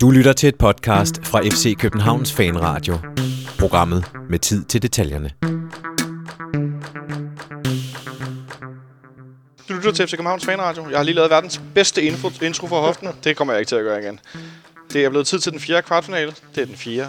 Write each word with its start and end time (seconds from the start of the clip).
Du 0.00 0.10
lytter 0.10 0.32
til 0.32 0.48
et 0.48 0.56
podcast 0.56 1.26
fra 1.26 1.40
FC 1.40 1.76
Københavns 1.78 2.32
Fanradio. 2.32 2.98
Programmet 3.58 4.04
med 4.30 4.38
tid 4.38 4.64
til 4.64 4.82
detaljerne. 4.82 5.30
Du 9.68 9.74
lytter 9.74 9.92
til 9.92 10.06
FC 10.06 10.10
Københavns 10.10 10.44
Fanradio. 10.44 10.90
Jeg 10.90 10.98
har 10.98 11.04
lige 11.04 11.14
lavet 11.14 11.30
verdens 11.30 11.60
bedste 11.74 12.02
info, 12.02 12.30
intro 12.42 12.66
for 12.66 12.80
hoften. 12.80 13.08
Det 13.24 13.36
kommer 13.36 13.54
jeg 13.54 13.60
ikke 13.60 13.68
til 13.68 13.76
at 13.76 13.84
gøre 13.84 14.02
igen. 14.02 14.20
Det 14.92 15.04
er 15.04 15.08
blevet 15.08 15.26
tid 15.26 15.38
til 15.38 15.52
den 15.52 15.60
fjerde 15.60 15.82
kvartfinale. 15.82 16.32
Det 16.54 16.60
er 16.62 16.66
den 16.66 16.76
4. 16.76 17.06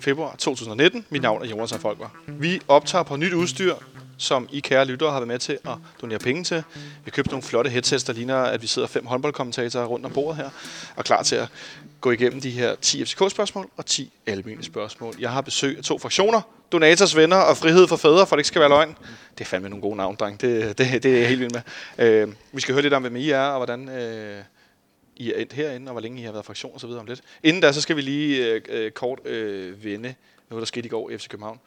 februar 0.00 0.34
2019. 0.38 1.04
Mit 1.10 1.22
navn 1.22 1.42
er 1.42 1.46
Jonas 1.46 1.74
Folker. 1.80 2.16
Vi 2.28 2.60
optager 2.68 3.02
på 3.04 3.16
nyt 3.16 3.32
udstyr, 3.32 3.74
som 4.16 4.48
I 4.52 4.60
kære 4.60 4.84
lyttere 4.84 5.10
har 5.10 5.18
været 5.18 5.28
med 5.28 5.38
til 5.38 5.58
at 5.64 5.74
donere 6.00 6.18
penge 6.18 6.44
til. 6.44 6.62
Vi 7.04 7.10
købte 7.10 7.30
nogle 7.30 7.42
flotte 7.42 7.70
headsets, 7.70 8.04
der 8.04 8.12
ligner, 8.12 8.36
at 8.36 8.62
vi 8.62 8.66
sidder 8.66 8.88
fem 8.88 9.06
håndboldkommentatorer 9.06 9.86
rundt 9.86 10.06
om 10.06 10.12
bordet 10.12 10.36
her, 10.36 10.50
og 10.96 11.04
klar 11.04 11.22
til 11.22 11.36
at 11.36 11.48
gå 12.00 12.10
igennem 12.10 12.40
de 12.40 12.50
her 12.50 12.74
10 12.74 13.04
FCK-spørgsmål 13.04 13.70
og 13.76 13.86
10 13.86 14.12
almindelige 14.26 14.66
spørgsmål. 14.66 15.14
Jeg 15.18 15.30
har 15.30 15.40
besøg 15.40 15.78
af 15.78 15.84
to 15.84 15.98
fraktioner, 15.98 16.40
Donators 16.72 17.16
venner 17.16 17.36
og 17.36 17.56
Frihed 17.56 17.88
for 17.88 17.96
fædre, 17.96 18.26
for 18.26 18.36
det 18.36 18.40
ikke 18.40 18.48
skal 18.48 18.60
være 18.60 18.68
løgn. 18.68 18.96
Det 19.38 19.40
er 19.40 19.44
fandme 19.44 19.68
nogle 19.68 19.82
gode 19.82 19.96
navn, 19.96 20.16
dreng. 20.16 20.40
Det, 20.40 20.78
det, 20.78 21.02
det 21.02 21.14
er 21.14 21.18
jeg 21.18 21.28
helt 21.28 21.40
vild 21.40 21.50
med. 21.50 22.06
Øh, 22.06 22.34
vi 22.52 22.60
skal 22.60 22.74
høre 22.74 22.82
lidt 22.82 22.94
om, 22.94 23.02
hvem 23.02 23.16
I 23.16 23.30
er, 23.30 23.40
og 23.40 23.56
hvordan 23.56 23.88
øh, 23.88 24.42
I 25.16 25.32
er 25.32 25.38
endt 25.38 25.52
herinde, 25.52 25.88
og 25.88 25.92
hvor 25.92 26.00
længe 26.00 26.22
I 26.22 26.24
har 26.24 26.32
været 26.32 26.44
fraktion 26.44 26.74
og 26.74 26.80
så 26.80 26.86
videre 26.86 27.00
om 27.00 27.06
lidt. 27.06 27.20
Inden 27.42 27.62
da, 27.62 27.72
så 27.72 27.80
skal 27.80 27.96
vi 27.96 28.00
lige 28.00 28.46
øh, 28.46 28.60
øh 28.68 28.90
kort 28.90 29.26
øh, 29.26 29.84
vende 29.84 30.14
noget, 30.50 30.60
der 30.60 30.66
skete 30.66 30.86
i 30.86 30.88
går 30.88 31.10
i 31.10 31.18
FC 31.18 31.28
København. 31.28 31.60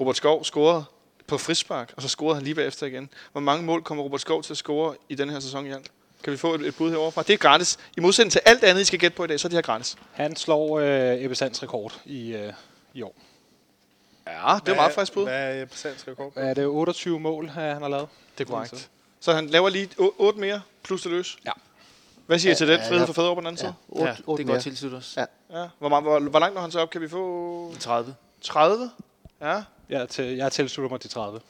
Robert 0.00 0.16
Skov 0.16 0.44
scorede 0.44 0.84
på 1.30 1.38
frispark, 1.38 1.92
og 1.96 2.02
så 2.02 2.08
scorede 2.08 2.34
han 2.34 2.44
lige 2.44 2.54
bagefter 2.54 2.86
igen. 2.86 3.10
Hvor 3.32 3.40
mange 3.40 3.64
mål 3.64 3.82
kommer 3.82 4.04
Robert 4.04 4.20
Skov 4.20 4.42
til 4.42 4.52
at 4.52 4.56
score 4.56 4.94
i 5.08 5.14
den 5.14 5.30
her 5.30 5.40
sæson 5.40 5.66
i 5.66 5.70
alt? 5.70 5.90
Kan 6.24 6.32
vi 6.32 6.36
få 6.38 6.54
et, 6.54 6.60
et 6.66 6.74
bud 6.76 6.90
herovre 6.90 7.12
fra? 7.12 7.22
Det 7.22 7.32
er 7.32 7.36
gratis. 7.36 7.78
I 7.96 8.00
modsætning 8.00 8.32
til 8.32 8.40
alt 8.44 8.64
andet, 8.64 8.82
I 8.82 8.84
skal 8.84 8.98
gætte 8.98 9.16
på 9.16 9.24
i 9.24 9.26
dag, 9.26 9.40
så 9.40 9.46
er 9.46 9.50
det 9.50 9.56
her 9.56 9.62
gratis. 9.62 9.96
Han 10.12 10.36
slår 10.36 10.78
øh, 10.80 11.22
Ebbe 11.24 11.34
Sands 11.34 11.62
rekord 11.62 12.00
i, 12.04 12.32
øh, 12.34 12.52
i 12.94 13.02
år. 13.02 13.14
Ja, 14.26 14.58
det 14.66 14.72
er 14.72 14.76
meget 14.76 14.92
frisk 14.92 15.12
bud. 15.12 15.22
Hvad 15.24 15.54
er 15.62 15.66
Sands 15.70 16.08
rekord? 16.08 16.32
Er 16.36 16.54
det 16.54 16.66
28 16.66 17.20
mål, 17.20 17.44
øh, 17.44 17.50
han 17.54 17.82
har 17.82 17.88
lavet? 17.88 18.08
Det 18.38 18.44
er 18.46 18.50
korrekt. 18.50 18.90
Så 19.20 19.32
han 19.32 19.46
laver 19.46 19.68
lige 19.68 19.88
8 19.98 20.40
mere, 20.40 20.60
plus 20.82 21.02
det 21.02 21.10
løs. 21.10 21.38
Ja. 21.46 21.52
Hvad 22.26 22.38
siger 22.38 22.52
I 22.52 22.56
til 22.56 22.66
Ja, 22.66 22.72
den? 22.72 22.80
ja, 22.80 22.86
Frihed 22.88 23.00
ja. 23.00 23.06
for 23.08 23.12
fædre 23.12 23.34
på 23.34 23.40
den 23.40 23.46
anden 23.46 23.58
side? 23.60 23.74
Otte, 23.88 24.04
Ja, 24.04 24.16
otte 24.26 24.38
det 24.42 24.46
går 24.46 24.54
mere. 24.54 24.62
tilslutte 24.62 24.94
os. 24.96 25.14
Ja. 25.16 25.24
Ja. 25.60 25.68
Hvor, 25.78 25.88
meget, 25.88 26.04
hvor, 26.04 26.18
hvor 26.20 26.38
langt 26.38 26.54
når 26.54 26.60
han 26.62 26.70
så 26.70 26.80
op? 26.80 26.90
Kan 26.90 27.00
vi 27.00 27.08
få 27.08 27.74
30. 27.80 28.14
30? 28.42 28.90
Ja. 29.40 29.62
Jeg, 29.90 30.08
til, 30.08 30.24
jeg 30.24 30.52
tilslutter 30.52 30.90
mig 30.90 31.00
til 31.00 31.10
30. 31.10 31.40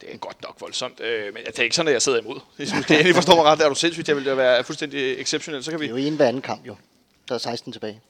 Det 0.00 0.14
er 0.14 0.16
godt 0.16 0.42
nok 0.42 0.56
voldsomt. 0.60 1.00
Øh, 1.00 1.34
men 1.34 1.44
det 1.46 1.58
er 1.58 1.62
ikke 1.62 1.76
sådan, 1.76 1.88
at 1.88 1.92
jeg 1.92 2.02
sidder 2.02 2.20
imod. 2.20 2.40
Hvis 2.56 2.70
du 2.70 2.82
skal 2.82 2.96
endelig 2.96 3.14
forstå 3.14 3.34
mig 3.34 3.44
ret, 3.44 3.58
der 3.58 3.64
er 3.64 3.68
du 3.68 3.74
sindssygt. 3.74 4.08
Jeg 4.08 4.16
vil 4.16 4.24
da 4.24 4.34
være 4.34 4.64
fuldstændig 4.64 5.20
exceptionel. 5.20 5.64
Så 5.64 5.70
kan 5.70 5.80
Det 5.80 5.84
vi... 5.94 6.00
er 6.00 6.02
jo 6.02 6.06
en 6.06 6.16
hver 6.16 6.26
anden 6.28 6.42
kamp, 6.42 6.66
jo. 6.66 6.76
Der 7.28 7.34
er 7.34 7.38
16 7.38 7.72
tilbage. 7.72 8.00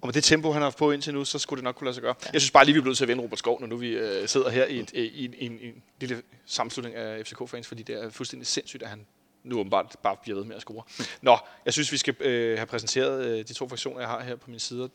Og 0.00 0.06
med 0.06 0.12
det 0.12 0.24
tempo, 0.24 0.52
han 0.52 0.62
har 0.62 0.66
haft 0.66 0.76
på 0.78 0.90
indtil 0.90 1.14
nu, 1.14 1.24
så 1.24 1.38
skulle 1.38 1.58
det 1.58 1.64
nok 1.64 1.74
kunne 1.74 1.84
lade 1.84 1.94
sig 1.94 2.02
gøre. 2.02 2.14
Jeg 2.32 2.40
synes 2.40 2.50
bare 2.50 2.64
lige, 2.64 2.74
vi 2.74 2.80
er 2.80 2.84
nødt 2.84 2.96
til 2.96 3.04
at 3.04 3.08
vende 3.08 3.22
Robert 3.22 3.38
Skov, 3.38 3.60
når 3.60 3.66
nu 3.66 3.76
vi 3.76 3.88
øh, 3.88 4.28
sidder 4.28 4.48
her 4.50 4.64
i, 4.64 4.80
et, 4.80 4.90
i, 4.92 5.00
i, 5.00 5.30
i, 5.38 5.46
en, 5.46 5.58
i 5.60 5.66
en 5.66 5.82
lille 6.00 6.22
sammenslutning 6.46 6.96
af 6.96 7.26
FCK-fans, 7.26 7.66
fordi 7.66 7.82
det 7.82 8.02
er 8.04 8.10
fuldstændig 8.10 8.46
sindssygt, 8.46 8.82
at 8.82 8.88
han 8.88 9.06
nu 9.44 9.58
åbenbart 9.58 9.96
bare 10.02 10.16
bliver 10.22 10.38
ved 10.38 10.44
med 10.44 10.56
at 10.56 10.62
score. 10.62 10.82
Nå, 11.22 11.38
jeg 11.64 11.72
synes, 11.72 11.92
vi 11.92 11.96
skal 11.96 12.14
øh, 12.20 12.58
have 12.58 12.66
præsenteret 12.66 13.26
øh, 13.26 13.38
de 13.48 13.52
to 13.54 13.68
fraktioner, 13.68 14.00
jeg 14.00 14.08
har 14.08 14.22
her 14.22 14.36
på 14.36 14.50
min 14.50 14.60
side. 14.60 14.90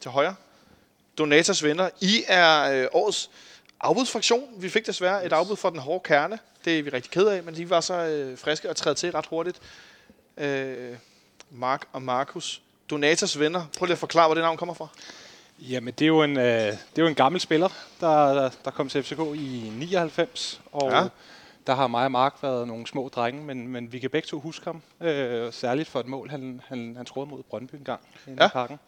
Til 0.00 0.10
højre, 0.10 0.34
Donators 1.18 1.64
venner. 1.64 1.90
I 2.00 2.24
er 2.28 2.72
øh, 2.82 2.88
årets 2.92 3.30
afbudsfraktion. 3.80 4.48
Vi 4.56 4.68
fik 4.68 4.86
desværre 4.86 5.26
et 5.26 5.32
afbud 5.32 5.56
for 5.56 5.70
den 5.70 5.78
hårde 5.78 6.00
kerne. 6.04 6.38
Det 6.64 6.78
er 6.78 6.82
vi 6.82 6.90
rigtig 6.90 7.10
ked 7.10 7.26
af, 7.26 7.42
men 7.42 7.54
de 7.56 7.70
var 7.70 7.80
så 7.80 7.94
øh, 7.94 8.38
friske 8.38 8.70
og 8.70 8.76
træde 8.76 8.94
til 8.94 9.12
ret 9.12 9.26
hurtigt. 9.26 9.60
Øh, 10.36 10.96
Mark 11.50 11.86
og 11.92 12.02
Markus. 12.02 12.62
Donators 12.90 13.38
venner. 13.38 13.64
Prøv 13.78 13.86
lige 13.86 13.92
at 13.92 13.98
forklare, 13.98 14.26
hvor 14.28 14.34
det 14.34 14.42
navn 14.42 14.56
kommer 14.56 14.74
fra. 14.74 14.86
Jamen, 15.58 15.94
det 15.94 16.04
er 16.04 16.08
jo 16.08 16.22
en, 16.22 16.36
øh, 16.38 16.44
det 16.44 16.72
er 16.96 17.02
jo 17.02 17.06
en 17.06 17.14
gammel 17.14 17.40
spiller, 17.40 17.68
der, 18.00 18.34
der, 18.34 18.50
der 18.64 18.70
kom 18.70 18.88
til 18.88 19.02
FCK 19.02 19.18
i 19.34 19.72
99. 19.78 20.60
Og 20.72 20.90
Ja. 20.90 21.04
der 21.66 21.74
har 21.74 21.86
mig 21.86 22.04
og 22.04 22.12
Mark 22.12 22.34
været 22.42 22.68
nogle 22.68 22.86
små 22.86 23.08
drenge, 23.08 23.42
men, 23.44 23.68
men 23.68 23.92
vi 23.92 23.98
kan 23.98 24.10
begge 24.10 24.26
to 24.26 24.40
huske 24.40 24.64
ham. 24.64 24.82
Øh, 25.00 25.52
særligt 25.52 25.88
for 25.88 26.00
et 26.00 26.06
mål, 26.06 26.30
han, 26.30 26.60
han, 26.68 26.94
han 26.96 27.06
scorede 27.06 27.30
mod 27.30 27.42
Brøndby 27.42 27.74
en 27.74 27.84
gang 27.84 28.00
inde 28.26 28.42
Ja. 28.42 28.46
i 28.48 28.50
parken. 28.52 28.78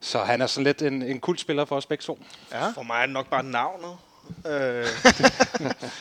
Så 0.00 0.18
han 0.18 0.40
er 0.40 0.46
sådan 0.46 0.64
lidt 0.64 0.82
en, 0.82 1.02
en 1.02 1.20
kultspiller 1.20 1.64
for 1.64 1.76
os 1.76 1.86
begge 1.86 2.02
to. 2.02 2.18
Ja. 2.52 2.70
For 2.70 2.82
mig 2.82 2.96
er 3.02 3.06
det 3.06 3.12
nok 3.12 3.28
bare 3.30 3.42
navnet. 3.42 3.96
Øh, 4.46 4.86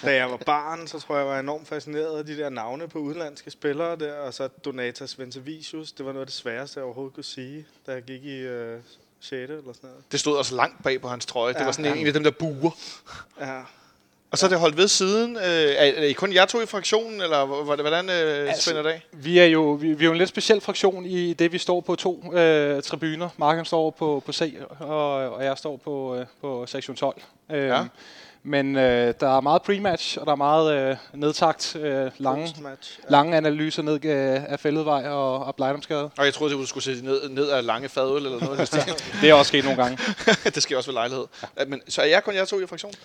da 0.03 0.15
jeg 0.15 0.31
var 0.31 0.37
barn, 0.37 0.87
så 0.87 0.99
tror 0.99 1.15
jeg, 1.15 1.25
jeg 1.25 1.33
var 1.33 1.39
enormt 1.39 1.67
fascineret 1.67 2.17
af 2.19 2.25
de 2.25 2.37
der 2.37 2.49
navne 2.49 2.87
på 2.87 2.99
udenlandske 2.99 3.51
spillere 3.51 3.95
der, 3.95 4.13
og 4.13 4.33
så 4.33 4.47
Donatas 4.47 5.19
Ventavicius. 5.19 5.91
Det 5.91 6.05
var 6.05 6.11
noget 6.11 6.21
af 6.21 6.27
det 6.27 6.35
sværeste, 6.35 6.77
jeg 6.79 6.85
overhovedet 6.85 7.13
kunne 7.15 7.23
sige, 7.23 7.65
da 7.87 7.91
jeg 7.91 8.01
gik 8.03 8.23
i 8.23 8.37
øh, 8.39 8.79
6. 9.19 9.31
eller 9.31 9.49
sådan 9.73 9.89
noget. 9.89 10.03
Det 10.11 10.19
stod 10.19 10.37
også 10.37 10.55
langt 10.55 10.83
bag 10.83 11.01
på 11.01 11.07
hans 11.07 11.25
trøje. 11.25 11.53
Det 11.53 11.59
Ja. 11.59 11.65
var 11.65 11.71
sådan 11.71 11.91
en, 11.91 11.97
en 11.97 12.07
af 12.07 12.13
dem, 12.13 12.23
der 12.23 12.31
buer. 12.31 12.71
Ja. 13.39 13.61
Og 14.31 14.37
så 14.37 14.45
er 14.45 14.49
det 14.49 14.59
holdt 14.59 14.77
ved 14.77 14.87
siden. 14.87 15.37
Øh, 15.37 15.43
er, 15.43 15.91
er 15.95 16.03
I 16.03 16.13
kun 16.13 16.33
jer 16.33 16.45
to 16.45 16.61
i 16.61 16.65
fraktionen, 16.65 17.21
eller 17.21 17.45
hvordan 17.81 18.09
øh, 18.09 18.47
Altså, 18.49 18.61
spænder 18.63 18.81
det 18.83 18.89
af? 18.89 19.01
Vi 19.11 19.39
er 19.39 19.45
jo 19.45 19.71
vi, 19.71 19.93
vi 19.93 20.03
er 20.03 20.05
jo 20.05 20.11
en 20.11 20.17
lidt 20.17 20.29
speciel 20.29 20.61
fraktion 20.61 21.05
i 21.05 21.33
det, 21.33 21.51
vi 21.51 21.57
står 21.57 21.81
på 21.81 21.95
to 21.95 22.33
øh, 22.33 22.81
tribuner. 22.83 23.29
Marken 23.37 23.65
står 23.65 23.89
på, 23.89 24.23
på 24.25 24.31
C, 24.33 24.53
og, 24.79 25.13
og 25.13 25.43
jeg 25.43 25.57
står 25.57 25.77
på, 25.77 26.15
øh, 26.15 26.25
på 26.41 26.65
sektion 26.67 26.95
12. 26.95 27.21
Øh, 27.51 27.67
Ja. 27.67 27.83
Men 28.43 28.75
øh, 28.75 29.13
der 29.19 29.37
er 29.37 29.41
meget 29.41 29.61
pre-match, 29.61 30.19
og 30.19 30.25
der 30.25 30.31
er 30.31 30.35
meget 30.35 30.89
øh, 30.91 30.95
nedtagt, 31.13 31.75
øh, 31.75 32.11
lange. 32.17 32.55
Ja. 32.63 32.69
lange 33.09 33.37
analyser 33.37 33.83
ned 33.83 34.05
øh, 34.05 34.51
af 34.51 34.59
Fælledvej 34.59 35.07
og, 35.07 35.45
og 35.45 35.55
Blejdomsgade. 35.55 36.09
Og 36.17 36.25
jeg 36.25 36.33
troede, 36.33 36.53
du 36.53 36.65
skulle 36.65 36.83
sætte 36.83 37.05
ned, 37.05 37.29
ned 37.29 37.49
af 37.49 37.65
lange 37.65 37.89
fadøl 37.89 38.25
eller 38.25 38.39
noget. 38.39 38.71
Det 39.21 39.29
er 39.29 39.33
også 39.33 39.49
sket 39.49 39.63
nogle 39.63 39.83
gange. 39.83 39.97
det 40.55 40.63
sker 40.63 40.77
også 40.77 40.89
ved 40.89 40.93
lejlighed. 40.93 41.25
Ja. 41.59 41.65
Men, 41.65 41.81
så 41.87 42.01
er 42.01 42.05
jeg 42.05 42.23
kun 42.23 42.35
jer 42.35 42.45
to 42.45 42.59
i 42.59 42.67
fraktionen? 42.67 42.95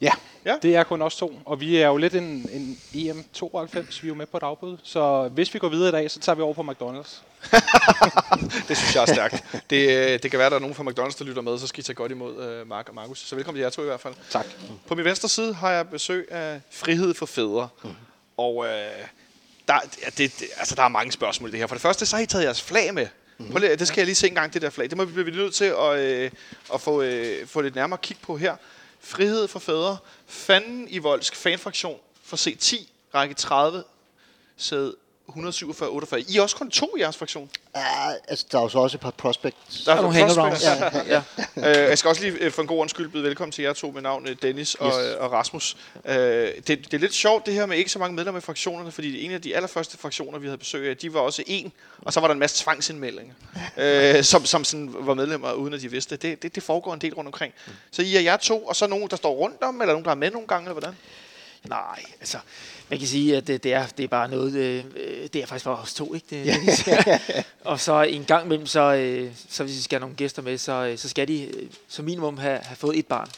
Ja, 0.00 0.10
Ja. 0.44 0.54
det 0.62 0.76
er 0.76 0.82
kun 0.82 1.02
os 1.02 1.16
to. 1.16 1.40
Og 1.44 1.60
vi 1.60 1.76
er 1.76 1.86
jo 1.86 1.96
lidt 1.96 2.14
en, 2.14 2.22
en 2.52 2.78
EM92, 2.94 3.78
vi 4.02 4.06
er 4.06 4.08
jo 4.08 4.14
med 4.14 4.26
på 4.26 4.36
et 4.36 4.42
afbud. 4.42 4.76
Så 4.82 5.28
hvis 5.28 5.54
vi 5.54 5.58
går 5.58 5.68
videre 5.68 5.88
i 5.88 5.92
dag, 5.92 6.10
så 6.10 6.20
tager 6.20 6.36
vi 6.36 6.42
over 6.42 6.54
på 6.54 6.62
McDonald's. 6.62 7.16
Det 8.68 8.76
synes 8.76 8.94
jeg 8.94 9.02
er 9.02 9.06
stærkt. 9.06 9.44
Det, 9.70 9.88
øh, 10.12 10.22
det 10.22 10.30
kan 10.30 10.38
være, 10.38 10.46
at 10.46 10.50
der 10.52 10.56
er 10.56 10.60
nogen 10.60 10.74
fra 10.74 10.84
McDonald's, 10.84 11.18
der 11.18 11.24
lytter 11.24 11.42
med, 11.42 11.58
så 11.58 11.66
skal 11.66 11.80
I 11.80 11.82
tage 11.84 11.94
godt 11.94 12.12
imod 12.12 12.42
øh, 12.44 12.68
Mark 12.68 12.88
og 12.88 12.94
Markus. 12.94 13.18
Så 13.28 13.34
velkommen 13.36 13.56
til 13.58 13.62
jer 13.62 13.70
to 13.70 13.82
i 13.82 13.84
hvert 13.84 14.00
fald. 14.00 14.14
Tak. 14.30 14.46
På 14.86 14.94
min 14.94 15.04
venstre 15.04 15.28
side 15.28 15.54
har 15.54 15.70
jeg 15.70 15.88
besøg 15.88 16.28
af 16.32 16.60
Frihed 16.70 17.14
for 17.14 17.26
Fædre. 17.26 17.68
Mm. 17.84 17.90
Og 18.36 18.66
øh, 18.66 18.70
der, 19.68 19.78
det, 20.04 20.16
det, 20.18 20.44
altså, 20.58 20.74
der 20.74 20.82
er 20.82 20.88
mange 20.88 21.12
spørgsmål 21.12 21.48
i 21.48 21.52
det 21.52 21.60
her. 21.60 21.66
For 21.66 21.74
det 21.74 21.82
første, 21.82 22.06
så 22.06 22.16
har 22.16 22.22
I 22.22 22.26
taget 22.26 22.44
jeres 22.44 22.62
flag 22.62 22.94
med. 22.94 23.06
Mm. 23.38 23.50
Prøv 23.50 23.58
lige, 23.60 23.76
det 23.76 23.88
skal 23.88 24.00
jeg 24.00 24.06
lige 24.06 24.14
se 24.14 24.28
en 24.28 24.34
gang, 24.34 24.54
det 24.54 24.62
der 24.62 24.70
flag. 24.70 24.90
Det 24.90 24.96
må 24.96 25.04
vi 25.04 25.22
blive 25.22 25.36
nødt 25.36 25.54
til 25.54 25.64
at, 25.64 25.98
øh, 25.98 26.30
at 26.74 26.80
få, 26.80 27.02
øh, 27.02 27.46
få 27.46 27.60
lidt 27.60 27.74
nærmere 27.74 27.98
kig 28.02 28.16
på 28.22 28.36
her. 28.36 28.56
Frihed 29.00 29.48
for 29.48 29.58
Fædre. 29.58 29.96
Fanden 30.26 30.88
i 30.88 30.98
Voldsk 30.98 31.36
fanfraktion 31.36 32.00
for 32.22 32.36
C10, 32.36 32.86
række 33.14 33.34
30, 33.34 33.84
sæde 34.56 34.96
147-48. 35.28 36.16
I 36.34 36.36
er 36.38 36.42
også 36.42 36.56
kun 36.56 36.70
to 36.70 36.96
i 36.96 37.00
jeres 37.00 37.16
fraktion. 37.16 37.50
Ja, 37.76 37.80
altså, 38.28 38.46
der 38.52 38.58
er 38.58 38.62
jo 38.62 38.68
så 38.68 38.78
også 38.78 38.96
et 38.96 39.00
par 39.00 39.10
prospects. 39.10 39.84
Der 39.84 39.92
er 39.94 40.02
nogle 40.02 40.20
prospects. 40.20 40.64
hangarounds. 40.64 41.08
Ja, 41.08 41.22
ja. 41.64 41.82
Øh, 41.82 41.88
jeg 41.88 41.98
skal 41.98 42.08
også 42.08 42.22
lige 42.22 42.32
øh, 42.40 42.52
for 42.52 42.62
en 42.62 42.68
god 42.68 42.78
undskyld 42.80 43.08
byde 43.08 43.22
velkommen 43.22 43.52
til 43.52 43.62
jer 43.64 43.72
to 43.72 43.90
med 43.90 44.02
navn 44.02 44.28
øh, 44.28 44.36
Dennis 44.42 44.74
og, 44.74 44.86
Yes. 44.88 45.14
øh, 45.14 45.20
og 45.22 45.32
Rasmus. 45.32 45.76
Øh, 46.04 46.14
det, 46.14 46.66
det 46.66 46.94
er 46.94 46.98
lidt 46.98 47.14
sjovt 47.14 47.46
det 47.46 47.54
her 47.54 47.66
med 47.66 47.76
ikke 47.78 47.90
så 47.90 47.98
mange 47.98 48.14
medlemmer 48.16 48.38
i 48.38 48.42
fraktionerne, 48.42 48.92
fordi 48.92 49.24
en 49.24 49.30
af 49.30 49.42
de 49.42 49.56
allerførste 49.56 49.98
fraktioner, 49.98 50.38
vi 50.38 50.46
havde 50.46 50.58
besøg 50.58 50.90
af, 50.90 50.96
de 50.96 51.14
var 51.14 51.20
også 51.20 51.42
en, 51.46 51.72
og 52.02 52.12
så 52.12 52.20
var 52.20 52.26
der 52.28 52.32
en 52.32 52.40
masse 52.40 52.64
tvangsindmeldinger, 52.64 53.34
øh, 53.76 54.24
som, 54.24 54.44
som 54.44 54.64
sådan 54.64 54.94
var 54.98 55.14
medlemmer, 55.14 55.52
uden 55.52 55.74
at 55.74 55.80
de 55.80 55.90
vidste 55.90 56.14
det. 56.16 56.22
det. 56.22 56.42
Det, 56.42 56.54
det 56.54 56.62
foregår 56.62 56.94
en 56.94 57.00
del 57.00 57.14
rundt 57.14 57.28
omkring. 57.28 57.54
Så 57.90 58.02
I 58.02 58.16
er 58.16 58.20
jer 58.20 58.36
to, 58.36 58.64
og 58.66 58.76
så 58.76 58.86
nogen, 58.86 59.08
der 59.10 59.16
står 59.16 59.32
rundt 59.34 59.62
om, 59.62 59.80
eller 59.80 59.92
nogen, 59.94 60.04
der 60.04 60.10
er 60.10 60.14
med 60.14 60.30
nogle 60.30 60.46
gange, 60.46 60.64
eller 60.64 60.80
hvordan? 60.80 60.96
Nej, 61.64 62.02
altså, 62.20 62.38
man 62.90 62.98
kan 62.98 63.08
sige, 63.08 63.36
at 63.36 63.46
det, 63.46 63.64
det, 63.64 63.72
er, 63.72 63.86
det 63.86 64.04
er 64.04 64.08
bare 64.08 64.28
noget, 64.30 64.54
øh, 64.54 64.84
øh, 64.96 65.28
det 65.32 65.42
er 65.42 65.46
faktisk 65.46 65.64
bare 65.64 65.76
os 65.76 65.94
to, 65.94 66.14
ikke? 66.14 66.26
Det, 66.30 66.56
og 67.64 67.80
så 67.80 68.02
en 68.02 68.24
gang 68.24 68.44
imellem, 68.44 68.66
så, 68.66 68.94
øh, 68.94 69.30
så 69.48 69.64
hvis 69.64 69.76
vi 69.76 69.82
skal 69.82 69.96
have 69.96 70.00
nogle 70.00 70.16
gæster 70.16 70.42
med, 70.42 70.58
så, 70.58 70.72
øh, 70.72 70.98
så 70.98 71.08
skal 71.08 71.28
de 71.28 71.42
øh, 71.42 71.68
som 71.88 72.04
minimum 72.04 72.38
have, 72.38 72.58
have 72.58 72.76
fået 72.76 72.98
et 72.98 73.06
barn. 73.06 73.28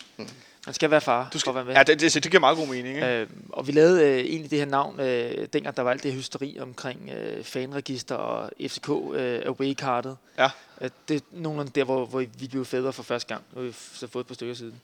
Man 0.66 0.75
skal 0.75 0.90
være 0.90 1.00
far 1.00 1.28
Du 1.32 1.38
skal, 1.38 1.52
for 1.52 1.60
at 1.60 1.66
være 1.66 1.75
med. 1.75 1.75
ja, 1.75 1.82
det, 1.82 2.00
det, 2.14 2.25
det 2.25 2.30
giver 2.30 2.40
meget 2.40 2.56
god 2.58 2.66
mening. 2.66 2.88
Ikke? 2.88 3.06
Øh, 3.06 3.26
og 3.52 3.66
vi 3.66 3.72
lavede 3.72 4.04
øh, 4.04 4.19
egentlig 4.19 4.50
det 4.50 4.58
her 4.58 4.66
navn, 4.66 5.00
øh, 5.00 5.46
dengang 5.52 5.76
der 5.76 5.82
var 5.82 5.90
alt 5.90 6.02
det 6.02 6.12
hysteri 6.12 6.58
omkring 6.60 7.10
øh, 7.10 7.44
fanregister 7.44 8.14
og 8.14 8.50
FCK 8.69 8.88
øh, 9.14 9.42
away-kartet. 9.46 10.16
Ja. 10.38 10.48
Øh, 10.80 10.90
det 11.08 11.16
er 11.16 11.20
nogenlunde 11.32 11.72
der, 11.75 11.84
hvor, 11.84 12.06
hvor 12.06 12.25
vi 12.38 12.46
blev 12.48 12.64
fædre 12.64 12.92
for 12.92 13.02
første 13.02 13.28
gang. 13.34 13.44
Nu 13.52 13.60
har 13.60 13.69
vi 13.69 13.75
så 13.94 14.06
fået 14.06 14.22
et 14.22 14.26
par 14.26 14.34
stykker 14.34 14.54
siden. 14.54 14.80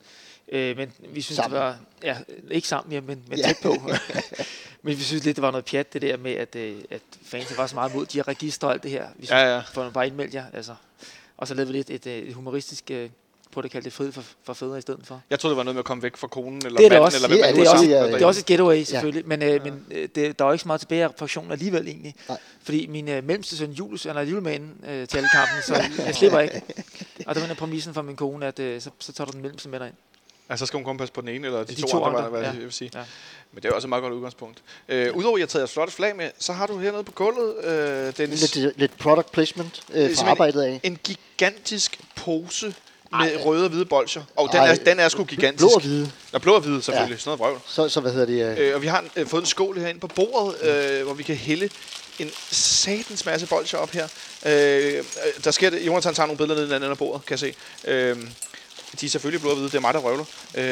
Øh, 0.53 0.77
men 0.77 0.93
vi 1.09 1.21
synes, 1.21 1.37
Sammen. 1.37 1.55
det 1.57 1.61
var... 1.65 1.77
Ja, 2.03 2.17
ikke 2.51 2.69
sammen, 2.69 2.93
ja, 2.93 3.01
men, 3.01 3.23
men 3.29 3.39
Ja. 3.39 3.45
tæt 3.47 3.57
på. 3.63 3.77
men 4.83 4.99
vi 4.99 5.03
synes 5.03 5.25
lidt, 5.25 5.37
det 5.37 5.43
var 5.43 5.51
noget 5.51 5.65
pjat, 5.65 5.93
det 5.93 6.03
der 6.03 6.17
med, 6.17 6.33
at, 6.33 6.57
øh, 6.57 6.77
at 6.91 7.01
fans 7.25 7.59
var 7.59 7.67
så 7.67 7.75
meget 7.75 7.95
mod 7.95 8.07
de 8.07 8.19
her 8.19 8.29
registre 8.29 8.69
og 8.69 8.73
alt 8.75 8.83
det 8.83 8.91
her. 8.91 9.07
Vi 9.17 9.27
synes, 9.27 9.31
Ja, 9.41 9.55
ja. 9.55 9.61
får 9.73 9.91
bare 9.91 10.07
indmeldt 10.07 10.35
jer. 10.35 10.45
Altså. 10.53 10.75
Og 11.37 11.49
så 11.49 11.55
lavede 11.55 11.73
vi 11.73 11.79
lidt 11.79 11.91
et, 11.91 12.07
øh, 12.07 12.19
et 12.19 12.35
humoristisk 12.35 12.91
øh, 12.91 13.11
på 13.53 13.63
det 13.63 13.71
kalde 13.71 13.85
det 13.85 13.93
frihed 13.93 14.13
for, 14.13 14.25
for 14.45 14.53
fædre 14.53 14.79
i 14.79 14.81
stedet 14.81 15.01
for. 15.07 15.23
Jeg 15.31 15.41
troede, 15.41 15.53
det 15.53 15.57
var 15.57 15.63
noget 15.63 15.75
med 15.75 15.81
at 15.81 15.85
komme 15.85 16.03
væk 16.03 16.17
fra 16.17 16.27
konen, 16.29 16.67
eller 16.67 16.77
Det 16.79 16.85
er 16.87 16.89
det 16.89 16.91
manden, 16.91 17.05
også. 17.05 17.17
eller 17.17 17.29
hvem 17.29 17.37
Det 17.39 17.41
man 17.45 17.51
er- 17.51 17.57
nu 17.57 17.61
det 17.61 17.69
er 17.69 17.73
også- 17.73 17.85
ja, 18.11 18.13
Det 18.17 18.23
er 18.23 18.27
også 18.27 18.41
et 18.41 18.47
getaway 18.47 18.83
selvfølgelig, 18.83 19.23
ja. 19.31 19.37
men, 19.37 19.43
øh, 19.43 19.65
men 19.65 19.87
øh, 19.91 20.09
det, 20.15 20.39
der 20.39 20.45
er 20.45 20.49
jo 20.49 20.53
ikke 20.53 20.63
så 20.63 20.69
meget 20.69 20.81
tilbage 20.81 21.05
af 21.05 21.11
fraktionen 21.19 21.53
alligevel 21.53 21.87
egentlig. 21.89 22.15
Nej. 22.29 22.39
Fordi 22.63 22.87
min 22.87 23.09
øh, 23.09 23.25
mellemste 23.25 23.57
søn 23.57 23.71
Julius, 23.73 24.05
han 24.05 24.17
er 24.17 24.23
julemanen 24.23 24.85
øh, 24.89 25.09
til 25.09 25.17
alle 25.17 25.29
kampen, 25.35 25.63
så 25.67 26.03
jeg 26.05 26.15
slipper 26.15 26.41
ikke. 26.41 26.63
Og 27.27 27.35
det 27.35 27.43
var 27.43 27.49
en 27.51 27.57
præmissen 27.57 27.95
for 27.95 28.03
min 28.03 28.17
kone, 28.17 28.47
at 28.47 28.59
øh, 28.59 28.81
så, 28.81 28.91
så 28.99 29.13
tager 29.13 29.27
du 29.27 29.33
den 29.33 29.43
mellemste 29.43 29.69
med 29.69 29.81
dig 29.81 29.87
ind. 29.87 29.95
Altså, 30.49 30.63
så 30.63 30.67
skal 30.67 30.77
hun 30.77 30.85
komme 30.85 30.99
passe 30.99 31.15
på 31.15 31.21
den 31.21 31.29
ene, 31.29 31.47
eller 31.47 31.65
de, 31.65 31.75
De 31.75 31.81
to, 31.81 31.87
to 31.89 32.05
andre, 32.05 32.19
andre, 32.19 32.31
hvad 32.31 32.41
ja. 32.41 32.47
jeg 32.47 32.61
vil 32.61 32.73
sige. 32.73 32.91
Ja. 32.95 33.01
Men 33.53 33.57
det 33.63 33.65
er 33.65 33.69
jo 33.69 33.75
også 33.75 33.87
et 33.87 33.89
meget 33.89 34.03
godt 34.03 34.13
udgangspunkt. 34.15 34.59
Øh, 34.89 35.17
Udover 35.17 35.37
at 35.37 35.41
jeg 35.41 35.45
har 35.45 35.49
taget 35.49 35.65
et 35.65 35.71
flot 35.71 35.93
flag 35.93 36.17
med, 36.17 36.31
så 36.39 36.53
har 36.53 36.67
du 36.67 36.79
hernede 36.79 37.05
på 37.05 37.13
gulvet, 37.13 37.65
øh, 37.65 38.13
Dennis, 38.17 38.55
Lidt, 38.55 38.79
lidt 38.79 38.99
product 38.99 39.33
placement 39.33 39.83
øh, 39.93 40.17
fra 40.17 40.31
arbejdet 40.31 40.63
af. 40.63 40.81
en 40.83 40.99
gigantisk 41.05 42.01
pose 42.17 42.75
med 43.11 43.45
røde 43.45 43.65
og 43.65 43.71
hvide 43.71 43.85
bolcher. 43.85 44.23
Og 44.37 44.49
den 44.53 44.61
Ej, 44.61 44.71
er, 44.71 44.75
den 44.75 45.01
er 45.01 45.09
sgu 45.09 45.25
gigantisk. 45.25 45.59
Blå 45.61 45.69
og 45.75 45.81
hvide. 45.81 46.11
Nå, 46.33 46.39
blå 46.39 46.55
og 46.55 46.61
hvide, 46.61 46.83
selvfølgelig. 46.83 47.15
Ja. 47.15 47.19
Sådan 47.21 47.39
noget 47.39 47.41
vrøvl. 47.41 47.61
Så, 47.67 47.89
så 47.89 48.01
hvad 48.01 48.13
hedder 48.13 48.27
det? 48.27 48.59
Øh, 48.59 48.69
Øh, 48.69 48.75
og 48.75 48.83
vi 48.83 48.87
har 48.87 49.05
øh, 49.17 49.27
fået 49.27 49.41
en 49.43 49.47
skål 49.47 49.79
herinde 49.79 50.01
på 50.01 50.07
bordet, 50.07 50.63
øh, 50.63 51.05
hvor 51.05 51.15
vi 51.15 51.23
kan 51.23 51.37
hælde 51.37 51.69
en 52.19 52.31
satans 52.51 53.25
masse 53.27 53.47
bolcher 53.47 53.79
op 53.79 53.91
her. 53.91 54.05
Øh, 54.47 54.53
øh, 54.97 55.05
der 55.45 55.51
sker 55.51 55.71
det. 55.71 55.87
Jonathan 55.87 56.15
tager 56.15 56.27
nogle 56.27 56.39
billeder 56.39 56.61
ned 56.61 56.69
i 56.69 56.75
den 56.75 56.83
anden 56.83 56.97
bordet, 56.97 57.27
kan 57.27 57.33
jeg 57.33 57.39
se. 57.39 57.55
Øh, 57.91 58.17
de 59.01 59.07
er 59.07 59.11
selvfølgelig 59.11 59.41
blå 59.41 59.51
og 59.51 59.57
hvide. 59.57 59.69
Det 59.71 59.77
er 59.77 59.81
mig, 59.81 59.95
der 59.95 60.01
røvler. 60.01 60.25
Øh, 60.55 60.65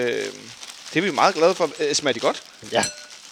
det 0.93 0.97
er 0.97 1.01
vi 1.01 1.11
meget 1.11 1.35
glade 1.35 1.55
for. 1.55 1.71
Øh, 1.81 1.95
smager 1.95 2.13
de 2.15 2.21
godt? 2.21 2.43
ja, 2.73 2.85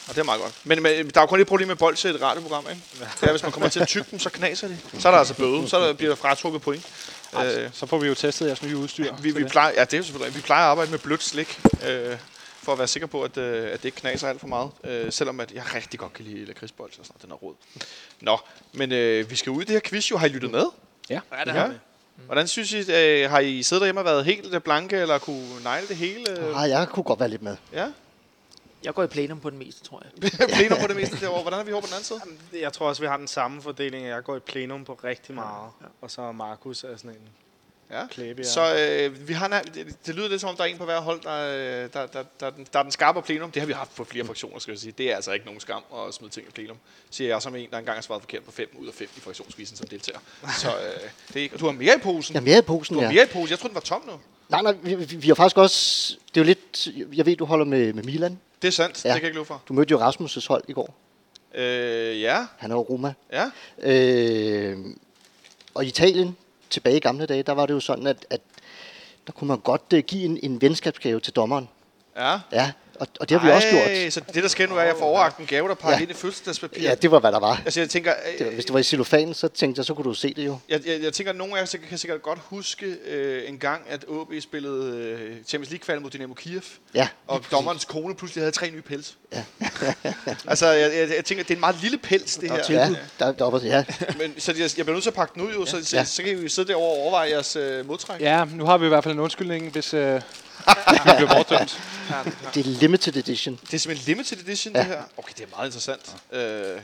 Og 0.08 0.14
det 0.14 0.18
er 0.20 0.24
meget 0.24 0.40
godt. 0.40 0.52
Men, 0.64 0.82
men 0.82 1.10
der 1.10 1.20
er 1.20 1.22
jo 1.22 1.26
kun 1.26 1.40
et 1.40 1.46
problem 1.46 1.68
med 1.68 1.76
bolcher 1.76 2.10
i 2.10 2.14
et 2.14 2.22
radioprogram, 2.22 2.66
ikke? 2.70 2.82
Det 3.20 3.26
er, 3.26 3.30
hvis 3.30 3.42
man 3.42 3.52
kommer 3.52 3.68
til 3.68 3.80
at 3.80 3.88
tygge 3.88 4.06
dem, 4.10 4.18
så 4.18 4.30
knaser 4.30 4.68
de. 4.68 4.78
Så 4.98 5.08
er 5.08 5.12
der 5.12 5.18
altså 5.18 5.34
bøde. 5.34 5.68
Så 5.68 5.76
er 5.78 5.86
der, 5.86 5.92
bliver 5.92 6.10
der 6.10 6.16
fratrukket 6.16 6.62
point. 6.62 6.86
Øh, 7.44 7.68
Så 7.72 7.86
får 7.86 7.98
vi 7.98 8.06
jo 8.08 8.14
testet 8.14 8.46
jeres 8.46 8.62
nye 8.62 8.76
udstyr. 8.76 9.04
vi, 9.16 9.22
til 9.28 9.36
vi, 9.36 9.42
det. 9.42 9.50
plejer, 9.50 9.72
ja, 9.76 9.84
det 9.84 9.94
er 9.94 9.98
jo 9.98 10.04
selvfølgelig, 10.04 10.36
vi 10.36 10.40
plejer 10.40 10.62
at 10.64 10.68
arbejde 10.70 10.90
med 10.90 10.98
blødt 10.98 11.22
slik, 11.22 11.60
øh, 11.88 12.16
for 12.62 12.72
at 12.72 12.78
være 12.78 12.88
sikker 12.88 13.06
på, 13.06 13.22
at, 13.22 13.36
øh, 13.36 13.64
at 13.72 13.72
det 13.72 13.84
ikke 13.84 13.96
knaser 14.00 14.28
alt 14.28 14.40
for 14.40 14.46
meget. 14.46 14.70
Øh, 14.84 15.12
selvom 15.12 15.40
at 15.40 15.52
jeg 15.52 15.62
rigtig 15.74 16.00
godt 16.00 16.12
kan 16.12 16.24
lide 16.24 16.44
lakridsbold 16.44 16.90
og 16.90 16.94
sådan 17.06 17.06
noget, 17.14 17.22
den 17.22 17.30
er 17.30 17.34
rød. 17.34 17.54
Nå, 18.20 18.38
men 18.72 18.92
øh, 18.92 19.30
vi 19.30 19.36
skal 19.36 19.50
ud 19.50 19.62
i 19.62 19.64
det 19.64 19.72
her 19.72 19.80
quiz 19.84 20.10
jo. 20.10 20.16
Har 20.16 20.26
I 20.26 20.28
lyttet 20.28 20.50
med? 20.50 20.64
Ja. 21.10 21.20
Ja, 21.38 21.44
det 21.44 21.54
Ja. 21.54 21.68
Hvordan 22.26 22.48
synes 22.48 22.72
I, 22.72 22.78
øh, 22.92 23.30
har 23.30 23.38
I 23.40 23.62
siddet 23.62 23.80
derhjemme 23.80 24.00
og 24.00 24.04
været 24.04 24.24
helt 24.24 24.54
øh, 24.54 24.60
blanke, 24.60 24.96
eller 24.96 25.18
kunne 25.18 25.62
negle 25.64 25.88
det 25.88 25.96
hele? 25.96 26.54
ah, 26.54 26.70
jeg 26.70 26.88
kunne 26.88 27.04
godt 27.04 27.20
være 27.20 27.28
lidt 27.28 27.42
med. 27.42 27.56
Ja, 27.72 27.92
Jeg 28.84 28.94
går 28.94 29.02
i 29.02 29.06
plenum 29.06 29.40
på 29.40 29.50
den 29.50 29.58
meste, 29.58 29.84
tror 29.84 30.02
jeg. 30.04 30.30
plenum 30.56 30.78
på 30.80 30.86
det 30.86 30.96
meste 30.96 31.20
derovre. 31.20 31.42
Hvordan 31.42 31.60
er 31.60 31.64
vi 31.64 31.72
over 31.72 31.80
på 31.80 31.86
den 31.86 31.94
anden 31.94 32.04
side? 32.04 32.20
Jeg 32.62 32.72
tror 32.72 32.88
også, 32.88 33.02
vi 33.02 33.06
har 33.06 33.16
den 33.16 33.28
samme 33.28 33.62
fordeling. 33.62 34.06
Jeg 34.06 34.22
går 34.24 34.36
i 34.36 34.40
plenum 34.40 34.84
på 34.84 35.00
rigtig 35.04 35.34
meget. 35.34 35.70
Og 36.00 36.10
så 36.10 36.32
Markus 36.32 36.84
er 36.84 36.96
sådan 36.96 37.10
en 37.10 37.28
Ja. 37.92 38.06
klæbe. 38.10 38.44
Så 38.44 38.74
øh, 38.76 39.28
vi 39.28 39.32
har, 39.32 39.46
en- 39.46 39.74
det, 39.74 40.06
det 40.06 40.14
lyder 40.14 40.28
lidt 40.28 40.40
som 40.40 40.50
om, 40.50 40.56
der 40.56 40.62
er 40.62 40.68
en 40.68 40.78
på 40.78 40.84
hver 40.84 41.00
hold, 41.00 41.20
der, 41.22 41.84
øh, 41.84 41.88
der, 41.92 42.06
der, 42.06 42.22
der, 42.40 42.46
er 42.46 42.50
den- 42.50 42.66
der 42.72 42.78
er 42.78 42.82
den 42.82 42.92
skarpe 42.92 43.22
plenum. 43.22 43.50
Det 43.50 43.60
har 43.62 43.66
vi 43.66 43.72
haft 43.72 43.94
på 43.96 44.04
flere 44.04 44.24
fraktioner, 44.26 44.58
skal 44.58 44.72
jeg 44.72 44.78
sige. 44.78 44.92
Det 44.98 45.10
er 45.10 45.16
altså 45.16 45.32
ikke 45.32 45.46
nogen 45.46 45.60
skam 45.60 45.82
at 46.08 46.14
smide 46.14 46.32
ting 46.32 46.46
i 46.48 46.50
plenum. 46.50 46.76
Siger 47.10 47.28
jeg 47.28 47.42
som 47.42 47.56
en, 47.56 47.70
der 47.70 47.78
engang 47.78 47.96
har 47.96 48.02
svaret 48.02 48.22
forkert 48.22 48.42
på 48.44 48.50
5 48.50 48.68
ud 48.78 48.86
af 48.88 48.94
5 48.94 49.08
i 49.16 49.20
fraktionsquizzen 49.20 49.76
som 49.76 49.86
deltager. 49.86 50.18
Så 50.58 50.68
øh, 50.68 50.74
det 51.28 51.36
er 51.36 51.40
ikke, 51.42 51.56
du 51.56 51.64
har 51.64 51.72
mere 51.72 51.94
i 51.96 52.00
posen. 52.02 52.46
Jeg 52.46 52.54
er 52.54 52.58
i 52.58 52.62
posen, 52.62 52.94
Du 52.96 53.00
har 53.00 53.08
ja. 53.08 53.14
mere 53.14 53.24
i 53.24 53.28
posen. 53.32 53.50
Jeg 53.50 53.58
troede, 53.58 53.68
den 53.68 53.74
var 53.74 53.80
tom 53.80 54.02
nu. 54.06 54.12
Nej, 54.48 54.62
nej, 54.62 54.72
vi, 54.82 54.94
vi, 55.16 55.28
har 55.28 55.34
faktisk 55.34 55.56
også... 55.58 56.14
Det 56.34 56.40
er 56.40 56.44
jo 56.44 56.46
lidt... 56.46 56.88
Jeg 57.16 57.26
ved, 57.26 57.36
du 57.36 57.44
holder 57.44 57.64
med, 57.64 57.92
med 57.92 58.02
Milan. 58.02 58.38
Det 58.62 58.68
er 58.68 58.72
sandt. 58.72 59.04
Ja. 59.04 59.08
Ja. 59.08 59.14
Det 59.14 59.20
kan 59.20 59.24
jeg 59.24 59.28
ikke 59.28 59.36
love 59.36 59.46
for. 59.46 59.62
Du 59.68 59.72
mødte 59.72 59.90
jo 59.92 60.08
Rasmus' 60.10 60.46
hold 60.48 60.64
i 60.68 60.72
går. 60.72 60.94
Øh, 61.54 62.20
ja. 62.20 62.46
Han 62.58 62.70
er 62.70 62.74
jo 62.74 62.80
Roma. 62.80 63.14
Ja. 63.32 63.50
Øh, 63.82 64.78
og 65.74 65.84
Italien, 65.84 66.36
tilbage 66.72 66.96
i 66.96 67.00
gamle 67.00 67.26
dage, 67.26 67.42
der 67.42 67.52
var 67.52 67.66
det 67.66 67.74
jo 67.74 67.80
sådan, 67.80 68.06
at, 68.06 68.26
at 68.30 68.40
der 69.26 69.32
kunne 69.32 69.48
man 69.48 69.58
godt 69.58 69.92
uh, 69.94 69.98
give 69.98 70.24
en, 70.24 70.38
en 70.42 70.60
venskabsgave 70.62 71.20
til 71.20 71.32
dommeren. 71.32 71.68
Ja. 72.16 72.40
Ja, 72.52 72.72
og, 73.00 73.06
og 73.20 73.28
det 73.28 73.40
har 73.40 73.46
vi 73.46 73.52
også 73.52 73.68
gjort. 73.70 74.12
Så 74.12 74.20
det, 74.34 74.42
der 74.42 74.48
sker 74.48 74.66
nu, 74.66 74.76
er, 74.76 74.80
at 74.80 74.86
jeg 74.86 74.94
får 74.98 75.04
overragt 75.06 75.38
en 75.38 75.46
gave, 75.46 75.68
der 75.68 75.74
peger 75.74 75.92
ja. 75.92 75.96
Ja. 75.98 76.02
ind 76.02 76.10
i 76.10 76.14
fødselsdagspapir. 76.14 76.82
Ja, 76.82 76.94
det 76.94 77.10
var, 77.10 77.18
hvad 77.20 77.32
der 77.32 77.38
var. 77.40 77.62
Altså, 77.64 77.80
jeg 77.80 77.90
tænker, 77.90 78.14
Det, 78.38 78.40
var- 78.40 78.46
øh, 78.46 78.54
hvis 78.54 78.64
det 78.64 78.72
var 78.74 78.78
i 78.80 78.82
cellofan, 78.82 79.34
så 79.34 79.48
tænkte 79.48 79.78
jeg, 79.78 79.84
så 79.86 79.94
kunne 79.94 80.04
du 80.04 80.14
se 80.14 80.34
det 80.34 80.46
jo. 80.46 80.58
jeg, 80.68 80.80
jeg, 80.86 81.02
jeg 81.02 81.12
tænker, 81.12 81.32
at 81.32 81.38
nogle 81.38 81.54
af 81.54 81.58
jer 81.58 81.64
sikkert- 81.64 81.88
kan 81.88 81.98
sikkert 81.98 82.22
godt 82.22 82.38
huske 82.42 82.86
øh, 83.06 83.48
en 83.48 83.58
gang, 83.58 83.82
at 83.88 84.04
OB 84.08 84.32
spillede 84.40 84.96
øh, 84.96 85.36
Champions 85.46 85.70
League-kval 85.70 86.00
mod 86.00 86.10
Dynamo 86.10 86.34
Kiev. 86.34 86.62
Ja, 86.94 87.08
Og 87.26 87.42
dommerens 87.50 87.84
kone 87.84 88.14
pludselig 88.14 88.42
havde 88.42 88.52
tre 88.52 88.70
nye 88.70 88.82
pels. 88.82 89.14
Ja. 89.32 89.44
altså, 90.48 90.66
jeg, 90.66 90.92
jeg, 90.94 91.16
jeg 91.16 91.24
tænker, 91.24 91.44
det 91.44 91.50
er 91.50 91.54
en 91.56 91.60
meget 91.60 91.76
lille 91.82 91.98
pels, 91.98 92.36
det 92.36 92.50
her. 92.50 92.58
ja, 92.70 92.88
der, 93.18 93.32
der 93.32 93.50
var, 93.50 93.60
ja. 93.64 93.84
Men, 94.20 94.34
så 94.40 94.52
jeg, 94.52 94.70
jeg 94.76 94.84
bliver 94.86 94.92
nødt 94.92 95.02
til 95.02 95.10
at 95.10 95.14
pakke 95.14 95.34
den 95.34 95.42
ud, 95.42 95.52
jo, 95.54 95.64
så, 95.66 95.84
så, 95.84 95.96
Ja. 95.96 96.04
så 96.04 96.22
kan 96.22 96.42
vi 96.42 96.48
sidde 96.48 96.68
derovre 96.68 96.88
og 96.92 96.98
overveje 97.02 97.30
jeres 97.30 97.56
øh, 97.56 97.86
modtræk. 97.86 98.20
Ja, 98.20 98.44
nu 98.44 98.64
har 98.64 98.78
vi 98.78 98.84
i 98.86 98.88
hvert 98.88 99.04
fald 99.04 99.14
en 99.14 99.20
undskyldning, 99.20 99.70
hvis 99.72 99.94
øh, 99.94 100.20
vi 100.92 100.98
bliver 101.16 101.34
bortdømt. 101.34 101.80
Det 102.54 102.60
er 102.66 102.70
limited 102.80 103.16
edition. 103.16 103.58
Det 103.66 103.74
er 103.74 103.78
simpelthen 103.78 104.06
limited 104.14 104.38
edition, 104.38 104.74
ja. 104.74 104.80
det 104.80 104.86
her. 104.86 105.02
Okay, 105.16 105.32
det 105.38 105.42
er 105.44 105.48
meget 105.56 105.66
interessant. 105.68 106.16
Øh, 106.32 106.40
det 106.40 106.74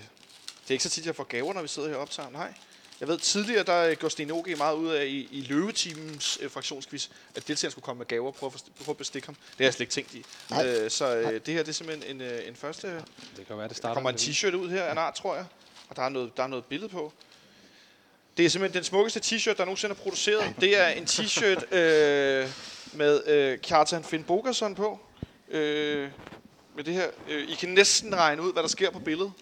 er 0.69 0.71
ikke 0.71 0.85
så 0.85 0.91
tit, 0.91 1.07
jeg 1.07 1.17
får 1.17 1.25
gaver, 1.25 1.55
når 1.55 1.63
vi 1.63 1.69
sidder 1.69 1.89
her 1.89 1.97
og 1.97 2.03
optager. 2.03 2.31
Nej. 2.31 2.55
Jeg 3.01 3.09
ved, 3.09 3.19
tidligere 3.19 3.63
der 3.65 3.83
øh, 3.85 3.97
gjorde 3.97 4.13
Sten 4.13 4.31
OG 4.31 4.49
meget 4.57 4.75
ud 4.77 4.89
af 4.91 5.05
i, 5.05 5.29
i 5.31 5.41
løveteamens 5.49 6.39
øh, 6.43 6.51
fraktionsquiz, 6.51 7.09
at 7.35 7.49
deltagerne 7.49 7.71
skulle 7.71 7.85
komme 7.85 7.99
med 7.99 8.07
gaver 8.07 8.31
på 8.33 8.47
at, 8.47 8.53
forst- 8.53 8.85
prøve 8.85 8.93
at 8.93 8.97
bestikke 8.97 9.27
ham. 9.29 9.35
Det 9.35 9.57
har 9.59 9.65
jeg 9.65 9.75
slet 9.75 9.81
ikke 9.81 9.93
tænkt 9.93 10.15
i. 10.15 10.25
Nej. 10.51 10.67
Øh, 10.67 10.91
så 10.91 11.17
øh, 11.17 11.41
det 11.47 11.55
her 11.55 11.63
det 11.63 11.69
er 11.69 11.73
simpelthen 11.73 12.17
en, 12.17 12.21
øh, 12.23 12.49
en 12.49 12.57
første... 12.57 12.87
Det 13.37 13.47
kan 13.47 13.57
være, 13.57 13.63
det 13.63 13.71
Der 13.71 13.75
starter 13.77 13.95
kommer 13.95 14.11
en 14.11 14.17
t-shirt 14.17 14.55
ud 14.55 14.71
her 14.71 14.83
af 14.83 14.93
en 14.93 14.99
art, 14.99 15.15
tror 15.15 15.35
jeg. 15.37 15.45
Og 15.89 15.97
der 15.97 16.03
er 16.03 16.09
noget, 16.09 16.37
der 16.37 16.43
er 16.43 16.47
noget 16.47 16.65
billede 16.65 16.89
på. 16.89 17.13
Det 18.37 18.45
er 18.45 18.51
simpelthen 18.51 18.77
den 18.79 18.85
smukkeste 18.85 19.21
t-shirt, 19.21 19.57
der 19.57 19.65
nogensinde 19.65 19.95
er 19.95 19.99
produceret. 20.03 20.55
Det 20.61 20.79
er 20.79 20.89
en 20.89 21.05
t-shirt 21.05 21.75
øh, 21.77 22.49
med 22.93 23.23
øh, 23.27 23.59
Kjartan 23.59 24.05
Finn 24.05 24.25
Bogerson 24.25 24.75
på. 24.75 24.99
Øh, 25.51 26.09
med 26.77 26.85
det 26.85 26.95
her. 26.95 27.07
Øh, 27.31 27.49
I 27.49 27.55
kan 27.55 27.69
næsten 27.69 28.17
regne 28.17 28.43
ud, 28.43 28.53
hvad 28.53 28.63
der 28.63 28.69
sker 28.69 28.91
på 28.91 28.99
billedet. 28.99 29.33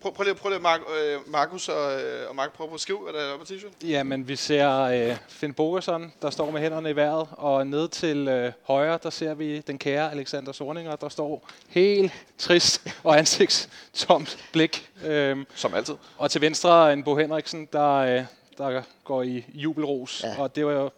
Prøv, 0.00 0.12
prøv 0.14 0.24
lige, 0.24 0.34
prøv 0.34 0.50
lige 0.50 0.60
Mark, 0.60 0.80
øh, 1.02 1.30
Markus 1.30 1.68
og, 1.68 2.00
øh, 2.02 2.28
og 2.28 2.36
Mark, 2.36 2.52
prøv 2.52 2.74
at 2.74 2.80
skrive, 2.80 2.98
hvad 2.98 3.12
der 3.12 3.34
er 3.34 3.38
på 3.38 3.44
t-shirten. 3.44 3.86
Ja, 3.86 4.02
men 4.02 4.28
vi 4.28 4.36
ser 4.36 4.80
øh, 4.80 5.16
Finn 5.28 5.54
Bogerson, 5.54 6.12
der 6.22 6.30
står 6.30 6.50
med 6.50 6.60
hænderne 6.60 6.90
i 6.90 6.96
vejret, 6.96 7.28
og 7.32 7.66
ned 7.66 7.88
til 7.88 8.28
øh, 8.28 8.52
højre, 8.62 8.98
der 9.02 9.10
ser 9.10 9.34
vi 9.34 9.58
den 9.60 9.78
kære 9.78 10.10
Alexander 10.10 10.52
Sorninger, 10.52 10.96
der 10.96 11.08
står 11.08 11.48
helt 11.68 12.12
trist 12.38 12.82
og 13.04 13.18
ansigtstomt 13.18 14.48
blik. 14.52 14.90
Øhm, 15.04 15.46
Som 15.54 15.74
altid. 15.74 15.94
og 16.18 16.30
til 16.30 16.40
venstre 16.40 16.92
en 16.92 17.02
Bo 17.04 17.16
Henriksen, 17.16 17.68
der, 17.72 17.92
øh, 17.94 18.24
der 18.58 18.82
går 19.04 19.22
i 19.22 19.44
jubelros. 19.54 20.24
Ja. 20.24 20.40
og 20.42 20.56
det 20.56 20.66
var 20.66 20.72
jo 20.72 20.90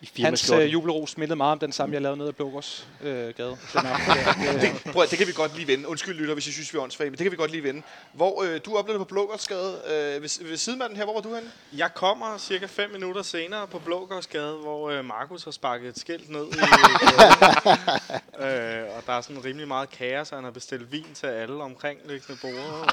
hans 0.00 0.12
Firmaskjorten. 0.16 0.66
øh, 0.66 0.72
jubelros 0.72 1.16
mindede 1.18 1.36
meget 1.36 1.52
om 1.52 1.58
den 1.58 1.72
samme, 1.72 1.92
jeg 1.92 2.02
lavede 2.02 2.18
nede 2.18 2.28
af 2.28 2.36
Blågårds 2.36 2.88
øh, 3.02 3.10
gade. 3.34 3.56
Den 3.72 3.86
aften 3.86 4.14
der. 4.44 4.52
Det, 4.52 4.64
øh, 4.86 4.92
Prøv, 4.92 5.06
det 5.10 5.18
kan 5.18 5.26
vi 5.26 5.32
godt 5.32 5.56
lige 5.56 5.66
vende. 5.66 5.88
Undskyld, 5.88 6.14
lytter, 6.14 6.34
hvis 6.34 6.46
I 6.46 6.52
synes, 6.52 6.72
vi 6.72 6.78
er 6.78 6.82
åndssvage, 6.82 7.10
men 7.10 7.18
det 7.18 7.24
kan 7.24 7.32
vi 7.32 7.36
godt 7.36 7.50
lige 7.50 7.62
vende. 7.62 7.82
Hvor 8.12 8.42
øh, 8.42 8.60
du 8.64 8.76
oplevede 8.76 8.98
på 8.98 9.04
Blågårdsgade. 9.04 9.80
Øh, 9.86 10.22
ved, 10.22 10.44
ved 10.48 10.56
sidemanden 10.56 10.96
her, 10.96 11.04
hvor 11.04 11.14
var 11.14 11.20
du 11.20 11.34
henne? 11.34 11.50
Jeg 11.72 11.94
kommer 11.94 12.38
cirka 12.38 12.66
5 12.66 12.90
minutter 12.90 13.22
senere 13.22 13.66
på 13.66 13.78
Blågårdsgade, 13.78 14.56
hvor 14.56 14.90
øh, 14.90 15.04
Markus 15.04 15.44
har 15.44 15.50
sparket 15.50 15.88
et 15.88 15.98
skilt 15.98 16.30
ned 16.30 16.46
i 16.46 16.56
øh, 18.44 18.96
og 18.96 19.02
der 19.06 19.12
er 19.12 19.20
sådan 19.20 19.44
rimelig 19.44 19.68
meget 19.68 19.90
kaos, 19.90 20.30
og 20.32 20.36
han 20.36 20.44
har 20.44 20.50
bestilt 20.50 20.92
vin 20.92 21.06
til 21.14 21.26
alle 21.26 21.62
omkringliggende 21.62 22.38
borde. 22.40 22.92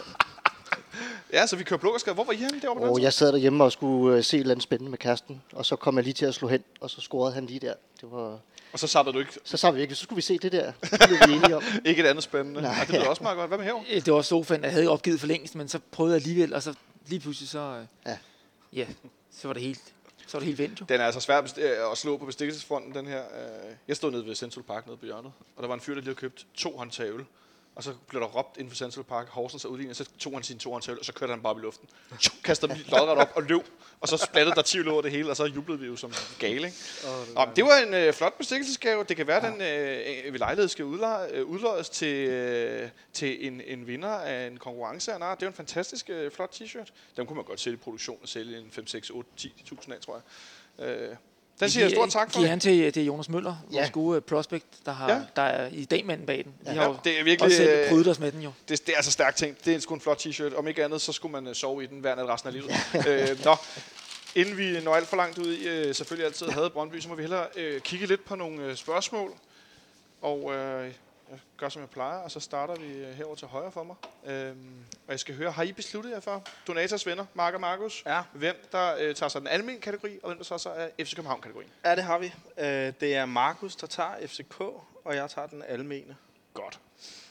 Ja, 1.33 1.47
så 1.47 1.55
vi 1.55 1.63
kører 1.63 1.79
Blågårdsgade. 1.79 2.13
Hvor 2.15 2.23
var 2.23 2.33
I 2.33 2.35
henne 2.35 2.61
derovre 2.61 2.89
Og 2.89 3.01
jeg 3.01 3.13
sad 3.13 3.31
derhjemme 3.31 3.63
og 3.63 3.71
skulle 3.71 4.17
øh, 4.17 4.23
se 4.23 4.37
et 4.37 4.41
eller 4.41 4.51
andet 4.51 4.63
spændende 4.63 4.89
med 4.89 4.97
kæresten, 4.97 5.41
og 5.53 5.65
så 5.65 5.75
kom 5.75 5.95
jeg 5.95 6.03
lige 6.03 6.13
til 6.13 6.25
at 6.25 6.33
slå 6.35 6.47
hen, 6.47 6.63
og 6.81 6.89
så 6.89 7.01
scorede 7.01 7.33
han 7.33 7.45
lige 7.45 7.59
der. 7.59 7.73
Det 8.01 8.11
var... 8.11 8.39
Og 8.73 8.79
så 8.79 8.87
satte 8.87 9.11
du 9.11 9.19
ikke, 9.19 9.31
Så 9.43 9.57
sagde 9.57 9.75
vi 9.75 9.81
ikke, 9.81 9.95
så 9.95 10.03
skulle 10.03 10.15
vi 10.17 10.21
se 10.21 10.37
det 10.37 10.51
der. 10.51 10.71
Det 10.81 10.99
blev 11.07 11.19
vi 11.27 11.33
enige 11.33 11.55
om. 11.55 11.63
ikke 11.85 12.03
et 12.03 12.07
andet 12.07 12.23
spændende. 12.23 12.61
Nej. 12.61 12.71
Ja, 12.79 12.85
det 12.85 12.89
lyder 12.89 13.07
også 13.07 13.23
meget 13.23 13.37
godt. 13.37 13.47
Hvad 13.49 13.57
med 13.57 13.65
her? 13.65 13.75
Øh, 13.91 14.05
Det 14.05 14.13
var 14.13 14.21
sofaen, 14.21 14.63
jeg 14.63 14.71
havde 14.71 14.87
opgivet 14.89 15.19
for 15.19 15.27
længst, 15.27 15.55
men 15.55 15.67
så 15.67 15.79
prøvede 15.91 16.13
jeg 16.15 16.21
alligevel, 16.21 16.53
og 16.53 16.63
så 16.63 16.73
lige 17.07 17.19
pludselig 17.19 17.49
så... 17.49 17.59
Øh, 17.59 17.85
Ja. 18.05 18.17
ja, 18.73 18.85
så 19.37 19.47
var 19.47 19.53
det 19.53 19.63
helt, 19.63 19.81
så 20.27 20.37
var 20.37 20.39
det 20.39 20.45
helt 20.45 20.59
vendt 20.59 20.79
jo. 20.81 20.85
Den 20.89 21.01
er 21.01 21.05
altså 21.05 21.19
svær 21.21 21.41
at 21.91 21.97
slå 21.97 22.17
på 22.17 22.25
bestikkelsesfronten, 22.25 22.93
den 22.95 23.07
her. 23.07 23.21
Jeg 23.87 23.95
stod 23.95 24.11
nede 24.11 24.25
ved 24.25 24.35
Central 24.35 24.63
Park 24.63 24.85
nede 24.87 24.97
på 24.97 25.05
hjørnet, 25.05 25.31
og 25.55 25.61
der 25.63 25.67
var 25.67 25.75
en 25.75 25.81
fyr, 25.81 25.93
der 25.93 26.01
lige 26.01 26.05
havde 26.09 26.15
købt 26.19 26.45
to 26.55 26.77
håndtag 26.77 27.05
øl. 27.09 27.25
Og 27.77 27.83
så 27.83 27.93
blev 28.07 28.21
der 28.21 28.27
råbt 28.27 28.57
inden 28.57 28.71
for 28.71 28.75
Central 28.75 29.03
Park, 29.03 29.27
Horsens 29.27 29.65
er 29.65 29.69
udlignet, 29.69 29.97
så 29.97 30.05
tog 30.19 30.33
han 30.33 30.43
sine 30.43 30.59
to 30.59 30.75
øl, 30.89 30.99
og 30.99 31.05
så 31.05 31.13
kørte 31.13 31.31
han 31.31 31.41
bare 31.41 31.53
op 31.53 31.59
i 31.59 31.61
luften. 31.61 31.89
Tju, 32.19 32.31
Kastede 32.43 32.73
dem 32.73 32.81
lodret 32.87 33.17
op 33.17 33.31
og 33.35 33.43
løb, 33.43 33.61
og 34.01 34.07
så 34.07 34.17
splattede 34.17 34.55
der 34.55 34.61
10 34.61 34.79
øl 34.79 34.87
over 34.87 35.01
det 35.01 35.11
hele, 35.11 35.29
og 35.29 35.37
så 35.37 35.45
jublede 35.45 35.79
vi 35.79 35.85
jo 35.85 35.95
som 35.95 36.13
gale, 36.39 36.67
ikke? 36.67 36.77
Og 37.35 37.47
det 37.55 37.63
var 37.63 37.77
en 37.87 37.93
øh, 37.93 38.13
flot 38.13 38.37
bestikkelsesgave. 38.37 39.03
Det 39.03 39.17
kan 39.17 39.27
være, 39.27 39.37
at 39.37 39.53
den 39.53 39.61
øh, 39.61 40.33
ved 40.33 40.39
lejlighed 40.39 40.67
skal 40.67 40.85
udleje, 40.85 41.29
øh, 41.31 41.45
udløjes 41.45 41.89
til, 41.89 42.29
øh, 42.29 42.89
til 43.13 43.47
en, 43.47 43.61
en 43.61 43.87
vinder 43.87 44.09
af 44.09 44.47
en 44.47 44.57
konkurrence 44.57 45.13
art. 45.13 45.39
Det 45.39 45.45
er 45.45 45.49
en 45.49 45.55
fantastisk 45.55 46.09
øh, 46.09 46.31
flot 46.31 46.61
t-shirt. 46.61 46.91
Den 47.17 47.27
kunne 47.27 47.35
man 47.35 47.45
godt 47.45 47.59
sælge 47.59 47.73
i 47.73 47.79
produktion 47.79 48.19
og 48.21 48.29
sælge 48.29 48.57
en 48.57 48.71
5, 48.71 48.87
6, 48.87 49.09
8, 49.09 49.29
10.000 49.39 49.93
af, 49.93 49.99
tror 50.01 50.21
jeg. 50.79 50.87
Øh, 50.87 51.15
den 51.59 51.69
siger 51.69 51.83
jeg 51.83 51.91
stort 51.91 52.09
tak 52.09 52.31
for. 52.31 52.39
Giver 52.39 52.49
han 52.49 52.59
til, 52.59 52.91
til 52.93 53.05
Jonas 53.05 53.29
Møller, 53.29 53.55
ja. 53.71 53.75
vores 53.77 53.87
Ja. 53.87 53.91
gode 53.91 54.15
øh, 54.15 54.21
prospect, 54.21 54.65
der, 54.85 54.91
har, 54.91 55.09
Ja. 55.09 55.15
ja. 55.15 55.21
der 55.35 55.41
er 55.41 55.69
i 55.71 55.85
dag 55.85 56.05
manden 56.05 56.25
bag 56.25 56.37
den. 56.43 56.53
De 56.65 56.73
Ja, 56.73 56.79
har 56.81 56.87
jo 56.87 56.95
det 57.03 57.19
er 57.19 57.23
virkelig, 57.23 57.41
også 57.45 57.57
selv 57.57 57.69
øh, 57.83 57.89
prydet 57.89 58.07
os 58.07 58.19
med 58.19 58.31
den 58.31 58.41
jo. 58.41 58.51
Det, 58.69 58.87
det 58.87 58.93
er 58.93 58.97
altså 58.97 59.11
stærkt 59.11 59.37
ting. 59.37 59.57
Det 59.65 59.75
er 59.75 59.79
sgu 59.79 59.93
en 59.93 60.01
flot 60.01 60.25
t-shirt. 60.25 60.55
Om 60.57 60.67
ikke 60.67 60.83
andet, 60.83 61.01
så 61.01 61.11
skulle 61.13 61.31
man 61.31 61.47
øh, 61.47 61.55
sove 61.55 61.83
i 61.83 61.87
den 61.87 61.99
hver 61.99 62.15
nat 62.15 62.27
resten 62.27 62.47
af 62.47 62.53
livet. 62.53 62.71
øh, 63.07 63.45
nå. 63.45 63.55
Inden 64.35 64.57
vi 64.57 64.79
når 64.83 64.95
alt 64.95 65.07
for 65.07 65.17
langt 65.17 65.37
ud 65.37 65.53
i, 65.53 65.67
øh, 65.67 65.95
selvfølgelig 65.95 66.25
altid 66.25 66.47
havde 66.47 66.69
Brøndby, 66.69 66.99
så 66.99 67.09
må 67.09 67.15
vi 67.15 67.21
hellere 67.23 67.45
øh, 67.55 67.81
kigge 67.81 68.05
lidt 68.05 68.25
på 68.25 68.35
nogle 68.35 68.63
øh, 68.63 68.75
spørgsmål. 68.75 69.33
Og 70.21 70.53
øh, 70.55 70.91
jeg 71.31 71.39
gør 71.57 71.69
som 71.69 71.81
jeg 71.81 71.89
plejer, 71.89 72.17
og 72.19 72.31
så 72.31 72.39
starter 72.39 72.75
vi 72.75 72.87
øh, 72.93 73.13
herover 73.13 73.35
til 73.35 73.47
højre 73.47 73.71
for 73.71 73.83
mig. 73.83 73.95
Øhm, 74.25 74.85
og 75.07 75.11
jeg 75.11 75.19
skal 75.19 75.35
høre, 75.35 75.51
har 75.51 75.63
I 75.63 75.71
besluttet 75.71 76.11
jer 76.11 76.19
for, 76.19 76.43
Donators 76.67 77.05
venner, 77.05 77.25
Mark 77.33 77.53
og 77.53 77.61
Markus, 77.61 78.03
Ja. 78.05 78.21
hvem 78.33 78.55
der 78.71 78.95
øh, 78.99 79.15
tager 79.15 79.29
sig 79.29 79.41
den 79.41 79.47
almindelige 79.47 79.81
kategori, 79.81 80.19
og 80.23 80.27
hvem 80.29 80.37
der 80.37 80.43
så, 80.43 80.57
så 80.57 80.69
er 80.69 80.89
FC 81.05 81.15
København-kategorien? 81.15 81.69
Ja, 81.85 81.95
det 81.95 82.03
har 82.03 82.17
vi. 82.17 82.33
Øh, 82.57 82.93
det 83.01 83.15
er 83.15 83.25
Markus, 83.25 83.75
der 83.75 83.87
tager 83.87 84.27
FCK, 84.27 84.59
og 85.05 85.15
jeg 85.15 85.29
tager 85.29 85.47
den 85.47 85.63
almene. 85.67 86.15
Godt. 86.53 86.79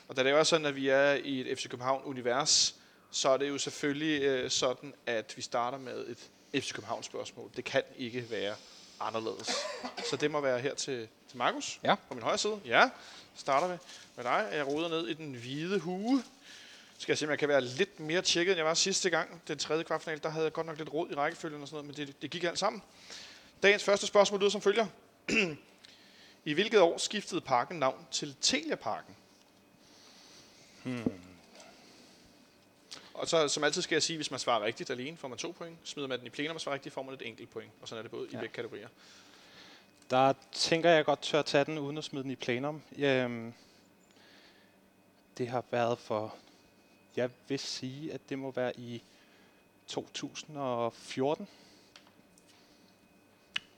Og 0.09 0.17
da 0.17 0.23
det 0.23 0.33
er 0.33 0.37
jo 0.37 0.45
sådan, 0.45 0.67
at 0.67 0.77
vi 0.77 0.89
er 0.89 1.13
i 1.13 1.51
et 1.51 1.59
FC 1.59 1.69
København-univers, 1.69 2.75
så 3.11 3.29
er 3.29 3.37
det 3.37 3.49
jo 3.49 3.59
selvfølgelig 3.59 4.23
øh, 4.23 4.51
sådan, 4.51 4.95
at 5.07 5.33
vi 5.37 5.43
starter 5.43 5.79
med 5.79 6.07
et 6.07 6.31
FC 6.63 6.73
København-spørgsmål. 6.75 7.51
Det 7.57 7.65
kan 7.65 7.83
ikke 7.97 8.31
være 8.31 8.55
anderledes. 9.01 9.51
Så 10.11 10.17
det 10.17 10.31
må 10.31 10.41
være 10.41 10.59
her 10.61 10.75
til 10.75 11.09
Markus 11.37 11.81
Ja. 11.85 11.95
på 12.09 12.15
min 12.15 12.23
højre 12.23 12.39
side. 12.39 12.61
Ja, 12.65 12.91
starter 13.37 13.69
vi 13.69 13.79
med 14.17 14.25
dig. 14.25 14.49
Jeg 14.53 14.67
roder 14.67 14.89
ned 14.89 15.09
i 15.09 15.15
den 15.15 15.35
hvide 15.35 15.79
hue. 15.79 16.25
Skal 16.99 17.13
jeg 17.13 17.19
se, 17.19 17.25
om 17.27 17.31
jeg 17.31 17.39
kan 17.39 17.49
være 17.49 17.61
lidt 17.61 18.01
mere 18.01 18.23
tjekket, 18.23 18.53
end 18.53 18.57
jeg 18.57 18.67
var 18.67 18.75
sidste 18.75 19.11
gang. 19.11 19.43
Den 19.49 19.59
tredje 19.59 19.85
kvartfinal, 19.85 20.23
der 20.23 20.29
havde 20.29 20.45
jeg 20.45 20.53
godt 20.53 20.67
nok 20.67 20.79
lidt 20.79 20.93
råd 20.93 21.11
i 21.11 21.15
rækkefølgen 21.15 21.63
og 21.63 21.69
sådan 21.69 21.85
noget, 21.85 21.99
men 21.99 22.07
det, 22.07 22.23
det 22.23 22.31
gik 22.31 22.45
alt 22.45 22.59
sammen. 22.59 22.83
Dagens 23.63 23.85
første 23.85 24.07
spørgsmål 24.07 24.41
lyder 24.41 24.51
som 24.51 24.61
følger. 24.61 24.87
I 26.45 26.53
hvilket 26.53 26.81
år 26.81 26.99
skiftede 26.99 27.41
parken 27.41 27.79
navn 27.79 28.07
til 28.11 28.37
Telia 28.41 28.75
Parken? 28.75 29.17
Og 33.15 33.29
så 33.29 33.49
som 33.49 33.65
altid 33.65 33.83
skal 33.83 33.95
jeg 33.95 34.03
sige, 34.03 34.17
hvis 34.17 34.31
man 34.31 34.41
svarer 34.41 34.65
rigtigt 34.65 34.91
alene, 34.91 35.17
får 35.17 35.29
man 35.29 35.39
to 35.39 35.55
point. 35.59 35.79
Smider 35.85 36.09
man 36.09 36.19
den 36.19 36.27
i 36.27 36.31
plenum 36.31 36.55
og 36.55 36.61
svarer 36.61 36.75
rigtigt, 36.75 36.93
får 36.95 37.03
man 37.03 37.15
et 37.15 37.23
enkelt 37.23 37.51
point. 37.51 37.71
Og 37.81 37.89
sådan 37.89 37.99
er 37.99 38.03
det 38.03 38.11
både 38.11 38.29
ja. 38.33 38.39
i 38.39 38.41
begge 38.41 38.55
kategorier. 38.55 38.89
Der 40.11 40.33
tænker 40.53 40.91
jeg 40.91 41.05
godt 41.05 41.23
tør 41.23 41.43
tage 41.43 41.65
den, 41.65 41.79
uden 41.79 41.99
at 41.99 42.05
smide 42.05 42.23
den 42.23 42.31
i 42.31 42.37
plenum. 42.37 42.83
Øhm, 42.99 43.55
det 45.39 45.49
har 45.49 45.65
været 45.71 45.99
for... 45.99 46.35
Jeg 47.17 47.31
vil 47.49 47.59
sige, 47.59 48.13
at 48.13 48.21
det 48.29 48.39
må 48.39 48.51
være 48.51 48.81
i 48.81 49.03
2014. 49.87 51.49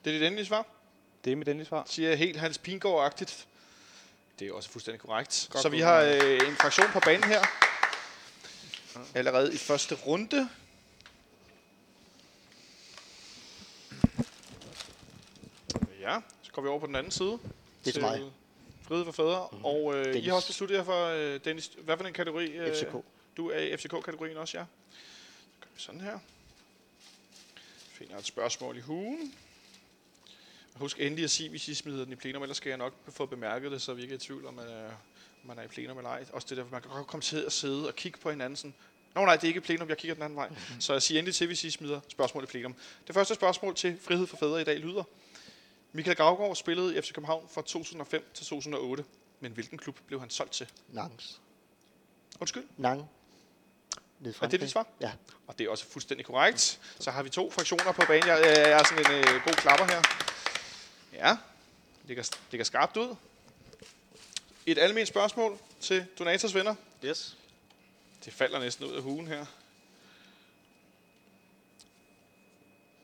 Det 0.04 0.14
er 0.14 0.18
dit 0.18 0.26
endelige 0.26 0.46
svar. 0.46 0.66
Det 1.24 1.32
er 1.32 1.36
mit 1.36 1.48
endelige 1.48 1.68
svar. 1.68 1.84
Siger 1.86 2.14
helt 2.14 2.36
Hans 2.36 2.58
Pingård-agtigt. 2.58 3.46
Det 4.38 4.48
er 4.48 4.52
også 4.52 4.70
fuldstændig 4.70 5.00
korrekt. 5.00 5.48
Godt 5.50 5.62
så 5.62 5.68
vi 5.68 5.80
har 5.80 6.00
øh, 6.00 6.48
en 6.48 6.56
fraktion 6.56 6.86
på 6.92 7.00
banen 7.00 7.24
her. 7.24 7.40
Allerede 9.14 9.54
i 9.54 9.56
første 9.56 9.94
runde. 9.94 10.48
Ja, 16.08 16.20
så 16.42 16.52
går 16.52 16.62
vi 16.62 16.68
over 16.68 16.80
på 16.80 16.86
den 16.86 16.96
anden 16.96 17.12
side. 17.12 17.38
Det 17.84 17.88
er 17.88 17.92
til 17.92 18.02
mig. 18.02 18.22
Frihed 18.82 19.04
for 19.04 19.12
fædre. 19.12 19.48
Mm. 19.52 19.64
Og 19.64 19.94
øh, 19.94 20.16
I 20.16 20.26
har 20.26 20.34
også 20.34 20.48
besluttet 20.48 20.76
jer 20.76 20.84
for, 20.84 21.06
øh, 21.06 21.40
Dennis, 21.44 21.70
hvad 21.78 21.96
for 21.96 22.04
en 22.04 22.12
kategori? 22.12 22.46
Øh, 22.46 22.74
FCK. 22.74 22.94
Du 23.36 23.50
er 23.50 23.58
i 23.58 23.76
FCK-kategorien 23.76 24.36
også, 24.36 24.58
ja. 24.58 24.64
Så 24.64 25.60
gør 25.60 25.68
vi 25.74 25.80
sådan 25.80 26.00
her. 26.00 26.18
Finder 27.92 28.16
et 28.18 28.26
spørgsmål 28.26 28.76
i 28.76 28.80
hugen. 28.80 29.34
Og 30.74 30.80
husk 30.80 31.00
endelig 31.00 31.24
at 31.24 31.30
sige, 31.30 31.50
hvis 31.50 31.68
I 31.68 31.74
smider 31.74 32.04
den 32.04 32.12
i 32.12 32.16
plenum, 32.16 32.42
ellers 32.42 32.56
skal 32.56 32.68
jeg 32.68 32.78
nok 32.78 32.94
få 33.08 33.26
bemærket 33.26 33.72
det, 33.72 33.82
så 33.82 33.94
vi 33.94 34.02
ikke 34.02 34.12
er 34.12 34.18
i 34.18 34.20
tvivl 34.20 34.46
om, 34.46 34.54
man 34.54 34.68
er, 34.68 34.86
om 35.42 35.46
man 35.46 35.58
er 35.58 35.62
i 35.62 35.68
plenum 35.68 35.96
eller 35.96 36.10
ej. 36.10 36.24
Også 36.32 36.46
det 36.50 36.56
der, 36.56 36.64
man 36.70 36.82
kan 36.82 36.90
godt 36.90 37.06
komme 37.06 37.22
til 37.22 37.42
at 37.46 37.52
sidde 37.52 37.88
og 37.88 37.94
kigge 37.94 38.18
på 38.18 38.30
hinanden 38.30 38.56
sådan, 38.56 38.74
Nå 39.14 39.24
nej, 39.24 39.36
det 39.36 39.44
er 39.44 39.48
ikke 39.48 39.60
plenum, 39.60 39.88
jeg 39.88 39.98
kigger 39.98 40.14
den 40.14 40.22
anden 40.22 40.36
vej. 40.36 40.48
Mm-hmm. 40.48 40.80
Så 40.80 40.92
jeg 40.92 41.02
siger 41.02 41.18
endelig 41.18 41.34
til, 41.34 41.46
hvis 41.46 41.64
I 41.64 41.70
smider 41.70 42.00
spørgsmål 42.08 42.44
i 42.44 42.46
plenum. 42.46 42.74
Det 43.06 43.14
første 43.14 43.34
spørgsmål 43.34 43.74
til 43.74 43.98
Frihed 44.00 44.26
for 44.26 44.36
Fædre 44.36 44.60
i 44.60 44.64
dag 44.64 44.78
lyder. 44.78 45.04
Michael 45.92 46.16
Gravgaard 46.16 46.56
spillede 46.56 46.98
i 46.98 47.00
FC 47.00 47.12
København 47.12 47.48
fra 47.50 47.62
2005 47.62 48.30
til 48.34 48.46
2008. 48.46 49.04
Men 49.40 49.52
hvilken 49.52 49.78
klub 49.78 49.98
blev 50.06 50.20
han 50.20 50.30
solgt 50.30 50.52
til? 50.52 50.68
Nangs. 50.88 51.40
Undskyld, 52.40 52.64
Nang. 52.76 53.10
Ned 54.20 54.34
er 54.40 54.46
det 54.46 54.60
dit 54.60 54.70
svar? 54.70 54.86
Ja. 55.00 55.12
Og 55.46 55.58
det 55.58 55.66
er 55.66 55.70
også 55.70 55.86
fuldstændig 55.86 56.26
korrekt. 56.26 56.80
Så 57.00 57.10
har 57.10 57.22
vi 57.22 57.30
to 57.30 57.50
fraktioner 57.50 57.92
på 57.92 58.02
banen. 58.08 58.28
Jeg, 58.28 58.40
jeg 58.44 58.70
er 58.70 58.84
sådan 58.84 59.12
en 59.12 59.18
øh, 59.18 59.44
god 59.44 59.52
klapper 59.52 59.84
her. 59.84 60.02
Ja, 61.12 61.36
ligger, 62.04 62.36
ligger 62.50 62.64
skarpt 62.64 62.96
ud. 62.96 63.16
Et 64.66 64.78
almindeligt 64.78 65.08
spørgsmål 65.08 65.58
til 65.80 66.06
Donators 66.18 66.54
venner. 66.54 66.74
Yes. 67.04 67.36
Det 68.24 68.32
falder 68.32 68.60
næsten 68.60 68.84
ud 68.84 68.92
af 68.92 69.02
hugen 69.02 69.26
her. 69.26 69.46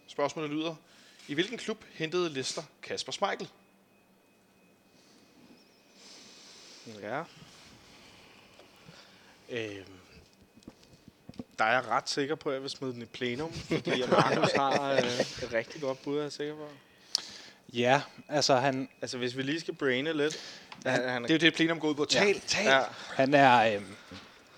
Spørgsmålet 0.07 0.50
lyder. 0.50 0.75
I 1.28 1.35
hvilken 1.35 1.59
klub 1.59 1.85
hentede 1.93 2.28
Leicester 2.28 2.62
Kasper 2.83 3.12
Schmeichel? 3.12 3.49
Ja. 7.02 7.23
Øhm. 9.50 9.85
Der 11.59 11.64
er 11.64 11.73
jeg 11.73 11.88
ret 11.88 12.09
sikker 12.09 12.35
på, 12.35 12.49
at 12.49 12.54
jeg 12.54 12.62
vil 12.62 12.71
smide 12.71 12.93
den 12.93 13.02
i 13.02 13.04
plenum, 13.04 13.52
fordi 13.52 13.90
jeg 14.00 14.09
Markus 14.09 14.52
har 14.52 14.93
øh, 14.93 14.99
et 14.99 15.49
rigtig 15.52 15.81
godt 15.81 16.02
bud, 16.02 16.19
er 16.19 16.23
jeg 16.23 16.33
sikker 16.33 16.54
på. 16.54 16.69
Ja, 17.73 18.02
altså 18.28 18.57
han, 18.57 18.88
Altså, 19.02 19.19
hvis 19.19 19.37
vi 19.37 19.43
lige 19.43 19.61
skal 19.61 19.75
braine 19.75 20.12
lidt. 20.12 20.37
Han, 20.87 21.09
han 21.09 21.23
Det 21.23 21.31
er 21.31 21.35
jo 21.35 21.38
det, 21.38 21.54
plenum 21.54 21.81
går 21.81 21.88
ud 21.88 21.95
på. 21.95 22.04
Tal, 22.04 22.40
tal. 22.40 22.64
ja, 22.64 22.83
han 23.14 23.35
er, 23.35 23.75
øhm, 23.75 23.97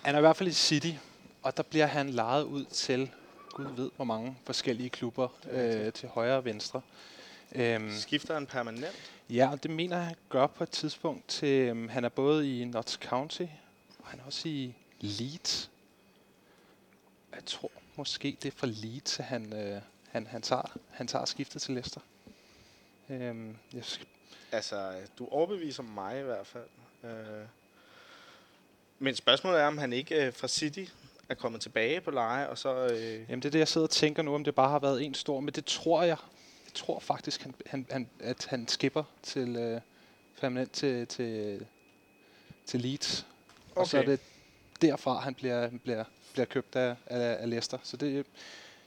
han 0.02 0.14
er 0.14 0.18
i 0.18 0.20
hvert 0.20 0.37
fald 0.37 0.49
i 0.49 0.52
City, 0.52 0.90
og 1.42 1.56
der 1.56 1.62
bliver 1.62 1.87
han 1.87 2.11
lejet 2.11 2.42
ud 2.42 2.64
til, 2.64 3.11
Gud 3.56 3.76
ved 3.76 3.90
hvor 3.96 4.04
mange 4.04 4.36
forskellige 4.44 4.90
klubber, 4.90 5.28
øh, 5.50 5.92
til 5.92 6.08
højre 6.08 6.36
og 6.36 6.44
venstre. 6.44 6.80
Øhm, 7.54 7.90
skifter 7.90 8.34
han 8.34 8.46
permanent. 8.46 9.12
Ja, 9.30 9.50
og 9.50 9.62
det 9.62 9.70
mener 9.70 9.96
jeg, 9.96 10.06
han 10.06 10.16
gør 10.28 10.46
på 10.46 10.64
et 10.64 10.70
tidspunkt 10.70 11.28
til, 11.28 11.68
øhm, 11.68 11.88
han 11.88 12.04
er 12.04 12.08
både 12.08 12.60
i 12.60 12.64
Notts 12.64 12.92
County, 12.92 13.42
og 13.98 14.06
han 14.06 14.20
er 14.20 14.25
også 14.25 14.48
i 14.48 14.75
Leeds. 15.00 15.70
Jeg 17.34 17.44
tror 17.46 17.70
måske, 17.96 18.36
det 18.42 18.54
er 18.54 18.56
fra 18.56 18.66
Leeds, 18.66 19.18
at 19.18 19.25
han, 19.25 19.52
øh, 19.52 19.80
han, 20.10 20.26
han, 20.26 20.42
tager, 20.42 20.76
han 20.90 21.06
tager 21.06 21.25
skiftet 21.25 21.62
til 21.62 21.75
Leicester. 21.75 22.00
Øhm, 23.10 23.56
jeg 23.72 23.84
skal, 23.84 24.06
Altså, 24.52 24.92
du 25.18 25.28
overbeviser 25.28 25.82
mig 25.82 26.20
i 26.20 26.22
hvert 26.22 26.46
fald. 26.46 26.68
Øh. 27.04 27.46
Men 28.98 29.14
spørgsmålet 29.14 29.60
er, 29.60 29.66
om 29.66 29.78
han 29.78 29.92
ikke 29.92 30.26
øh, 30.26 30.32
fra 30.32 30.48
City 30.48 30.84
er 31.28 31.35
kommet 31.35 31.61
tilbage 31.61 32.00
på 32.00 32.11
leje, 32.11 32.49
og 32.49 32.59
så... 32.59 32.87
Øh, 32.87 33.12
jamen, 33.28 33.42
det 33.42 33.45
er 33.45 33.50
det, 33.50 33.59
jeg 33.59 33.68
sidder 33.68 33.87
og 33.87 33.90
tænker 33.90 34.23
nu, 34.23 34.35
om 34.35 34.45
det 34.45 34.54
bare 34.54 34.68
har 34.68 34.78
været 34.78 35.02
en 35.04 35.14
stor, 35.14 35.40
men 35.40 35.54
det 35.54 35.64
tror 35.64 36.02
jeg. 36.02 36.16
Jeg 36.64 36.75
tror 36.75 36.99
faktisk, 37.00 37.42
han, 37.42 37.54
han, 37.66 37.87
han, 37.90 38.09
at 38.21 38.47
han 38.50 38.68
skipper 38.68 39.04
til 39.23 39.56
øh, 39.56 39.80
permanent 40.40 40.73
til, 40.73 41.06
til, 41.06 41.66
til 42.66 42.80
Leeds. 42.80 43.26
Okay. 43.71 43.80
Og 43.80 43.87
så 43.87 43.99
er 43.99 44.02
det 44.02 44.21
derfra, 44.83 45.18
han 45.18 45.35
bliver, 45.35 45.71
bliver, 45.85 46.04
bliver 46.33 46.47
købt 46.47 46.76
af, 46.76 46.97
af, 47.06 47.37
af 47.40 47.50
Leicester. 47.50 47.78
Så 47.83 47.97
det, 47.97 48.26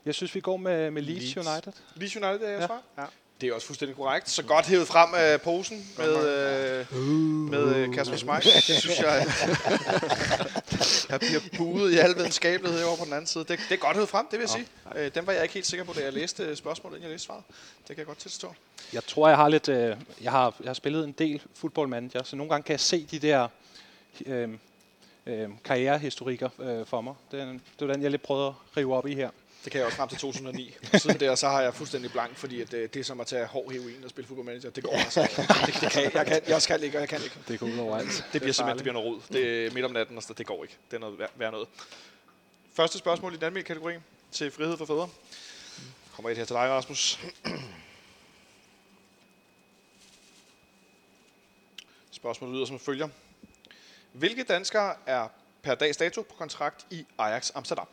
jeg 0.04 0.14
synes, 0.14 0.34
vi 0.34 0.40
går 0.40 0.56
med, 0.56 0.90
med 0.90 1.02
Leeds, 1.02 1.34
Leeds. 1.34 1.48
United. 1.48 1.72
Leeds 1.96 2.16
United 2.16 2.42
er 2.42 2.48
jeres 2.50 2.60
Ja. 2.60 2.66
svar? 2.66 2.82
Ja. 2.98 3.04
Det 3.40 3.48
er 3.48 3.54
også 3.54 3.66
fuldstændig 3.66 3.96
korrekt. 3.96 4.30
Så 4.30 4.42
godt 4.42 4.66
hævet 4.66 4.88
frem 4.88 5.08
af 5.14 5.40
posen 5.40 5.86
med, 5.98 6.16
øh, 6.16 6.96
med 7.50 7.74
øh, 7.76 7.94
Kasper 7.94 8.16
Schmeichel. 8.16 8.52
Det 8.52 8.62
synes 8.82 8.98
jeg, 9.00 9.26
jeg 11.10 11.20
bliver 11.20 11.40
buet 11.56 11.92
i 11.92 11.98
al 11.98 12.16
videnskabelighed 12.16 12.82
over 12.84 12.96
på 12.96 13.04
den 13.04 13.12
anden 13.12 13.26
side. 13.26 13.44
Det, 13.48 13.60
det 13.68 13.74
er 13.74 13.78
godt 13.78 13.96
hævet 13.96 14.08
frem, 14.08 14.26
det 14.30 14.38
vil 14.38 14.42
jeg 14.42 14.48
sige. 14.50 14.66
Øh, 15.04 15.14
den 15.14 15.26
var 15.26 15.32
jeg 15.32 15.42
ikke 15.42 15.54
helt 15.54 15.66
sikker 15.66 15.84
på, 15.84 15.92
da 15.92 16.04
jeg 16.04 16.12
læste 16.12 16.42
øh, 16.42 16.56
spørgsmålet, 16.56 16.96
inden 16.96 17.02
jeg 17.08 17.12
læste 17.14 17.26
svaret. 17.26 17.42
Det 17.78 17.86
kan 17.86 17.98
jeg 17.98 18.06
godt 18.06 18.18
tilstå. 18.18 18.54
Jeg 18.92 19.04
tror, 19.04 19.28
jeg 19.28 19.36
har 19.36 19.48
lidt... 19.48 19.68
Øh, 19.68 19.96
jeg, 20.22 20.32
har, 20.32 20.54
jeg 20.60 20.68
har 20.68 20.74
spillet 20.74 21.04
en 21.04 21.12
del 21.12 21.42
football 21.54 21.88
manager, 21.88 22.22
så 22.22 22.36
nogle 22.36 22.50
gange 22.50 22.62
kan 22.64 22.72
jeg 22.72 22.80
se 22.80 23.06
de 23.10 23.18
der 23.18 23.48
øh, 24.26 24.48
øh, 25.26 25.48
karrierehistorikker 25.64 26.48
øh, 26.58 26.86
for 26.86 27.00
mig. 27.00 27.14
Det, 27.32 27.40
er- 27.40 27.46
det 27.78 27.88
var 27.88 27.92
den, 27.94 28.02
jeg 28.02 28.10
lidt 28.10 28.22
prøvede 28.22 28.46
at 28.48 28.54
rive 28.76 28.94
op 28.96 29.06
i 29.06 29.14
her. 29.14 29.30
Det 29.64 29.72
kan 29.72 29.78
jeg 29.78 29.86
også 29.86 29.96
frem 29.96 30.08
til 30.08 30.18
2009. 30.18 30.76
Og 30.92 31.00
siden 31.00 31.20
der, 31.20 31.34
så 31.34 31.48
har 31.48 31.62
jeg 31.62 31.74
fuldstændig 31.74 32.12
blank, 32.12 32.36
fordi 32.36 32.60
at, 32.60 32.74
øh, 32.74 32.88
det 32.94 33.00
er 33.00 33.04
som 33.04 33.20
at 33.20 33.26
tage 33.26 33.46
hård 33.46 33.72
heroin 33.72 34.04
og 34.04 34.10
spille 34.10 34.28
fodboldmanager. 34.28 34.70
Det 34.70 34.84
går 34.84 34.96
altså 34.96 35.22
ikke. 35.22 35.36
Det, 35.66 35.80
det 35.80 35.90
kan, 35.90 36.10
jeg, 36.14 36.26
kan, 36.26 36.42
jeg 36.48 36.62
skal 36.62 36.82
ikke, 36.82 36.96
og 36.96 37.00
jeg 37.00 37.08
kan 37.08 37.22
ikke. 37.24 37.36
Det 37.48 37.60
går 37.60 37.66
ud 37.66 37.78
over 37.78 37.98
alt. 37.98 38.24
Det 38.32 38.40
bliver 38.40 38.52
simpelthen 38.52 38.78
det 38.78 38.84
bliver 38.84 38.92
noget 38.92 39.08
rod. 39.08 39.20
Det 39.28 39.66
er 39.66 39.70
midt 39.70 39.84
om 39.84 39.92
natten, 39.92 40.16
og 40.16 40.22
så 40.22 40.32
det 40.32 40.46
går 40.46 40.64
ikke. 40.64 40.76
Det 40.90 40.96
er 40.96 41.00
noget 41.00 41.18
værd, 41.18 41.30
værd 41.36 41.52
noget. 41.52 41.68
Første 42.72 42.98
spørgsmål 42.98 43.32
i 43.32 43.36
den 43.36 43.44
almindelige 43.44 43.66
kategori 43.66 43.94
til 44.32 44.50
frihed 44.50 44.76
for 44.76 44.84
fædre. 44.84 45.08
Kommer 46.12 46.30
et 46.30 46.36
her 46.36 46.44
til 46.44 46.54
dig, 46.54 46.68
Rasmus. 46.68 47.20
Spørgsmålet 52.10 52.54
lyder 52.54 52.66
som 52.66 52.78
følger. 52.78 53.08
Hvilke 54.12 54.42
danskere 54.42 54.94
er 55.06 55.28
per 55.62 55.74
dags 55.74 55.96
dato 55.96 56.22
på 56.22 56.34
kontrakt 56.34 56.86
i 56.90 57.06
Ajax 57.18 57.50
Amsterdam? 57.54 57.86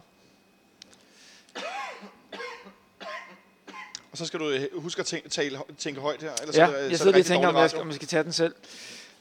Og 4.12 4.18
så 4.18 4.26
skal 4.26 4.40
du 4.40 4.50
øh, 4.50 4.82
huske 4.82 5.00
at 5.00 5.06
tænke, 5.06 5.30
tale, 5.30 5.60
tænke 5.78 6.02
højt 6.02 6.22
her. 6.22 6.32
Ellers 6.42 6.58
Ja, 6.58 6.64
er 6.64 6.68
det, 6.72 6.90
jeg 6.90 6.92
så 6.92 6.98
sidder 6.98 7.12
er 7.12 7.16
det 7.16 7.16
lige 7.16 7.22
og 7.22 7.26
tænker, 7.26 7.48
om 7.48 7.56
jeg, 7.56 7.72
dårlig 7.72 7.82
om 7.82 7.88
jeg 7.88 7.96
skal 7.96 8.08
tage 8.08 8.24
den 8.24 8.34
selv. 8.34 8.56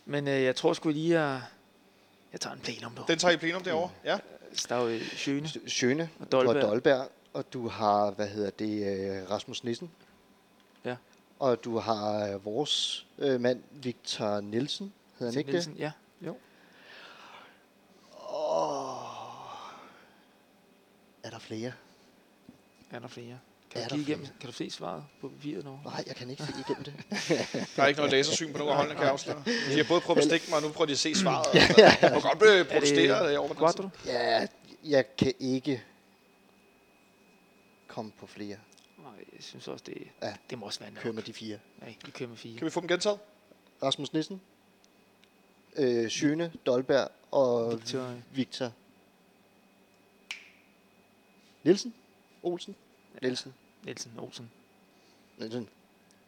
Men 0.05 0.29
øh, 0.29 0.43
jeg 0.43 0.57
tror 0.57 0.73
sgu 0.73 0.89
lige, 0.89 1.19
at 1.19 1.39
jeg 2.33 2.41
tager 2.41 2.55
en 2.55 2.61
plenum, 2.61 2.93
radio. 2.93 3.05
Den 3.09 3.19
tager 3.19 3.33
I 3.33 3.37
plenum 3.37 3.63
derovre? 3.63 3.91
Ja. 4.05 4.19
Så 4.53 4.67
der 4.69 4.77
er 4.77 4.89
jo 4.91 4.99
Sjøne. 5.05 5.49
Schøne 5.67 6.11
Og 6.21 6.33
Dolberg. 6.33 6.57
og 6.57 6.63
Dolberg. 6.63 7.09
Og 7.33 7.53
du 7.53 7.69
har, 7.69 8.11
hvad 8.11 8.29
hedder 8.29 8.51
det, 8.51 8.99
øh, 9.23 9.31
Rasmus 9.31 9.65
Nissen. 9.65 9.91
Ja. 10.85 10.97
Og 11.39 11.65
du 11.65 11.79
har 11.79 12.27
øh, 12.27 12.45
vores 12.45 13.07
øh, 13.19 13.41
mand, 13.41 13.63
Victor 13.73 14.41
Nielsen, 14.41 14.93
hedder 15.19 15.33
han 15.33 15.39
ikke 15.39 15.51
Nielsen, 15.51 15.75
ja. 15.79 15.93
Jo. 16.23 16.27
det? 16.33 16.37
Og 18.13 18.99
er 21.23 21.31
der 21.31 21.39
flere? 21.39 21.73
Er 22.91 22.99
der 22.99 23.09
flere? 23.09 23.39
Kan 23.71 23.83
Er 23.83 23.89
du 23.89 23.91
der 23.91 23.97
kigge 23.97 24.13
igennem? 24.13 24.27
Kan 24.41 24.47
du 24.51 24.53
se 24.53 24.71
svaret 24.71 25.05
på 25.21 25.29
papiret 25.29 25.65
nu? 25.65 25.81
Nej, 25.85 26.05
jeg 26.07 26.17
kan 26.17 26.31
ikke 26.31 26.43
se 26.43 26.53
igennem 26.69 26.85
det. 26.85 26.95
Der 27.77 27.83
er 27.83 27.87
ikke 27.87 27.99
noget 27.99 28.13
lasersyn 28.13 28.53
på 28.53 28.59
nogen 28.59 28.71
af 28.71 28.77
holdene, 28.77 28.95
kan 28.95 29.05
jeg 29.05 29.13
afsløre. 29.13 29.43
De 29.47 29.77
har 29.77 29.85
både 29.89 30.01
prøvet 30.01 30.19
at 30.19 30.23
bestikke 30.23 30.47
mig, 30.49 30.57
og 30.57 30.63
nu 30.63 30.73
prøver 30.73 30.87
de 30.87 30.93
at 30.93 30.99
se 30.99 31.15
svaret. 31.15 31.55
Jeg 32.03 32.11
må 32.15 32.21
godt 32.21 32.39
blive 32.39 32.65
protesteret 32.65 33.37
over 33.39 33.71
tid. 33.73 33.83
du? 33.83 33.91
Ja, 34.07 34.47
jeg 34.85 35.17
kan 35.17 35.33
ikke 35.41 35.83
komme 37.89 38.11
på 38.21 38.27
flere. 38.27 38.57
Nej, 38.99 39.13
jeg 39.33 39.43
synes 39.43 39.69
også, 39.69 39.85
det, 39.87 39.99
Ja. 40.23 40.35
det 40.51 40.59
må 40.59 40.67
også 40.67 40.81
være 40.81 40.91
nok. 40.91 41.03
Kør 41.03 41.13
med 41.13 41.23
de 41.23 41.33
fire. 41.33 41.59
Nej, 41.81 41.95
vi 42.05 42.11
kører 42.11 42.29
med 42.29 42.37
fire. 42.37 42.59
Kan 42.59 42.65
vi 42.65 42.71
få 42.71 42.81
dem 42.81 42.89
gentaget? 42.89 43.19
Rasmus 43.83 44.13
Nissen, 44.13 44.41
øh, 45.77 46.09
Sjøne, 46.09 46.53
Dolberg 46.67 47.09
og. 47.31 47.73
Victor. 47.81 48.15
Victor. 48.33 48.73
Nielsen? 51.65 51.95
Olsen? 52.47 52.75
Nielsen. 53.23 53.55
Nielsen 53.85 54.11
Olsen. 54.19 54.51
Nielsen. 55.39 55.69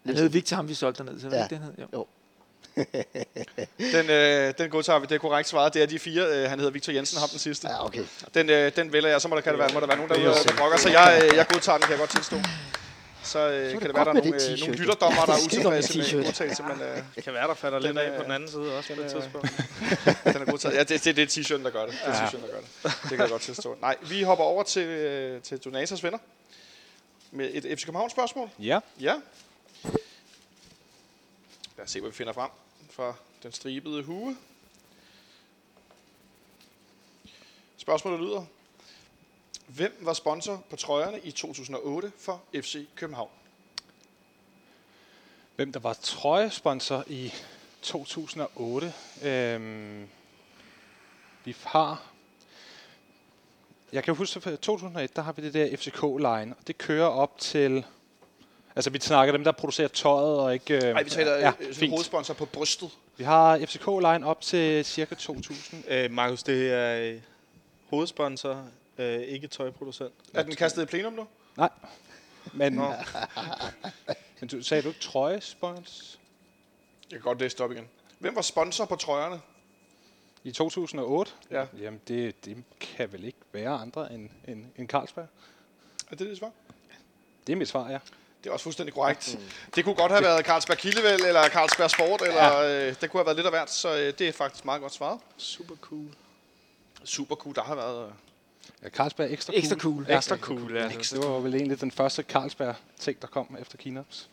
Han 0.06 0.16
hed 0.16 0.28
Victor, 0.28 0.56
ham 0.56 0.68
vi 0.68 0.74
solgte 0.74 1.04
derned, 1.04 1.20
så 1.20 1.28
Ja. 1.28 1.36
det 1.36 1.42
ikke 1.42 1.54
den 1.54 1.62
hed? 1.62 1.86
Jo. 1.92 2.06
Den, 3.96 4.10
øh, 4.10 4.54
den 4.58 4.70
godtager 4.70 4.98
vi. 4.98 5.06
Det 5.06 5.14
er 5.14 5.18
korrekt 5.18 5.48
svaret. 5.48 5.74
Det 5.74 5.82
er 5.82 5.86
de 5.86 5.98
fire. 5.98 6.22
Øh, 6.26 6.50
han 6.50 6.58
hedder 6.58 6.72
Victor 6.72 6.92
Jensen, 6.92 7.18
ham 7.18 7.28
den 7.28 7.38
sidste. 7.38 7.68
Ja, 7.68 7.84
okay. 7.84 8.04
Den, 8.34 8.50
øh, 8.50 8.72
den 8.76 8.92
vælger 8.92 9.08
jeg. 9.08 9.20
Så 9.20 9.28
må 9.28 9.34
der, 9.36 9.42
kan 9.42 9.52
det 9.52 9.58
være, 9.58 9.70
må 9.74 9.80
der 9.80 9.86
være 9.86 9.96
nogen 9.96 10.12
er 10.12 10.18
jo 10.24 10.30
der 10.30 10.56
brokker. 10.58 10.78
Så 10.78 10.88
jeg, 10.88 11.20
øh, 11.24 11.36
jeg 11.36 11.46
godtager 11.52 11.78
den, 11.78 11.82
kan 11.82 11.90
jeg 11.90 11.98
godt 11.98 12.10
tilstå. 12.10 12.36
Så, 13.28 13.38
øh, 13.38 13.70
det 13.70 13.70
kan 13.70 13.80
det 13.80 13.94
være, 13.94 14.04
der 14.04 14.10
er 14.10 14.14
med 14.14 14.22
nogle, 14.22 14.38
det 14.38 14.52
øh, 14.52 14.58
nogle 14.60 14.74
lytterdommer, 14.76 15.24
der 15.24 15.32
er 15.32 15.36
Det 15.50 15.64
med 15.64 15.66
utilfredse 15.66 15.98
med 15.98 16.04
t-shirt. 16.06 16.28
udtalelse, 16.28 16.62
men 16.62 16.80
øh, 16.80 17.02
Det 17.16 17.24
kan 17.24 17.32
være, 17.34 17.48
der 17.48 17.54
falder 17.54 17.78
lidt 17.78 17.98
af 17.98 18.16
på 18.18 18.22
den 18.22 18.32
anden 18.32 18.48
side 18.48 18.76
også 18.78 18.94
på 18.94 19.00
et 19.00 19.06
er- 19.06 19.20
tidspunkt. 19.20 19.46
den 20.34 20.42
er 20.42 20.44
godtaget. 20.44 20.74
Ja, 20.74 20.82
det, 20.82 21.04
det, 21.04 21.16
det 21.16 21.22
er 21.22 21.26
t-shirten, 21.42 21.64
der 21.64 21.70
gør 21.70 21.86
det. 21.86 21.92
Det 22.06 22.14
er 22.14 22.26
t-shirten, 22.26 22.40
der 22.46 22.52
gør 22.52 22.60
det. 22.60 22.68
Det 23.02 23.08
kan 23.10 23.20
jeg 23.20 23.28
godt 23.28 23.42
tilstå. 23.42 23.76
Nej, 23.80 23.96
vi 24.02 24.22
hopper 24.22 24.44
over 24.44 24.62
til, 24.62 24.82
øh, 24.82 25.42
til 25.42 25.58
Donatas 25.58 26.02
venner. 26.04 26.18
Med 27.30 27.50
et 27.52 27.78
FC 27.78 27.84
København 27.84 28.10
spørgsmål. 28.10 28.50
Ja. 28.58 28.80
Ja. 29.00 29.14
Lad 31.76 31.84
os 31.84 31.90
se, 31.90 32.00
hvad 32.00 32.10
vi 32.10 32.16
finder 32.16 32.32
frem 32.32 32.50
fra 32.90 33.14
den 33.42 33.52
stribede 33.52 34.02
hue. 34.02 34.36
Spørgsmålet 37.76 38.20
lyder. 38.20 38.44
Hvem 39.68 39.98
var 40.00 40.12
sponsor 40.12 40.64
på 40.70 40.76
trøjerne 40.76 41.20
i 41.24 41.30
2008 41.30 42.12
for 42.18 42.42
FC 42.54 42.86
København? 42.94 43.30
Hvem 45.56 45.72
der 45.72 45.80
var 45.80 45.92
trøjesponsor 46.02 47.04
i 47.06 47.32
2008? 47.82 48.92
Øhm, 49.22 50.08
vi 51.44 51.56
har... 51.64 52.02
Jeg 53.92 54.04
kan 54.04 54.14
huske, 54.14 54.40
at 54.46 54.52
i 54.52 54.56
2001, 54.56 55.16
der 55.16 55.22
har 55.22 55.32
vi 55.32 55.42
det 55.42 55.54
der 55.54 55.76
FCK-line, 55.76 56.54
og 56.60 56.66
det 56.66 56.78
kører 56.78 57.06
op 57.06 57.38
til... 57.38 57.84
Altså, 58.76 58.90
vi 58.90 58.98
snakker 59.00 59.32
dem, 59.32 59.44
der 59.44 59.52
producerer 59.52 59.88
tøjet, 59.88 60.38
og 60.38 60.54
ikke... 60.54 60.74
Øh, 60.76 60.82
Nej, 60.82 61.02
vi 61.02 61.10
taler 61.10 61.32
ja, 61.32 61.40
ja, 61.60 61.72
fint. 61.72 61.90
hovedsponsor 61.90 62.34
på 62.34 62.44
brystet. 62.44 62.90
Vi 63.16 63.24
har 63.24 63.58
FCK-line 63.58 64.26
op 64.26 64.40
til 64.40 64.84
cirka 64.84 65.14
2000. 65.14 65.84
Øh, 65.88 66.10
Markus, 66.10 66.42
det 66.42 66.72
er 66.72 67.12
øh, 67.12 67.20
hovedsponsor, 67.90 68.64
øh, 68.98 69.20
ikke 69.20 69.48
tøjproducent. 69.48 70.14
Er 70.34 70.42
den 70.42 70.54
kastet 70.54 70.82
i 70.82 70.86
plenum 70.86 71.12
nu? 71.12 71.26
Nej. 71.56 71.70
Men, 72.52 72.72
Nå. 72.72 72.92
men 74.40 74.48
du, 74.48 74.62
sagde 74.62 74.82
du 74.82 74.88
ikke 74.88 75.00
trøjespons? 75.00 76.20
Jeg 77.10 77.18
kan 77.18 77.20
godt 77.20 77.40
læse 77.40 77.56
det 77.56 77.64
op 77.64 77.72
igen. 77.72 77.88
Hvem 78.18 78.36
var 78.36 78.42
sponsor 78.42 78.84
på 78.84 78.96
trøjerne? 78.96 79.40
I 80.44 80.52
2008? 80.52 81.32
Ja. 81.50 81.66
Jamen, 81.80 82.00
det, 82.08 82.44
det 82.44 82.64
kan 82.80 83.12
vel 83.12 83.24
ikke 83.24 83.38
være 83.52 83.70
andre 83.70 84.12
end, 84.12 84.30
end, 84.48 84.64
end 84.76 84.88
Carlsberg? 84.88 85.26
Er 86.10 86.16
det 86.16 86.26
det 86.26 86.38
svar? 86.38 86.50
Det 87.46 87.52
er 87.52 87.56
mit 87.56 87.68
svar, 87.68 87.90
ja. 87.90 87.98
Det 88.44 88.48
er 88.50 88.52
også 88.52 88.62
fuldstændig 88.62 88.94
korrekt. 88.94 89.38
Det 89.74 89.84
kunne 89.84 89.94
godt 89.94 90.12
have 90.12 90.22
været 90.22 90.46
Carlsberg 90.46 90.78
Kildevæld, 90.78 91.20
eller 91.20 91.48
Carlsberg 91.48 91.90
Sport, 91.90 92.22
eller 92.22 92.44
ja. 92.44 92.88
øh, 92.88 92.94
det 93.00 93.10
kunne 93.10 93.18
have 93.18 93.26
været 93.26 93.36
lidt 93.36 93.46
af 93.46 93.52
hvert, 93.52 93.70
så 93.70 93.96
øh, 93.96 94.12
det 94.18 94.20
er 94.28 94.32
faktisk 94.32 94.64
meget 94.64 94.80
godt 94.80 94.92
svaret. 94.92 95.20
Super 95.36 95.76
cool. 95.80 96.08
Super 97.04 97.34
cool, 97.34 97.54
der 97.54 97.62
har 97.62 97.74
været... 97.74 98.06
Øh, 98.06 98.12
ja 98.82 98.88
Carlsberg 98.88 99.28
er 99.28 99.32
ekstra 99.32 99.52
cool. 99.52 99.58
Ekstra 99.58 99.76
cool. 99.76 100.06
Ja, 100.08 100.16
Ekstra 100.18 100.36
cool, 100.36 100.76
ja. 100.76 100.88
Det 100.88 101.18
var 101.18 101.38
vel 101.40 101.54
egentlig 101.54 101.80
den 101.80 101.90
første 101.90 102.22
Carlsberg-ting, 102.22 103.22
der 103.22 103.26
kom 103.28 103.56
efter 103.60 103.76
keynotes. 103.78 104.28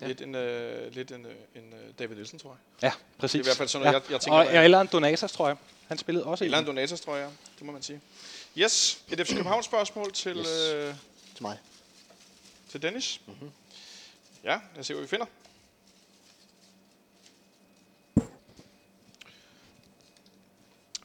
ja. 0.00 0.06
Lidt 0.06 0.20
en, 0.20 0.34
øh, 0.34 0.92
lidt 0.94 1.10
en, 1.10 1.26
øh, 1.26 1.32
en 1.54 1.72
øh, 1.72 1.94
David 1.98 2.14
Nielsen, 2.16 2.38
tror 2.38 2.50
jeg. 2.50 2.58
Ja, 2.82 2.92
præcis. 3.18 3.32
Det 3.32 3.38
er 3.38 3.44
i 3.44 3.46
hvert 3.48 3.56
fald 3.56 3.68
sådan 3.68 3.86
noget, 3.86 4.02
jeg- 4.02 4.12
jeg 4.12 4.20
tænker, 4.20 4.38
Og, 4.38 4.44
hvad- 4.50 4.64
eller 4.64 4.80
en 4.80 4.86
Donatas, 4.92 5.32
tror 5.32 5.46
jeg. 5.48 5.56
Han 5.88 5.98
spillede 5.98 6.26
også 6.26 6.44
Eller 6.44 6.58
i 6.58 6.60
en 6.60 6.66
Donatas, 6.66 7.00
tror 7.00 7.16
jeg. 7.16 7.30
Det 7.58 7.66
må 7.66 7.72
man 7.72 7.82
sige. 7.82 8.00
Yes, 8.58 9.02
et 9.08 9.26
FC 9.26 9.30
København 9.32 9.62
spørgsmål 9.62 10.12
til, 10.12 10.36
Yes. 10.36 10.48
øh, 10.74 10.94
Til 11.34 11.42
mig. 11.42 11.58
til 12.70 12.82
Dennis. 12.82 13.20
Mm-hmm. 13.26 13.50
Ja, 14.44 14.50
lad 14.74 14.80
os 14.80 14.86
se, 14.86 14.94
hvad 14.94 15.02
vi 15.02 15.08
finder. 15.08 15.26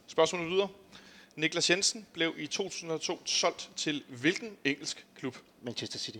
Spørgsmålet 0.06 0.50
lyder. 0.50 0.66
Niklas 1.36 1.70
Jensen 1.70 2.06
blev 2.12 2.34
i 2.38 2.46
2002 2.46 3.22
solgt 3.24 3.70
til 3.76 4.04
hvilken 4.08 4.56
engelsk 4.64 5.06
klub? 5.18 5.36
Manchester 5.62 5.98
City. 5.98 6.18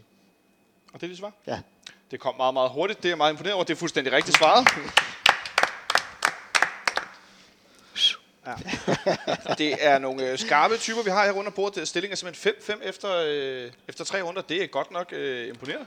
Og 0.93 1.01
det 1.01 1.03
er 1.03 1.09
dit 1.09 1.19
svar? 1.19 1.33
Ja. 1.47 1.61
Det 2.11 2.21
kom 2.21 2.37
meget, 2.37 2.55
meget 2.55 2.71
hurtigt. 2.71 2.99
Det 2.99 3.05
er 3.05 3.11
jeg 3.11 3.17
meget 3.17 3.33
imponeret 3.33 3.55
over. 3.55 3.65
Det 3.65 3.73
er 3.73 3.79
fuldstændig 3.79 4.13
rigtigt 4.13 4.37
svaret. 4.37 4.69
Ja. 8.47 8.55
det 9.59 9.77
er 9.81 9.99
nogle 9.99 10.31
øh, 10.31 10.39
skarpe 10.39 10.77
typer, 10.77 11.03
vi 11.03 11.11
har 11.11 11.25
her 11.25 11.33
rundt 11.33 11.47
om 11.47 11.53
bordet. 11.53 11.89
Stillingen 11.89 12.13
er 12.13 12.17
simpelthen 12.17 12.53
5-5 12.83 12.89
efter, 12.89 13.11
øh, 13.27 13.73
efter 13.89 14.05
tre 14.05 14.23
runder. 14.23 14.43
Det 14.43 14.63
er 14.63 14.67
godt 14.67 14.91
nok 14.91 15.13
øh, 15.13 15.49
imponerende. 15.49 15.87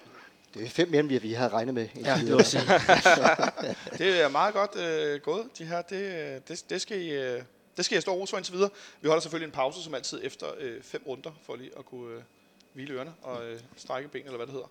Det 0.53 0.65
er 0.65 0.69
fem 0.69 0.89
mere, 0.89 0.99
end 0.99 1.07
vi 1.07 1.17
vi 1.17 1.33
havde 1.33 1.49
regnet 1.49 1.73
med. 1.73 1.87
Ja, 2.05 2.19
det 2.25 2.47
sige. 2.47 2.63
Det 3.97 4.21
er 4.21 4.27
meget 4.27 4.53
godt 4.53 4.75
øh, 4.75 5.21
gået, 5.21 5.45
de 5.57 5.65
her. 5.65 5.81
Det, 5.81 5.95
øh, 5.95 6.41
det, 6.47 6.63
det, 6.69 6.81
skal 6.81 7.01
I, 7.01 7.09
øh, 7.09 7.41
det 7.79 7.85
skal 7.85 7.95
jeg 7.95 8.01
stå 8.01 8.25
for 8.25 8.37
indtil 8.37 8.53
videre. 8.53 8.69
Vi 9.01 9.07
holder 9.07 9.21
selvfølgelig 9.21 9.45
en 9.45 9.51
pause, 9.51 9.83
som 9.83 9.95
altid, 9.95 10.19
efter 10.23 10.47
øh, 10.57 10.83
fem 10.83 11.03
runder, 11.07 11.31
for 11.45 11.55
lige 11.55 11.71
at 11.77 11.85
kunne 11.85 12.15
øh, 12.15 12.21
hvile 12.73 12.93
ørerne 12.93 13.13
og 13.21 13.45
øh, 13.45 13.59
strække 13.77 14.09
ben, 14.09 14.25
eller 14.25 14.37
hvad 14.37 14.47
det 14.47 14.53
hedder. 14.53 14.67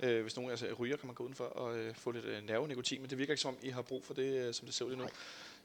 Øh, 0.00 0.22
hvis 0.22 0.36
nogen 0.36 0.50
af 0.50 0.62
jer 0.62 0.72
ryger, 0.72 0.96
kan 0.96 1.06
man 1.06 1.14
gå 1.14 1.24
udenfor 1.24 1.44
og 1.44 1.76
øh, 1.76 1.94
få 1.94 2.10
lidt 2.10 2.24
øh, 2.24 2.46
nervenikotin, 2.46 3.00
men 3.00 3.10
det 3.10 3.18
virker 3.18 3.32
ikke 3.32 3.40
som 3.40 3.48
om, 3.48 3.56
I 3.62 3.68
har 3.68 3.82
brug 3.82 4.04
for 4.04 4.14
det, 4.14 4.46
øh, 4.46 4.54
som 4.54 4.66
det 4.66 4.74
ser 4.74 4.84
ud 4.84 4.90
lige 4.90 5.02
nu. 5.02 5.08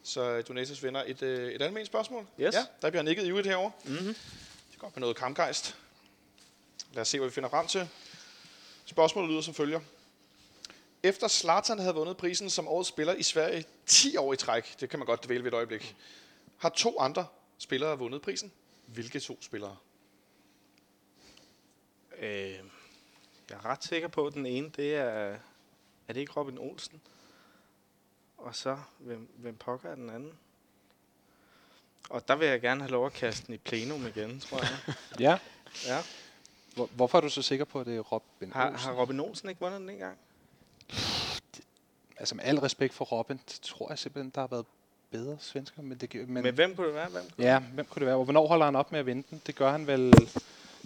Så 0.04 0.22
øh, 0.22 0.44
Donatas 0.48 0.84
venner, 0.84 1.04
et, 1.08 1.22
øh, 1.22 1.52
et 1.52 1.62
almindeligt 1.62 1.88
spørgsmål. 1.88 2.28
Yes. 2.40 2.54
Ja, 2.54 2.66
der 2.82 2.90
bliver 2.90 3.04
nikket 3.04 3.28
i 3.28 3.34
uget 3.34 3.46
herovre. 3.46 3.72
Mm-hmm. 3.86 4.16
Det 4.72 4.80
godt 4.80 4.96
med 4.96 5.02
noget 5.02 5.16
kampgejst. 5.16 5.76
Lad 6.94 7.02
os 7.02 7.08
se, 7.08 7.20
hvad 7.20 7.28
vi 7.28 7.34
finder 7.34 7.50
frem 7.50 7.68
til. 7.68 7.88
Spørgsmålet 8.86 9.30
lyder 9.32 9.42
som 9.42 9.54
følger. 9.54 9.80
Efter 11.04 11.28
Zlatan 11.28 11.80
havde 11.80 11.94
vundet 11.94 12.18
prisen 12.18 12.50
som 12.50 12.68
årets 12.68 12.90
spiller 12.90 13.14
i 13.14 13.24
Sverige 13.24 13.66
10 13.86 14.18
år 14.18 14.34
i 14.34 14.38
træk, 14.38 14.76
det 14.80 14.90
kan 14.90 15.00
man 15.00 15.06
godt 15.06 15.26
dvæle 15.26 15.44
ved 15.44 15.52
et 15.52 15.56
øjeblik, 15.56 15.96
har 16.62 16.70
to 16.70 17.00
andre 17.00 17.28
spillere 17.58 17.98
vundet 17.98 18.22
prisen. 18.22 18.52
Hvilke 18.86 19.20
to 19.20 19.42
spillere? 19.42 19.78
Øh, 22.18 22.52
jeg 23.50 23.58
er 23.58 23.66
ret 23.66 23.84
sikker 23.84 24.08
på, 24.08 24.28
at 24.28 24.34
den 24.34 24.46
ene, 24.46 24.70
det 24.70 24.96
er... 24.96 25.38
Er 26.08 26.14
det 26.14 26.22
ikke 26.22 26.34
Robin 26.34 26.58
Olsen? 26.58 27.02
Og 28.38 28.56
så, 28.56 28.78
hvem, 28.98 29.30
hvem 29.38 29.56
pokker 29.56 29.90
er 29.90 29.96
den 29.96 30.10
anden? 30.10 30.34
Og 32.10 32.28
der 32.28 32.36
vil 32.36 32.48
jeg 32.48 32.62
gerne 32.62 32.82
have 32.82 32.92
lov 32.92 33.06
at 33.06 33.14
kaste 33.14 33.48
den 33.48 33.56
i 33.56 33.58
plenum 33.58 34.08
igen, 34.08 34.40
tror 34.40 34.58
jeg. 34.58 34.96
Ja. 35.20 35.40
Ja. 35.88 36.04
Hvor, 36.76 36.86
hvorfor 36.86 37.18
er 37.18 37.22
du 37.22 37.30
så 37.30 37.42
sikker 37.42 37.66
på, 37.66 37.80
at 37.80 37.86
det 37.86 37.96
er 37.96 38.00
Robin 38.00 38.52
Har, 38.54 38.70
Olsen? 38.72 38.80
har 38.80 38.94
Robin 38.94 39.20
Olsen 39.20 39.50
ikke 39.50 39.62
vundet 39.62 39.82
den 39.82 39.90
engang? 39.90 40.18
Altså 42.18 42.36
med 42.36 42.44
al 42.44 42.60
respekt 42.60 42.94
for 42.94 43.06
Robin, 43.06 43.40
tror 43.62 43.90
jeg 43.90 44.00
simpelthen, 44.00 44.32
der 44.36 44.42
har 44.42 44.48
været 44.48 44.66
bedre 45.12 45.38
svensker. 45.40 45.82
Men 45.82 45.98
det, 45.98 46.10
gi- 46.10 46.26
men, 46.26 46.44
Men 46.44 46.54
hvem 46.54 46.76
kunne 46.76 46.88
det 46.88 46.96
være? 46.96 47.10
Hvem 47.10 47.24
kunne 47.36 47.46
ja, 47.46 47.60
hvem 47.60 47.86
kunne 47.86 48.00
det 48.00 48.06
være? 48.08 48.16
Og 48.16 48.24
hvornår 48.24 48.48
holder 48.48 48.66
han 48.66 48.76
op 48.76 48.92
med 48.92 49.00
at 49.00 49.06
vinde 49.06 49.24
den? 49.30 49.42
Det 49.46 49.56
gør 49.56 49.72
han 49.72 49.88
vel... 49.88 50.30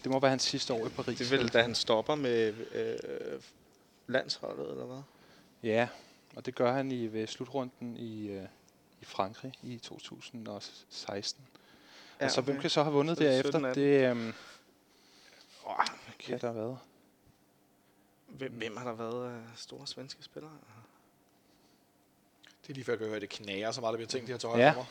Det 0.04 0.12
må 0.12 0.20
være 0.20 0.30
hans 0.30 0.44
sidste 0.44 0.74
år 0.74 0.86
i 0.86 0.90
Paris. 0.90 1.18
Det 1.18 1.34
er 1.34 1.38
vel, 1.38 1.48
da 1.48 1.62
han 1.62 1.76
stopper 1.76 2.16
med 2.16 2.54
øh, 2.74 3.42
landsholdet, 4.08 4.72
eller 4.72 4.86
hvad? 4.86 5.02
Ja, 5.64 5.88
og 6.36 6.46
det 6.46 6.56
gør 6.56 6.74
han 6.74 6.92
i 6.92 7.08
ved 7.08 7.28
slutrunden 7.28 7.98
i, 7.98 8.28
øh, 8.28 8.44
i 9.02 9.06
Frankrig 9.06 9.54
i 9.64 9.78
2016. 9.78 11.44
Ja, 12.20 12.26
og 12.26 12.32
så 12.32 12.42
hvem 12.42 12.60
kan 12.60 12.70
så 12.70 12.84
have 12.84 12.94
vundet 12.94 13.18
Så 13.18 13.24
det 13.24 13.28
er 13.30 13.42
derefter? 13.42 13.52
17 13.52 13.66
af 13.66 13.74
dem. 13.76 13.84
Det 13.84 14.10
øhm, 14.10 14.34
Oh, 15.66 15.86
kan 16.20 16.40
der 16.40 16.48
have 16.48 16.56
været. 16.62 16.78
hvem, 18.28 18.52
hvem 18.52 18.78
har 18.78 18.86
der 18.86 18.94
været 18.94 19.32
af 19.34 19.40
store 19.56 19.88
svenske 19.88 20.24
spillere? 20.24 20.52
Det 22.68 22.70
er 22.70 22.74
lige 22.74 22.86
før, 22.86 22.94
jeg 22.94 23.00
kan 23.00 23.08
høre, 23.08 23.20
det 23.20 23.30
knager 23.30 23.72
så 23.72 23.82
meget, 23.82 23.94
der 23.94 23.98
bliver 23.98 24.08
tænkt, 24.08 24.28
de 24.28 24.32
her 24.34 24.48
højre 24.48 24.60
Ja. 24.66 24.74
mig. 24.74 24.86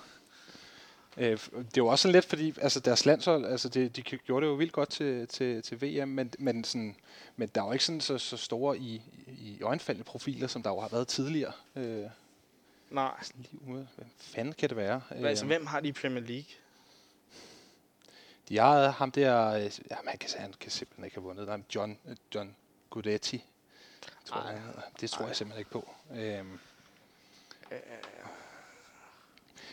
Øh, 1.16 1.38
det 1.52 1.56
er 1.58 1.70
jo 1.76 1.86
også 1.86 2.02
sådan 2.02 2.12
lidt, 2.12 2.24
fordi 2.24 2.54
altså, 2.60 2.80
deres 2.80 3.06
landshold, 3.06 3.44
altså, 3.44 3.68
det, 3.68 3.96
de 3.96 4.02
gjorde 4.02 4.46
det 4.46 4.50
jo 4.52 4.56
vildt 4.56 4.72
godt 4.72 4.88
til, 4.90 5.28
til, 5.28 5.62
til 5.62 5.82
VM, 5.82 6.08
men, 6.08 6.32
men, 6.38 6.64
sådan, 6.64 6.96
men 7.36 7.48
der 7.54 7.62
er 7.62 7.66
jo 7.66 7.72
ikke 7.72 7.84
sådan 7.84 8.00
så, 8.00 8.18
så 8.18 8.36
store 8.36 8.78
i, 8.78 9.02
i 9.26 9.62
øjenfaldende 9.62 10.04
profiler, 10.04 10.46
som 10.46 10.62
der 10.62 10.70
jo 10.70 10.80
har 10.80 10.88
været 10.88 11.08
tidligere. 11.08 11.52
Øh, 11.76 12.04
Nej. 12.90 13.12
sådan 13.22 13.46
lige 13.50 13.72
ude. 13.74 13.88
Hvad 13.96 14.06
fanden 14.18 14.54
kan 14.54 14.68
det 14.68 14.76
være? 14.76 15.00
Øh. 15.16 15.24
Altså, 15.24 15.46
hvem 15.46 15.66
har 15.66 15.80
de 15.80 15.88
i 15.88 15.92
Premier 15.92 16.20
League? 16.24 16.44
De 18.48 18.58
har 18.58 18.90
ham 18.90 19.10
der, 19.10 19.46
øh, 19.46 19.70
ja, 19.90 19.96
man 20.04 20.18
kan, 20.18 20.30
han 20.36 20.54
kan 20.60 20.70
simpelthen 20.70 21.04
ikke 21.04 21.16
have 21.16 21.22
vundet. 21.24 21.46
Der 21.46 21.52
er 21.52 21.58
John, 21.74 21.98
øh, 22.08 22.16
John 22.34 22.56
Guidetti. 22.90 23.44
Tror 24.24 24.40
jeg, 24.50 24.60
han 24.60 24.62
det 25.00 25.10
tror 25.10 25.26
jeg 25.26 25.36
simpelthen 25.36 25.60
ikke 25.60 25.70
på. 25.70 25.88
Øhm. 26.16 26.58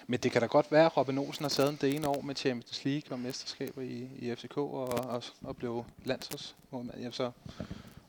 Men 0.07 0.19
det 0.19 0.31
kan 0.31 0.41
da 0.41 0.47
godt 0.47 0.71
være, 0.71 0.85
at 0.85 0.97
Robin 0.97 1.17
Olsen 1.17 1.43
har 1.43 1.49
taget 1.49 1.81
det 1.81 1.95
ene 1.95 2.07
år 2.07 2.21
med 2.21 2.35
Champions 2.35 2.85
League 2.85 3.11
og 3.11 3.19
mesterskaber 3.19 3.81
i, 3.81 4.09
i 4.19 4.35
FCK 4.35 4.57
og, 4.57 4.87
og, 4.87 5.23
og 5.43 5.55
blev 5.57 5.85
landsholdsmålmand. 6.05 6.99
Ja, 7.01 7.11
så, 7.11 7.31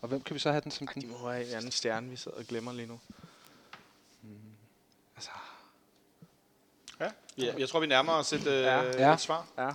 og 0.03 0.09
hvem 0.09 0.21
kan 0.21 0.35
vi 0.35 0.38
så 0.40 0.51
have 0.51 0.61
den 0.61 0.71
som 0.71 0.87
De 0.87 1.01
den? 1.01 1.11
må 1.11 1.31
have 1.31 1.49
en 1.49 1.55
anden 1.57 1.71
stjerne, 1.71 2.11
vi 2.11 2.16
sidder 2.16 2.38
og 2.38 2.45
glemmer 2.45 2.73
lige 2.73 2.87
nu. 2.87 3.01
Altså, 5.16 5.31
Ja. 7.01 7.11
ja. 7.38 7.53
Jeg 7.59 7.68
tror, 7.68 7.81
vi 7.81 7.87
nærmer 7.87 8.12
os 8.12 8.33
et, 8.33 8.47
øh, 8.47 8.62
Ja. 8.62 8.83
ja. 9.09 9.14
et 9.14 9.21
svar. 9.21 9.47
ja. 9.59 9.71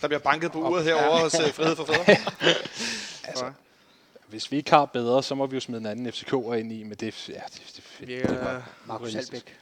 Der 0.00 0.06
bliver 0.08 0.18
banket 0.18 0.52
på 0.52 0.58
uret 0.58 0.84
herovre 0.84 1.20
hos 1.20 1.34
øh, 1.40 1.52
Frihed 1.54 1.76
for 1.76 1.84
Fædre. 1.84 2.16
Altså, 3.24 3.52
hvis 4.32 4.52
vi 4.52 4.56
ikke 4.56 4.70
har 4.70 4.84
bedre, 4.84 5.22
så 5.22 5.34
må 5.34 5.46
vi 5.46 5.56
jo 5.56 5.60
smide 5.60 5.80
en 5.80 5.86
anden 5.86 6.06
FCK'er 6.06 6.52
ind 6.52 6.72
i, 6.72 6.82
men 6.82 6.92
det, 6.92 7.28
ja, 7.28 7.34
det, 7.34 7.62
det, 7.76 7.82
det, 8.00 8.08
Vi, 8.08 8.16
det 8.16 8.40
var 8.44 8.70
Markus. 8.86 9.14
Albæk. 9.14 9.56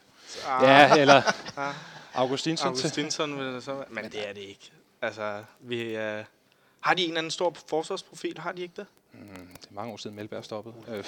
ah, 0.47 0.63
Ja, 0.63 0.97
eller 1.01 1.21
Ah. 1.57 1.73
Augustinsson. 2.13 2.67
Augustinsson 2.67 3.37
vil 3.37 3.45
det 3.45 3.63
så 3.63 3.73
være. 3.73 3.85
Men 3.89 4.03
det 4.03 4.29
er 4.29 4.33
det 4.33 4.41
ikke. 4.41 4.71
Altså, 5.01 5.43
vi, 5.59 5.81
øh, 5.95 6.23
har 6.79 6.93
de 6.93 7.01
en 7.03 7.07
eller 7.09 7.17
anden 7.17 7.31
stor 7.31 7.55
forsvarsprofil? 7.69 8.37
Har 8.37 8.51
de 8.51 8.61
ikke 8.61 8.73
det? 8.77 8.85
Mm, 9.13 9.19
det 9.61 9.65
er 9.69 9.73
mange 9.73 9.93
år 9.93 9.97
siden 9.97 10.15
Melberg 10.15 10.43
stoppede. 10.45 10.75
Øh. 10.87 11.03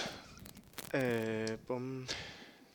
Øh, 0.94 1.48
bum. 1.68 2.08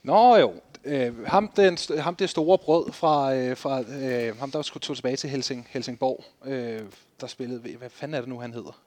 Nå 0.03 0.37
jo, 0.37 0.55
øh, 0.85 1.27
ham, 1.27 1.49
den, 1.49 1.79
ham 1.99 2.17
det 2.17 2.31
store 2.31 2.59
brød 2.59 2.93
fra, 2.93 3.35
øh, 3.35 3.57
fra 3.57 3.81
øh, 3.81 4.39
ham, 4.39 4.51
der 4.51 4.63
skulle 4.63 4.81
tog 4.83 4.97
tilbage 4.97 5.17
til 5.17 5.31
Helsing, 5.31 5.67
Helsingborg, 5.71 6.25
øh, 6.45 6.83
der 7.21 7.27
spillede, 7.27 7.77
hvad 7.77 7.91
fanden 7.91 8.15
er 8.15 8.21
det 8.21 8.29
nu, 8.29 8.41
han 8.41 8.53
hedder? 8.55 8.81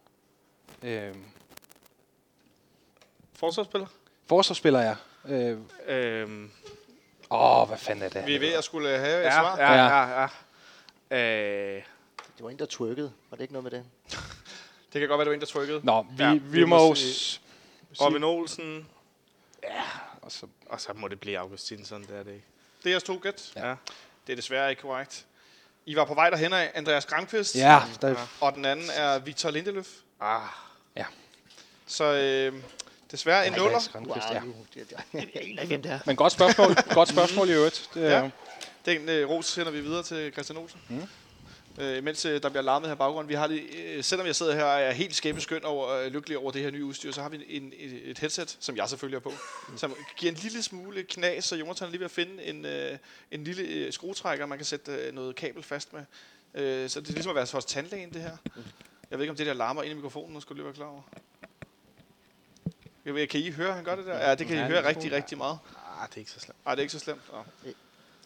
Øh, 0.84 1.16
Forsvarsspiller? 3.42 3.88
forsvarsspiller, 4.28 4.82
ja. 4.82 4.96
Øh, 5.36 5.58
Øhm, 5.88 6.52
åh, 7.32 7.68
hvad 7.68 7.78
fanden 7.78 8.04
er 8.06 8.10
det? 8.10 8.26
Vi 8.28 8.36
er 8.36 8.40
ved 8.40 8.54
at 8.54 8.64
skulle 8.64 8.90
have 8.98 9.20
et 9.20 9.26
ja, 9.26 9.32
svar. 9.32 9.58
ja, 9.58 9.74
Ja. 9.74 10.22
ja, 10.22 10.28
ja. 11.12 11.18
Øh, 11.78 11.84
Det 12.38 12.44
var 12.44 12.50
en, 12.50 12.60
der 12.60 12.66
twerkede. 12.66 13.12
Var 13.30 13.36
det 13.36 13.42
ikke 13.42 13.54
noget 13.54 13.64
med 13.64 13.72
det? 13.72 13.86
Det 14.94 15.00
kan 15.00 15.08
godt 15.10 15.18
være, 15.18 15.26
det 15.26 15.30
var 15.30 15.34
en, 15.34 15.40
der 15.40 15.46
trykkede. 15.48 15.82
Nå, 15.84 16.02
vi, 16.02 16.24
Ja, 16.24 16.30
ja, 16.30 16.34
vi 16.34 16.40
vi, 16.60 16.66
må 16.66 16.78
må 16.88 16.96
s- 16.96 17.42
Robin 18.02 18.24
Olsen. 18.24 18.88
og 20.22 20.32
så, 20.32 20.48
Og 20.70 20.82
så 20.82 20.94
må 20.96 21.08
det 21.08 21.20
blive 21.20 21.40
Augustinsson, 21.40 22.02
det 22.02 22.10
er 22.18 22.24
det 22.24 22.32
ikke. 22.34 22.46
Det 22.84 22.86
er 22.86 22.90
jeres 22.90 23.04
to 23.04 23.20
gæt. 23.24 23.52
Ja. 23.56 23.76
Det 24.28 24.34
er 24.34 24.36
desværre 24.36 24.70
ikke 24.70 24.82
korrekt. 24.82 25.26
I 25.86 25.96
var 25.96 26.06
på 26.06 26.14
vej 26.14 26.30
derhen 26.30 26.54
af 26.54 26.72
Andreas 26.74 27.06
Granqvist, 27.06 27.56
Ja, 27.56 27.82
der, 28.02 28.28
og 28.42 28.56
den 28.56 28.66
anden 28.66 28.86
er 28.96 29.20
Victor 29.20 29.50
Lindeløf. 29.52 29.88
Ah, 30.20 30.42
Så 31.88 32.04
øh, 32.04 32.64
desværre 33.12 33.48
en 33.48 33.54
nuller. 33.54 33.90
Ja. 34.34 34.40
nu, 34.40 34.54
det, 34.74 34.90
det, 34.90 34.98
Jeg 35.14 35.28
aner 35.36 35.62
ikke, 35.62 35.66
hvem 35.66 35.82
det 35.82 35.92
er. 35.92 36.00
Men 36.06 36.16
godt 36.16 36.34
spørgsmål, 36.34 36.76
godt 36.94 37.10
spørgsmål 37.10 37.50
i 37.50 37.54
øvrigt. 37.54 37.90
Det, 37.94 38.02
Ja. 38.02 38.20
ja. 38.20 38.30
Den 38.86 39.10
øh, 39.10 39.30
ros 39.30 39.46
sender 39.46 39.72
vi 39.72 39.82
videre 39.82 40.04
til 40.04 40.32
Christian 40.32 40.58
Olsen. 40.58 40.80
Mm. 40.90 41.02
Øh, 41.80 42.04
mens 42.04 42.26
øh, 42.26 42.44
der 42.44 42.50
bliver 42.50 42.62
larmet 42.64 42.90
her 42.90 42.96
i 42.96 42.98
baggrunden. 42.98 43.30
Vi 43.30 43.34
har 43.34 43.48
det, 43.48 43.62
øh, 43.86 44.04
selvom 44.04 44.28
jeg 44.28 44.36
sidder 44.36 44.56
her 44.56 44.64
og 44.64 44.82
er 44.82 44.92
helt 44.92 45.16
skæbeskøn 45.16 45.64
over, 45.66 45.90
øh, 45.90 46.12
lykkelig 46.12 46.38
over 46.38 46.52
det 46.52 46.62
her 46.62 46.72
nye 46.72 46.86
udstyr, 46.86 47.12
så 47.12 47.22
har 47.22 47.30
vi 47.30 47.46
en, 47.50 47.74
et, 47.78 48.10
et 48.10 48.20
headset, 48.20 48.58
som 48.60 48.78
jeg 48.78 48.90
selvfølgelig 48.90 49.16
er 49.16 49.22
på, 49.22 49.34
som 49.78 49.96
giver 50.18 50.32
en 50.32 50.38
lille 50.38 50.64
smule 50.64 51.04
knas, 51.04 51.46
så 51.46 51.56
Jonathan 51.56 51.88
er 51.88 51.92
lige 51.92 52.00
ved 52.00 52.06
at 52.06 52.12
finde 52.12 52.44
en, 52.44 52.66
øh, 52.66 52.98
en 53.32 53.44
lille 53.44 53.64
øh, 53.64 53.94
skruetrækker, 53.94 54.46
man 54.46 54.58
kan 54.58 54.66
sætte 54.66 54.92
øh, 54.92 55.14
noget 55.16 55.36
kabel 55.36 55.64
fast 55.64 55.94
med. 55.94 56.02
Øh, 56.54 56.90
så 56.90 57.02
det 57.02 57.10
er 57.10 57.14
ligesom 57.14 57.30
at 57.30 57.36
være 57.36 57.48
hos 57.54 57.66
tandlægen, 57.66 58.14
det 58.14 58.22
her. 58.22 58.38
Jeg 59.12 59.20
ved 59.20 59.24
ikke, 59.24 59.32
om 59.32 59.38
det 59.38 59.46
der 59.46 59.54
larmer 59.54 59.84
ind 59.84 59.92
i 59.92 59.96
mikrofonen, 59.96 60.34
nu 60.34 60.40
skulle 60.42 60.58
du 60.58 60.62
lige 60.62 60.66
være 60.66 60.76
klar 60.76 60.86
over. 60.88 61.02
Kan 63.04 63.40
I 63.40 63.52
høre, 63.52 63.74
han 63.74 63.84
gør 63.84 63.96
det 63.96 64.06
der? 64.06 64.18
Ja, 64.30 64.36
det 64.36 64.48
kan 64.48 64.58
I 64.58 64.60
høre 64.62 64.88
rigtig, 64.88 65.12
rigtig 65.12 65.38
meget. 65.38 65.60
ah, 66.00 66.08
det 66.08 66.16
er 66.16 66.20
ikke 66.20 66.32
så 66.32 66.40
slemt. 66.40 66.66
Nej, 66.66 66.76
det 66.76 66.80
er 66.80 66.84
ikke 66.84 66.92
så 66.92 67.00
slemt. 67.00 67.22
Nå. 67.32 67.72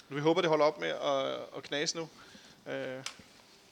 Vi 0.10 0.20
håber, 0.20 0.42
det 0.42 0.50
holder 0.50 0.66
op 0.66 0.80
med 0.80 0.90
at, 0.90 1.26
at 1.58 1.64
knase 1.64 1.98
nu. 1.98 2.10
Øh, 2.68 3.04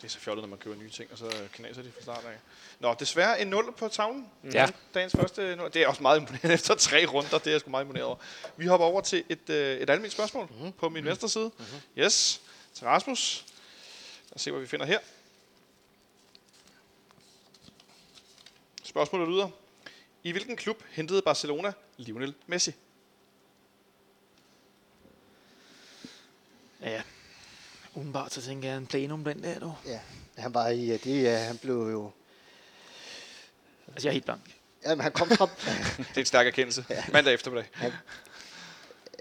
det 0.04 0.10
er 0.10 0.12
så 0.12 0.20
fjollet, 0.20 0.44
når 0.44 0.50
man 0.50 0.60
køber 0.60 0.76
nye 0.76 0.90
ting, 0.90 1.12
og 1.12 1.18
så 1.18 1.34
knaser 1.54 1.82
de 1.82 1.92
fra 1.92 2.02
start 2.02 2.26
af. 2.26 2.38
Nå, 2.80 2.96
desværre 3.00 3.42
en 3.42 3.48
0 3.48 3.74
på 3.78 3.88
tavlen. 3.88 4.30
Ja. 4.54 4.70
Dagens 4.94 5.16
første 5.16 5.56
0. 5.56 5.72
Det 5.74 5.82
er 5.82 5.88
også 5.88 6.02
meget 6.02 6.20
imponerende 6.20 6.54
efter 6.60 6.76
tre 6.76 7.06
runder. 7.06 7.38
Det 7.38 7.48
er 7.48 7.52
jeg 7.52 7.60
sgu 7.60 7.70
meget 7.70 7.84
imponeret 7.84 8.06
over. 8.06 8.18
Vi 8.58 8.66
hopper 8.66 8.86
over 8.88 9.02
til 9.02 9.24
et, 9.30 9.50
øh, 9.50 9.78
et 9.78 9.90
almindeligt 9.90 10.14
spørgsmål 10.14 10.48
mm-hmm. 10.50 10.72
på 10.72 10.90
min 10.90 11.06
venstre 11.06 11.30
side. 11.30 11.52
Mm-hmm. 11.58 12.04
Yes, 12.04 12.42
til 12.74 12.88
Rasmus. 12.88 13.46
Lad 14.30 14.36
os 14.36 14.42
se, 14.42 14.52
hvad 14.52 14.62
vi 14.62 14.68
finder 14.68 14.86
her. 14.86 15.00
Spørgsmålet 18.84 19.28
lyder. 19.28 19.50
I 20.24 20.32
hvilken 20.32 20.56
klub 20.56 20.84
hentede 20.92 21.22
Barcelona 21.22 21.74
Lionel 21.98 22.34
Messi? 22.48 22.72
Ja, 26.82 26.90
ja. 26.92 27.02
Umiddelbart 27.96 28.34
så 28.34 28.42
tænker 28.42 28.70
jeg 28.70 28.78
en 28.78 28.88
plenum 28.88 29.24
den 29.24 29.44
der, 29.44 29.60
du. 29.60 29.74
ja, 29.86 30.00
han 30.38 30.54
var 30.54 30.68
i, 30.68 30.86
ja, 30.86 30.98
det, 30.98 31.24
ja, 31.24 31.38
han 31.38 31.58
blev 31.58 31.76
jo... 31.76 32.12
Altså, 33.88 34.08
jeg 34.08 34.10
er 34.10 34.14
helt 34.14 34.26
blank. 34.26 34.56
Jamen, 34.86 35.02
han 35.04 35.12
kom 35.12 35.28
fra, 35.28 35.46
Det 35.98 36.16
er 36.16 36.20
en 36.20 36.26
stærk 36.26 36.48
erkendelse. 36.48 36.86
Mandag 37.14 37.34
eftermiddag. 37.34 37.70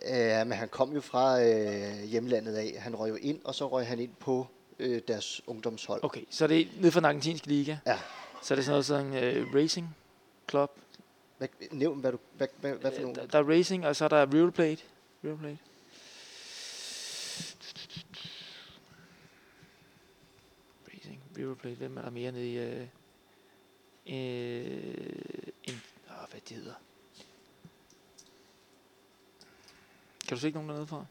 øh, 0.03 0.47
men 0.47 0.53
han 0.53 0.69
kom 0.69 0.93
jo 0.93 1.01
fra 1.01 1.43
øh, 1.43 2.05
hjemlandet 2.05 2.55
af. 2.55 2.75
Han 2.79 2.97
røg 2.97 3.11
jo 3.11 3.15
ind, 3.15 3.41
og 3.45 3.55
så 3.55 3.69
røg 3.69 3.87
han 3.87 3.99
ind 3.99 4.15
på 4.21 4.47
øh, 4.79 5.03
deres 5.09 5.41
ungdomshold. 5.47 6.05
Okay, 6.05 6.23
så 6.31 6.45
er 6.45 6.49
det 6.49 6.69
nede 6.81 6.93
fra 6.93 7.01
den 7.01 7.05
argentinske 7.05 7.47
liga. 7.47 7.77
Ja. 7.87 7.99
Så 8.43 8.55
er 8.55 8.57
det 8.57 8.65
sådan 8.65 8.73
noget 8.73 8.87
sådan 8.87 9.47
uh, 9.47 9.55
Racing 9.55 9.97
Club. 10.51 10.71
Hvad, 11.42 11.48
nævn, 11.70 12.00
hvad, 12.00 12.12
du, 12.12 12.18
hvad, 12.37 12.48
hvad, 12.61 12.74
hvad 12.74 12.90
for 12.90 12.98
Øh, 12.98 13.02
nogle? 13.02 13.20
Der, 13.20 13.26
der 13.26 13.38
er 13.38 13.48
Racing, 13.50 13.87
og 13.87 13.96
så 13.96 14.05
er 14.05 14.09
der 14.09 14.35
River 14.35 14.50
Plate. 14.50 14.83
River 15.24 15.37
Plate. 15.37 15.59
Racing, 20.94 21.22
River 21.38 21.55
Plate. 21.55 21.76
Hvem 21.76 21.96
er 21.96 22.02
der 22.02 22.11
mere 22.11 22.33
nede 22.33 22.52
i... 22.52 22.59
Øh, 22.59 22.81
øh, 24.07 24.94
en, 25.64 25.83
åh, 26.11 26.31
hvad 26.31 26.40
det 26.48 26.57
hedder. 26.57 26.74
Kan 30.28 30.37
du 30.37 30.40
se 30.40 30.46
ikke 30.46 30.57
nogen 30.57 30.68
dernede 30.68 30.87
fra? 30.87 31.05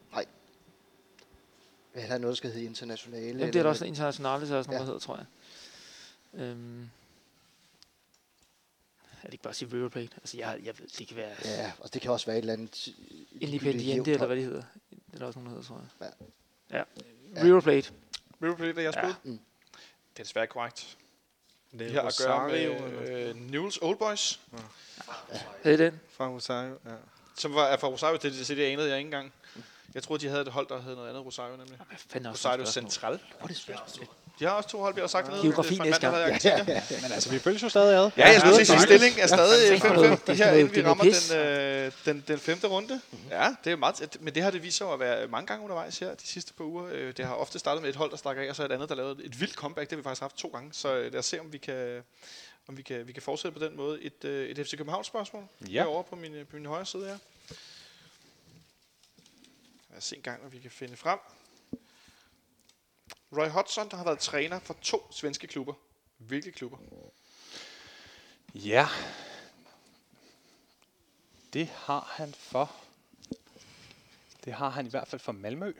Hvad 1.93 2.03
er 2.03 2.07
der 2.07 2.17
noget, 2.17 2.31
der 2.31 2.35
skal 2.37 2.51
hedde 2.51 2.65
internationale? 2.65 3.27
Jamen, 3.27 3.53
det 3.53 3.55
er 3.55 3.63
der 3.63 3.69
også 3.69 3.85
internationale, 3.85 4.47
så 4.47 4.53
er 4.53 4.57
der 4.57 4.63
sådan 4.63 4.73
noget, 4.73 4.79
Ja. 4.79 4.79
der 4.79 4.85
hedder, 4.85 4.99
tror 4.99 5.17
jeg. 5.17 5.25
Øhm, 6.41 6.89
er 9.21 9.25
det 9.25 9.33
ikke 9.33 9.43
bare 9.43 9.49
at 9.51 9.55
sige 9.55 9.73
River 9.73 9.89
Plate? 9.89 10.09
Altså, 10.17 10.37
jeg, 10.37 10.59
jeg 10.63 10.79
ved, 10.79 10.87
det 10.99 11.07
kan 11.07 11.17
være 11.17 11.35
ja. 11.45 11.61
Ja, 11.61 11.71
og 11.79 11.93
det 11.93 12.01
kan 12.01 12.11
også 12.11 12.25
være 12.25 12.35
et 12.37 12.41
eller 12.41 12.53
andet... 12.53 12.87
Independiente, 13.41 14.11
eller 14.11 14.25
hvad 14.25 14.35
det 14.35 14.45
hedder. 14.45 14.63
Det 14.89 14.97
er 15.13 15.17
der 15.17 15.25
også 15.25 15.39
nogen, 15.39 15.55
der 15.55 15.61
hedder, 15.61 15.67
tror 15.67 15.85
jeg. 15.99 16.11
Ja. 16.71 16.77
Ja. 16.77 16.83
Ja. 17.35 17.43
River 17.43 17.61
Plate. 17.61 17.91
River 18.43 18.55
Plate 18.55 18.77
er 18.77 18.81
jeres 18.83 18.95
Ja. 18.95 19.05
bud? 19.05 19.13
Mm. 19.23 19.39
Det 20.13 20.19
er 20.19 20.23
desværre 20.23 20.47
korrekt. 20.47 20.97
Det 21.71 21.79
Vi 21.79 21.93
har 21.93 22.01
at 22.01 22.19
gøre 22.27 22.47
med 22.49 23.09
øh, 23.09 23.35
Newell's 23.35 23.77
Old 23.81 23.97
Boys, 23.97 24.39
Det 25.63 25.73
er 25.73 25.77
den. 25.77 25.99
Fra 26.09 26.27
Rosario, 26.29 26.77
ja. 26.85 26.91
som 27.37 27.53
var, 27.55 27.65
er 27.65 27.77
fra 27.77 27.87
Rosario. 27.87 28.17
Det, 28.21 28.33
det, 28.33 28.47
det 28.47 28.63
anede 28.63 28.89
jeg 28.89 28.97
ikke 28.97 29.07
engang. 29.07 29.33
Jeg 29.93 30.03
troede, 30.03 30.23
de 30.23 30.29
havde 30.29 30.41
et 30.41 30.47
hold, 30.47 30.67
der 30.67 30.81
hed 30.81 30.95
noget 30.95 31.09
andet 31.09 31.25
Rosario, 31.25 31.57
nemlig. 31.57 31.77
Hvad 31.77 31.97
fanden 31.97 32.25
er 32.25 32.29
også 32.29 32.47
Rosario 32.49 32.65
spørgsmål? 32.65 32.91
Central. 32.91 33.19
Hvor 33.37 33.43
er 33.43 33.47
det 33.47 33.57
svært. 33.57 33.99
De 34.41 34.45
har 34.45 34.53
også 34.53 34.69
to 34.69 34.79
hold, 34.79 34.95
vi 34.95 35.01
har 35.01 35.07
sagt 35.07 35.25
dernede. 35.27 35.41
Geografi 35.43 35.77
er 35.77 35.83
næste 35.83 36.01
gang. 36.01 36.13
hedder 36.15 36.27
Argentina. 36.27 36.81
Men 37.01 37.11
altså, 37.11 37.29
vi 37.29 37.39
følges 37.39 37.63
jo 37.63 37.69
stadig 37.69 37.97
ad. 37.97 38.11
Ja, 38.17 38.29
jeg 38.31 38.39
skulle 38.39 38.65
sige, 38.65 38.77
Ja. 38.77 38.81
stilling 38.85 39.19
er 39.19 39.27
stadig 39.27 39.71
Det 39.71 39.83
er 39.83 39.93
noget- 39.93 40.19
5-5 40.19 40.25
det 40.27 40.41
er 40.41 40.45
her, 40.45 40.51
inden 40.53 40.75
vi 40.75 40.79
er 40.79 40.85
rammer 40.87 41.03
den, 41.03 41.37
øh, 41.37 41.91
den, 42.05 42.23
den 42.27 42.39
femte 42.39 42.67
runde. 42.67 43.01
Ja, 43.29 43.55
det 43.63 43.71
er 43.71 43.75
meget, 43.75 44.17
men 44.19 44.35
det 44.35 44.43
har 44.43 44.51
det 44.51 44.63
vist 44.63 44.77
sig 44.77 44.87
at 44.93 44.99
være 44.99 45.27
mange 45.27 45.47
gange 45.47 45.63
undervejs 45.63 45.99
her 45.99 46.15
de 46.15 46.27
sidste 46.27 46.53
par 46.53 46.63
uger. 46.63 46.85
Øh, 46.91 47.13
Det 47.17 47.25
har 47.25 47.33
ofte 47.33 47.59
startet 47.59 47.81
med 47.81 47.89
et 47.89 47.95
hold, 47.95 48.11
der 48.11 48.17
stak 48.17 48.37
af, 48.37 48.49
og 48.49 48.55
så 48.55 48.65
et 48.65 48.71
andet, 48.71 48.89
der 48.89 48.95
lavede 48.95 49.23
et 49.25 49.39
vildt 49.39 49.53
comeback. 49.55 49.89
Det 49.89 49.95
har 49.95 50.01
vi 50.01 50.03
faktisk 50.03 50.21
haft 50.21 50.35
to 50.37 50.47
gange, 50.47 50.69
så 50.73 50.95
øh, 50.95 51.11
lad 51.11 51.19
os 51.19 51.25
se, 51.25 51.39
om 51.39 51.53
vi 51.53 51.57
kan, 51.57 52.03
om 52.67 52.77
vi 52.77 52.81
kan, 52.81 53.07
vi 53.07 53.13
kan 53.13 53.21
fortsætte 53.21 53.59
på 53.59 53.65
den 53.65 53.77
måde. 53.77 54.01
Et, 54.01 54.23
øh, 54.25 54.49
et 54.49 54.67
FC 54.67 54.77
København 54.77 55.03
spørgsmål 55.03 55.43
Ja. 55.61 55.65
herovre 55.67 56.03
på 56.03 56.15
min, 56.15 56.31
på 56.49 56.55
min 56.55 56.65
højre 56.65 56.85
side 56.85 57.03
her. 57.05 57.17
Lad 59.89 59.97
os 59.97 60.03
se 60.03 60.15
en 60.15 60.21
gang, 60.21 60.41
hvad 60.41 60.51
vi 60.51 60.59
kan 60.59 60.71
finde 60.71 60.97
frem. 60.97 61.19
Roy 63.37 63.47
Hodgson, 63.47 63.89
der 63.89 63.97
har 63.97 64.03
været 64.03 64.19
træner 64.19 64.59
for 64.59 64.73
to 64.81 65.11
svenske 65.11 65.47
klubber. 65.47 65.73
Hvilke 66.17 66.51
klubber? 66.51 66.77
Ja. 68.55 68.87
Det 71.53 71.67
har 71.67 72.13
han 72.15 72.33
for. 72.33 72.75
Det 74.45 74.53
har 74.53 74.69
han 74.69 74.85
i 74.85 74.89
hvert 74.89 75.07
fald 75.07 75.19
for 75.19 75.31
Malmø. 75.31 75.73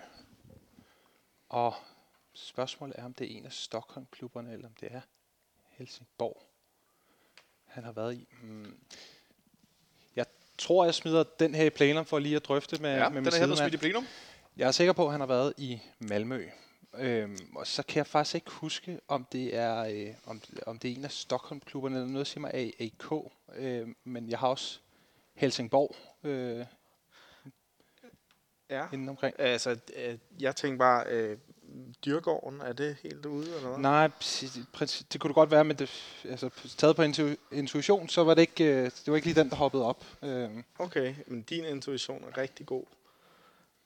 Og 1.49 1.75
spørgsmålet 2.33 2.95
er, 2.99 3.05
om 3.05 3.13
det 3.13 3.31
er 3.31 3.37
en 3.37 3.45
af 3.45 3.53
Stockholm-klubberne, 3.53 4.53
eller 4.53 4.67
om 4.67 4.73
det 4.79 4.89
er 4.91 5.01
Helsingborg, 5.69 6.43
han 7.65 7.83
har 7.83 7.91
været 7.91 8.13
i. 8.13 8.27
Hmm. 8.41 8.79
Jeg 10.15 10.25
tror, 10.57 10.85
jeg 10.85 10.95
smider 10.95 11.23
den 11.23 11.55
her 11.55 11.63
i 11.63 11.69
plenum 11.69 12.05
for 12.05 12.19
lige 12.19 12.35
at 12.35 12.45
drøfte 12.45 12.81
med, 12.81 12.93
Ja, 12.93 12.97
med 12.97 13.05
den 13.05 13.23
min 13.23 13.33
er 13.33 13.47
her 13.47 13.55
smidt 13.55 13.73
i 13.73 13.77
plenum. 13.77 14.07
Jeg 14.57 14.67
er 14.67 14.71
sikker 14.71 14.93
på, 14.93 15.05
at 15.05 15.11
han 15.11 15.19
har 15.19 15.27
været 15.27 15.53
i 15.57 15.81
Malmø. 15.99 16.49
Øhm, 16.97 17.37
og 17.55 17.67
så 17.67 17.83
kan 17.83 17.97
jeg 17.97 18.07
faktisk 18.07 18.35
ikke 18.35 18.51
huske, 18.51 18.99
om 19.07 19.25
det 19.31 19.55
er, 19.55 19.77
øh, 19.83 20.13
om, 20.25 20.41
om 20.65 20.79
det 20.79 20.91
er 20.91 20.95
en 20.95 21.05
af 21.05 21.11
Stockholm-klubberne, 21.11 21.95
eller 21.95 22.09
noget 22.11 22.27
siger 22.27 22.41
mig 22.41 22.53
A- 22.53 22.71
AK. 22.85 23.11
Øh, 23.55 23.87
men 24.03 24.29
jeg 24.29 24.39
har 24.39 24.47
også 24.47 24.79
Helsingborg 25.33 25.95
øh, 26.23 26.65
Ja. 28.69 28.85
inden 28.93 29.09
omkring. 29.09 29.35
Altså, 29.39 29.77
øh, 29.95 30.17
jeg 30.39 30.55
tænker 30.55 30.77
bare, 30.77 31.05
øh, 31.07 31.37
Dyrgården, 32.05 32.61
er 32.61 32.73
det 32.73 32.97
helt 33.03 33.25
ude, 33.25 33.55
eller 33.55 33.69
hvad? 33.69 33.77
Nej, 33.79 34.07
det 35.13 35.19
kunne 35.21 35.27
det 35.29 35.35
godt 35.35 35.51
være, 35.51 35.63
men 35.63 35.77
det, 35.77 35.89
altså, 36.29 36.49
taget 36.77 36.95
på 36.95 37.01
intu- 37.03 37.35
intuition, 37.51 38.09
så 38.09 38.23
var 38.23 38.33
det 38.33 38.41
ikke, 38.41 38.63
øh, 38.65 38.83
det 38.83 39.07
var 39.07 39.15
ikke 39.15 39.27
lige 39.27 39.39
den, 39.39 39.49
der 39.49 39.55
hoppede 39.55 39.85
op. 39.85 40.05
Øh, 40.21 40.49
Okay, 40.79 41.15
men 41.27 41.41
din 41.41 41.65
intuition 41.65 42.23
er 42.23 42.37
rigtig 42.37 42.65
god. 42.65 42.83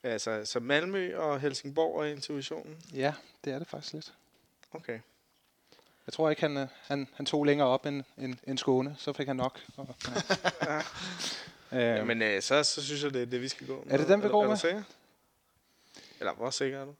Altså, 0.05 0.45
så 0.45 0.59
Malmø 0.59 1.17
og 1.17 1.39
Helsingborg 1.39 2.01
er 2.01 2.05
intuitionen? 2.05 2.77
ja, 2.93 3.13
det 3.45 3.53
er 3.53 3.59
det 3.59 3.67
faktisk 3.67 3.93
lidt. 3.93 4.13
Okay. 4.73 4.99
Jeg 6.07 6.13
tror 6.13 6.29
ikke, 6.29 6.41
han, 6.41 6.57
øh, 6.57 6.67
han, 6.81 7.07
han 7.13 7.25
tog 7.25 7.45
længere 7.45 7.67
op 7.67 7.85
end, 7.85 8.03
end, 8.17 8.35
end 8.47 8.57
Skåne. 8.57 8.95
Så 8.97 9.13
fik 9.13 9.27
han 9.27 9.35
nok. 9.35 9.61
Og, 9.77 9.95
ja. 10.65 10.81
Ja, 11.71 11.99
øh, 11.99 12.07
men 12.07 12.21
øh, 12.21 12.41
så, 12.41 12.63
så 12.63 12.83
synes 12.85 13.03
jeg, 13.03 13.13
det 13.13 13.21
er 13.21 13.25
det, 13.25 13.41
vi 13.41 13.47
skal 13.47 13.67
gå 13.67 13.83
med. 13.85 13.93
Er 13.93 13.97
det 13.97 14.07
den, 14.07 14.21
vi 14.21 14.25
Er- 14.27 14.31
går 14.31 14.43
er 14.43 14.47
med? 14.47 14.55
du 14.55 14.59
sikker? 14.61 14.83
Eller 16.19 16.33
hvor 16.33 16.49
sikker 16.49 16.79
er 16.81 16.85
du? 16.85 16.95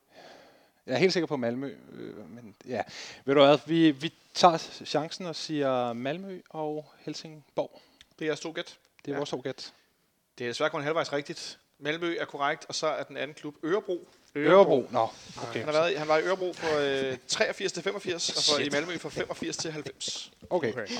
Jeg 0.86 0.94
er 0.94 0.98
helt 0.98 1.14
sikker 1.14 1.28
på 1.28 1.38
Malmø, 1.38 1.76
øh, 1.92 2.30
men 2.30 2.56
ja. 2.68 2.82
Ved 3.26 3.36
du 3.36 3.42
hvad, 3.46 3.58
vi, 3.66 3.92
vi 3.92 4.14
tager 4.34 4.58
chancen 4.86 5.26
og 5.26 5.36
siger 5.36 5.94
Malmø 5.94 6.42
og 6.50 6.94
Helsingborg. 7.00 7.82
Det 8.20 8.26
er 8.26 8.30
jeres 8.30 8.40
to 8.40 8.52
gæt. 8.56 8.78
Det 9.06 9.08
er 9.08 9.12
ja. 9.12 9.18
vores 9.18 9.30
to 9.30 9.42
gæt. 9.44 9.74
Det 10.38 10.44
er 10.44 10.50
desværre 10.50 10.70
kun 10.70 10.84
halvvejs 10.84 11.14
rigtigt. 11.14 11.60
Malmø 11.80 12.16
er 12.20 12.26
korrekt, 12.26 12.66
og 12.70 12.76
så 12.76 12.88
er 12.88 13.04
den 13.04 13.18
anden 13.18 13.34
klub 13.34 13.56
Ørebro. 13.66 14.10
Ørebro. 14.38 14.88
Nå, 14.92 15.08
okay. 15.48 15.60
Han, 15.60 15.66
har 15.66 15.72
været, 15.72 15.92
i- 15.92 15.96
han 15.96 16.08
var 16.08 16.18
i 16.18 16.22
Ørebro 16.24 16.54
fra 16.54 16.82
øh, 16.82 17.18
83 17.28 17.72
til 17.72 17.84
85, 17.84 18.30
og 18.30 18.44
for, 18.44 18.64
i. 18.64 18.70
Malmø 18.70 18.98
fra 18.98 19.10
85 19.10 19.58
til 19.58 19.72
90. 19.72 20.32
Okay. 20.50 20.70
Okay. 20.72 20.82
okay. 20.84 20.94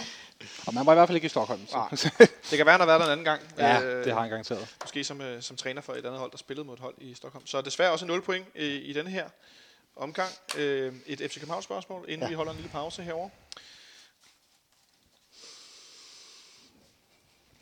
Og 0.68 0.74
man 0.74 0.86
var 0.86 0.92
i 0.92 0.96
hvert 0.96 1.08
fald 1.10 1.16
ikke 1.16 1.26
i 1.26 1.30
Stockholm. 1.30 1.68
Så. 1.68 2.10
Det 2.50 2.58
kan 2.58 2.66
være, 2.66 2.72
han 2.74 2.80
har 2.80 2.86
været 2.88 3.00
der 3.00 3.06
en 3.06 3.12
anden 3.12 3.26
gang. 3.26 3.42
ja, 3.58 3.82
Øh, 3.82 4.06
det 4.06 4.14
har 4.14 4.20
han 4.20 4.30
garanteret. 4.30 4.76
Måske 4.84 5.04
som, 5.04 5.22
øh, 5.22 5.42
som 5.42 5.58
træner 5.58 5.82
for 5.82 5.94
et 5.94 5.98
andet 6.06 6.20
hold, 6.20 6.32
der 6.32 6.38
spillede 6.38 6.66
mod 6.68 6.74
et 6.74 6.80
hold 6.80 6.96
i 6.98 7.14
Stockholm. 7.14 7.48
Så 7.48 7.62
desværre 7.62 7.92
også 7.92 8.06
0 8.06 8.22
point 8.22 8.46
øh, 8.56 8.64
i 8.72 8.94
denne 8.94 9.10
her 9.12 9.30
omgang. 9.96 10.30
Øh, 10.58 10.94
et 11.06 11.20
FC 11.32 11.34
København 11.40 11.64
spørgsmål, 11.64 12.02
inden 12.08 12.20
ja. 12.20 12.26
Ja. 12.26 12.30
vi 12.30 12.36
holder 12.36 12.52
en 12.52 12.58
lille 12.58 12.72
pause 12.72 13.04
herover. 13.04 13.30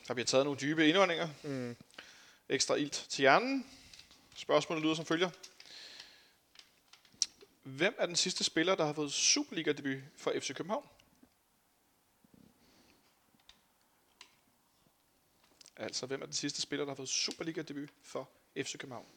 Der 0.08 0.14
bliver 0.14 0.26
taget 0.26 0.46
nogle 0.46 0.60
dybe 0.60 0.88
indåndinger. 0.90 1.28
Mm. 1.44 1.76
Ekstra 2.50 2.76
ilt 2.76 3.06
til 3.10 3.22
hjernen. 3.22 3.70
Spørgsmålet 4.36 4.84
lyder 4.84 4.96
som 4.96 5.06
følger. 5.06 5.30
Hvem 7.64 7.96
er 7.98 8.06
den 8.06 8.16
sidste 8.16 8.44
spiller, 8.44 8.76
der 8.76 8.86
har 8.86 8.94
fået 8.94 9.12
Superliga-debut 9.12 10.04
for 10.18 10.34
FC 10.40 10.56
København? 10.56 10.90
Altså, 15.76 16.06
hvem 16.06 16.22
er 16.22 16.26
den 16.26 16.34
sidste 16.34 16.62
spiller, 16.62 16.86
der 16.86 16.92
har 16.92 16.96
fået 16.96 17.10
Superliga-debut 17.10 17.90
for 18.02 18.30
FC 18.58 18.78
København? 18.78 19.08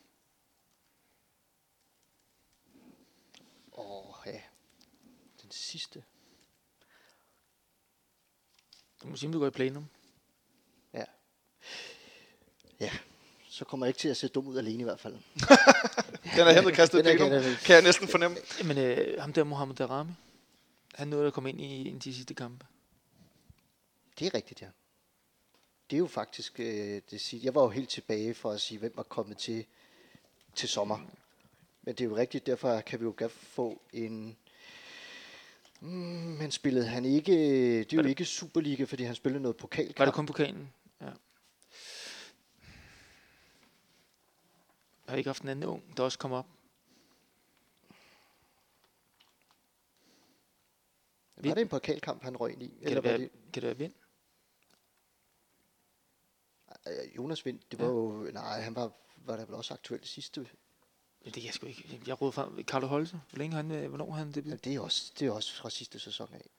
Åh, 3.72 4.14
ja. 4.26 4.42
Den 5.42 5.50
sidste. 5.50 6.04
Du 9.02 9.06
må 9.06 9.16
sige, 9.16 9.28
om 9.28 9.32
du 9.32 9.38
går 9.38 9.46
i 9.46 9.50
plenum. 9.50 9.88
Ja. 10.92 11.04
Ja. 12.80 12.98
Så 13.56 13.64
kommer 13.64 13.86
jeg 13.86 13.90
ikke 13.90 13.98
til 13.98 14.08
at 14.08 14.16
se 14.16 14.28
dum 14.28 14.46
ud 14.46 14.58
alene 14.58 14.80
i 14.80 14.84
hvert 14.84 15.00
fald. 15.00 15.14
Den 16.36 16.46
er 16.46 16.52
hentet 16.52 16.74
kastet 16.80 16.98
i 16.98 17.02
Den 17.08 17.32
er 17.32 17.40
kastet. 17.42 17.58
kan 17.66 17.74
jeg 17.74 17.82
næsten 17.82 18.08
fornemme. 18.08 18.36
Men 18.64 18.78
øh, 18.78 19.20
ham 19.20 19.32
der, 19.32 19.44
Mohamed 19.44 19.74
Darami, 19.74 20.10
han 20.94 21.08
nåede 21.08 21.26
at 21.26 21.32
komme 21.32 21.48
ind 21.50 21.60
i 21.60 21.88
en 21.88 21.98
de 21.98 22.14
sidste 22.14 22.34
kampe. 22.34 22.66
Det 24.18 24.26
er 24.26 24.34
rigtigt, 24.34 24.62
ja. 24.62 24.66
Det 25.90 25.96
er 25.96 25.98
jo 25.98 26.06
faktisk, 26.06 26.60
øh, 26.60 27.00
det 27.10 27.20
siger, 27.20 27.40
jeg 27.44 27.54
var 27.54 27.62
jo 27.62 27.68
helt 27.68 27.88
tilbage 27.88 28.34
for 28.34 28.50
at 28.50 28.60
sige, 28.60 28.78
hvem 28.78 28.92
var 28.96 29.02
kommet 29.02 29.36
til, 29.36 29.64
til 30.54 30.68
sommer. 30.68 30.98
Men 31.82 31.94
det 31.94 32.00
er 32.00 32.08
jo 32.08 32.16
rigtigt, 32.16 32.46
derfor 32.46 32.80
kan 32.80 33.00
vi 33.00 33.04
jo 33.04 33.14
godt 33.16 33.32
få 33.32 33.82
en... 33.92 34.36
Mm, 35.80 35.88
men 36.40 36.50
spillede 36.50 36.86
han 36.86 37.04
ikke... 37.04 37.32
Det 37.32 37.92
er 37.92 37.96
Var 37.96 38.02
jo 38.02 38.02
det- 38.02 38.08
ikke 38.10 38.24
Superliga, 38.24 38.84
fordi 38.84 39.02
han 39.04 39.14
spillede 39.14 39.42
noget 39.42 39.56
pokalkamp. 39.56 39.98
Var 39.98 40.04
det 40.04 40.14
kun 40.14 40.26
pokalen? 40.26 40.72
Ja. 45.06 45.10
Har 45.10 45.16
ikke 45.16 45.28
haft 45.28 45.42
en 45.42 45.48
anden 45.48 45.64
ung, 45.68 45.96
der 45.96 46.02
også 46.02 46.18
kom 46.18 46.32
op? 46.32 46.46
Var 51.36 51.54
det 51.54 51.60
en 51.62 51.68
pokalkamp, 51.68 52.22
han 52.22 52.36
røg 52.36 52.52
ind 52.52 52.62
i? 52.62 52.66
Kan, 52.68 52.76
Eller 52.80 53.00
det 53.00 53.04
være, 53.04 53.18
kan 53.18 53.28
det 53.52 53.62
være 53.62 53.76
vind? 53.78 53.92
det 56.84 57.04
øh, 57.08 57.16
Jonas 57.16 57.46
Vind? 57.46 57.60
Det 57.70 57.78
var 57.78 57.84
Ja. 57.84 57.90
jo... 57.90 58.30
Nej, 58.32 58.60
han 58.60 58.74
var, 58.74 58.92
var 59.16 59.36
der 59.36 59.44
vel 59.44 59.54
også 59.54 59.74
aktuelt 59.74 60.06
sidste... 60.06 60.48
Ja, 61.24 61.30
det 61.30 61.34
kan 61.34 61.44
jeg 61.44 61.54
sgu 61.54 61.66
ikke. 61.66 62.00
Jeg 62.06 62.20
råder 62.22 62.30
frem. 62.32 62.62
Carlo 62.64 62.86
Holte. 62.86 63.20
Hvor 63.30 63.38
længe 63.38 63.56
han, 63.56 63.70
øh, 63.70 63.88
hvornår 63.88 64.10
han 64.10 64.32
debut? 64.32 64.50
Men 64.50 64.58
det 64.58 64.74
er 64.74 64.80
også, 64.80 65.12
det 65.18 65.26
er 65.26 65.30
også 65.32 65.54
fra 65.54 65.70
sidste 65.70 65.98
sæson 65.98 66.34
af. 66.34 66.50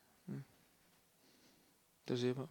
Det 2.07 2.23
er 2.23 2.27
du 2.27 2.33
på. 2.33 2.49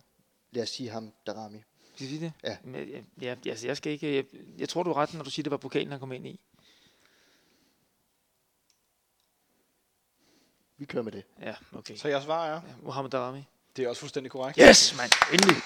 Lad 0.51 0.63
os 0.63 0.69
sige 0.71 0.89
ham, 0.91 1.13
Darami. 1.27 1.63
Skal 1.97 2.07
vi 2.07 2.11
sige 2.11 2.25
det? 2.25 2.33
Ja. 2.45 2.57
Men, 2.65 2.89
ja, 2.89 3.01
ja, 3.21 3.51
altså, 3.51 3.67
jeg 3.67 3.77
skal 3.77 3.93
ikke... 3.93 4.17
Jeg, 4.17 4.25
jeg 4.59 4.69
tror, 4.69 4.83
du 4.83 4.91
er 4.91 4.97
ret, 4.97 5.15
når 5.15 5.25
du 5.25 5.31
siger, 5.31 5.43
det 5.43 5.51
var 5.51 5.57
pokalen, 5.57 5.91
han 5.91 6.01
kom 6.01 6.13
ind 6.13 6.27
i. 6.27 6.41
Vi 10.79 10.85
kører 10.85 11.03
med 11.03 11.13
det. 11.13 11.25
Ja, 11.43 11.55
okay. 11.73 11.97
Så 11.97 12.09
jeres 12.09 12.25
svar 12.25 12.47
er? 12.47 12.53
Ja, 12.53 12.61
Mohamed 12.83 13.11
Darami. 13.11 13.45
Det 13.77 13.85
er 13.85 13.89
også 13.89 14.01
fuldstændig 14.01 14.33
korrekt. 14.33 14.59
Yes, 14.69 14.97
mand. 14.97 15.11
Endelig. 15.33 15.57